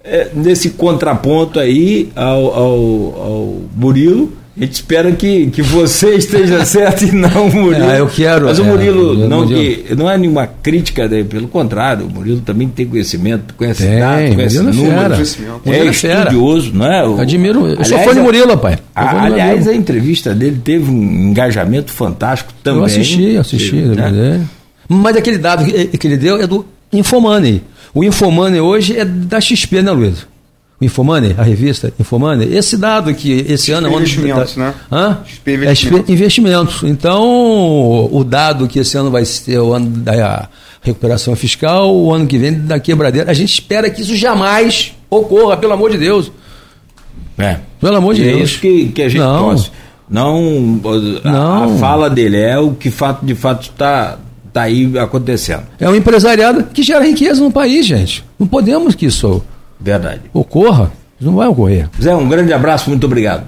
[0.03, 6.63] É, nesse contraponto aí ao, ao, ao Murilo, a gente espera que, que você esteja
[6.67, 7.85] certo e não o Murilo.
[7.85, 8.47] Ah, eu quero.
[8.47, 9.83] Mas o Murilo, é, não, Murilo.
[9.83, 11.25] Que, não é nenhuma crítica, né?
[11.25, 15.39] pelo contrário, o Murilo também tem conhecimento, conhece tem, dados, conhece números.
[15.67, 17.05] É, é estudioso, não é?
[17.05, 17.67] O, Admiro.
[17.67, 18.79] Eu sou fã de Murilo, pai.
[18.95, 22.81] A, aliás, a entrevista dele teve um engajamento fantástico também.
[22.81, 23.75] Eu assisti, assisti.
[23.75, 24.41] Né?
[24.89, 27.61] Mas aquele dado que, que ele deu é do Infomoney.
[27.93, 30.27] O Infomoney hoje é da XP, né, Luiz?
[30.85, 34.75] Infomani, a revista Infomani, esse dado que esse ano é investimentos, né?
[34.91, 35.19] Hã?
[35.27, 36.09] XP investimentos.
[36.09, 36.83] É investimentos.
[36.85, 40.49] Então, o dado que esse ano vai ser o ano da
[40.83, 45.57] recuperação fiscal, o ano que vem da quebradeira, a gente espera que isso jamais ocorra,
[45.57, 46.31] pelo amor de Deus.
[47.39, 47.59] É.
[47.81, 48.39] Pelo amor de e Deus.
[48.39, 49.57] É isso que, que a gente não.
[50.09, 50.81] Não,
[51.25, 51.65] a, não.
[51.65, 54.19] a fala dele é o que fato, de fato está
[54.53, 55.63] tá aí acontecendo.
[55.81, 58.25] É um empresariado que gera riqueza no país, gente.
[58.39, 59.43] Não podemos que isso
[59.81, 60.23] Verdade.
[60.33, 60.93] Ocorra.
[61.19, 61.89] Isso não vai ocorrer.
[62.01, 63.45] Zé, um grande abraço, muito obrigado.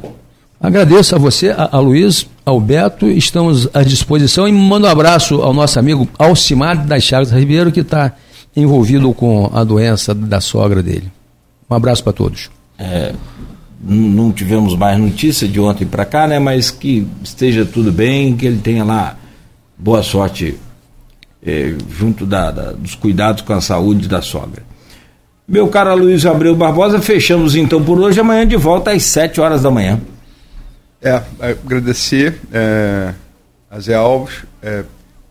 [0.61, 5.43] Agradeço a você, a, a Luiz, ao Beto, estamos à disposição e mando um abraço
[5.43, 8.12] ao nosso amigo Alcimar das Chagas Ribeiro, que está
[8.57, 11.12] envolvido com a doença da sogra dele.
[11.69, 12.48] Um abraço para todos.
[12.78, 13.12] É,
[13.82, 16.39] não tivemos mais notícia de ontem para cá, né?
[16.39, 19.16] Mas que esteja tudo bem, que ele tenha lá
[19.77, 20.57] boa sorte
[21.44, 24.62] é, junto da, da, dos cuidados com a saúde da sogra.
[25.48, 28.18] Meu caro Luiz Abreu Barbosa, fechamos então por hoje.
[28.18, 30.01] Amanhã de volta às 7 horas da manhã.
[31.01, 33.14] É, agradecer é,
[33.70, 34.43] a Zé Alves.
[34.60, 34.82] É,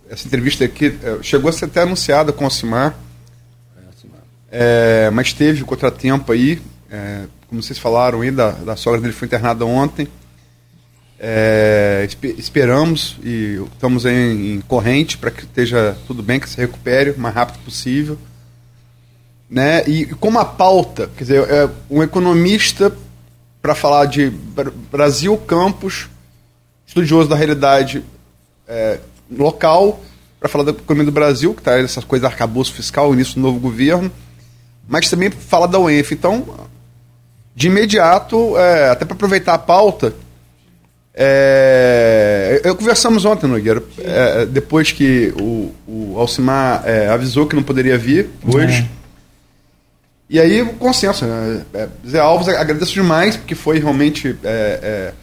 [0.10, 2.96] essa entrevista aqui é, chegou a ser até anunciada com o Simar,
[4.50, 6.62] é, mas teve contratempo aí.
[6.90, 10.08] É, como vocês falaram aí, da, da sogra dele foi internada ontem.
[11.20, 17.10] É, esperamos e estamos em, em corrente para que esteja tudo bem, que se recupere
[17.12, 18.18] o mais rápido possível
[19.50, 19.84] né?
[19.88, 22.92] E como a pauta, quer dizer, é um economista
[23.62, 24.32] para falar de
[24.92, 26.08] Brasil Campos,
[26.86, 28.04] estudioso da realidade
[28.68, 29.00] é,
[29.32, 30.00] local,
[30.40, 33.60] para falar da economia do Brasil, que está essas coisas arcabouço fiscal, início do novo
[33.60, 34.12] governo,
[34.88, 36.12] mas também falar da UENF.
[36.12, 36.46] Então,
[37.56, 40.14] de imediato, é, até para aproveitar a pauta,
[41.18, 47.64] é, eu conversamos ontem, Nogueira, é, depois que o, o Alcimar é, avisou que não
[47.64, 48.88] poderia vir hoje.
[50.30, 51.66] E aí o consenso, né?
[51.74, 54.36] É, Zé Alves, agradeço demais, porque foi realmente.
[54.44, 55.14] É, é,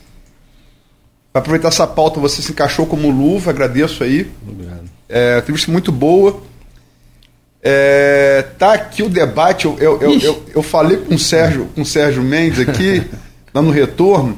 [1.33, 4.31] para aproveitar essa pauta, você se encaixou como luva, agradeço aí.
[4.47, 4.85] Obrigado.
[5.09, 6.43] É, entrevista muito boa.
[7.63, 9.65] É, tá aqui o debate.
[9.65, 13.03] Eu, eu, eu, eu, eu falei com o Sérgio, com o Sérgio Mendes aqui,
[13.53, 14.37] lá no retorno,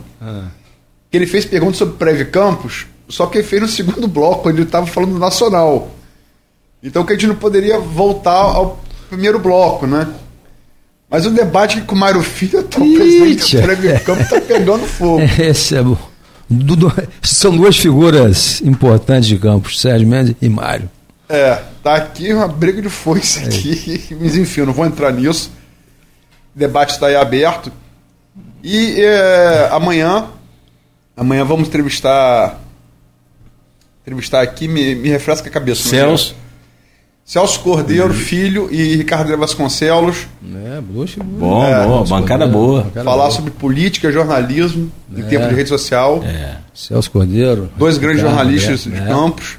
[1.11, 4.59] que ele fez perguntas sobre Preve Campos, só que ele fez no segundo bloco, onde
[4.59, 5.91] ele estava falando do Nacional.
[6.83, 10.13] Então que a gente não poderia voltar ao primeiro bloco, né?
[11.15, 14.85] Mas o debate com o Mário Filho, tá, o presidente do Preve Campos, está pegando
[14.85, 15.23] fogo.
[15.39, 15.97] Esse é bom.
[17.23, 20.91] São duas figuras importantes de Campos, Sérgio Mendes e Mário.
[21.29, 25.53] É, tá aqui uma briga de foice aqui, mas enfim, eu não vou entrar nisso.
[26.53, 27.71] O debate está aí aberto.
[28.61, 30.27] E é, amanhã,
[31.17, 32.59] amanhã vamos entrevistar,
[34.03, 35.89] entrevistar aqui, me, me refresca a cabeça.
[35.91, 36.01] não é?
[36.01, 36.35] Celso.
[37.25, 41.15] Celso Cordeiro, filho, e Ricardo de Vasconcelos, É, figuras.
[41.25, 42.83] Bom, É, boa, bancada boa.
[42.83, 43.31] Bancada falar boa.
[43.31, 45.25] sobre política, jornalismo, em É.
[45.25, 46.23] tempo de rede social.
[46.75, 47.71] Celso Cordeiro.
[47.79, 49.07] Dois grandes Ricardo, jornalistas é, de é.
[49.07, 49.59] Campos.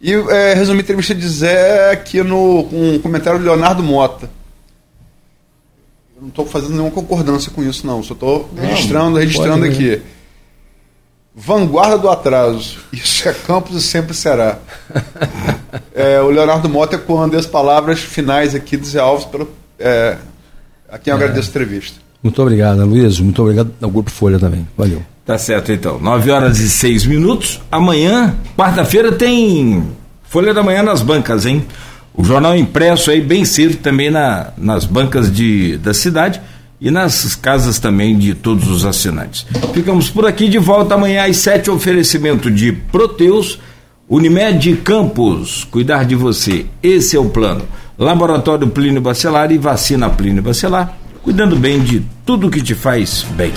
[0.00, 4.30] E é, resumi a entrevista de Zé aqui no, com um comentário do Leonardo Mota.
[6.16, 8.02] Eu não estou fazendo nenhuma concordância com isso, não.
[8.02, 10.00] Só estou registrando, registrando aqui.
[11.38, 12.78] Vanguarda do atraso.
[12.90, 14.58] Isso é Campos e sempre será.
[15.94, 19.48] É, o Leonardo Mota ecoando as palavras finais aqui do Zé Alves pelo,
[19.78, 20.16] é,
[20.90, 22.00] a quem eu agradeço a entrevista.
[22.22, 23.18] Muito obrigado, Luiz.
[23.18, 24.66] Muito obrigado ao Grupo Folha também.
[24.76, 25.02] Valeu.
[25.24, 25.98] Tá certo então.
[25.98, 27.60] 9 horas e 6 minutos.
[27.70, 29.90] Amanhã, quarta-feira, tem
[30.22, 31.66] Folha da Manhã nas bancas, hein?
[32.14, 36.40] O jornal impresso aí bem cedo também na, nas bancas de, da cidade
[36.80, 39.46] e nas casas também de todos os assinantes.
[39.72, 43.58] Ficamos por aqui de volta amanhã às 7, oferecimento de Proteus,
[44.08, 46.66] Unimed Campos, cuidar de você.
[46.82, 47.62] Esse é o plano.
[47.98, 53.52] Laboratório Plínio Bacelar e vacina Plínio Bacelar, cuidando bem de tudo que te faz bem.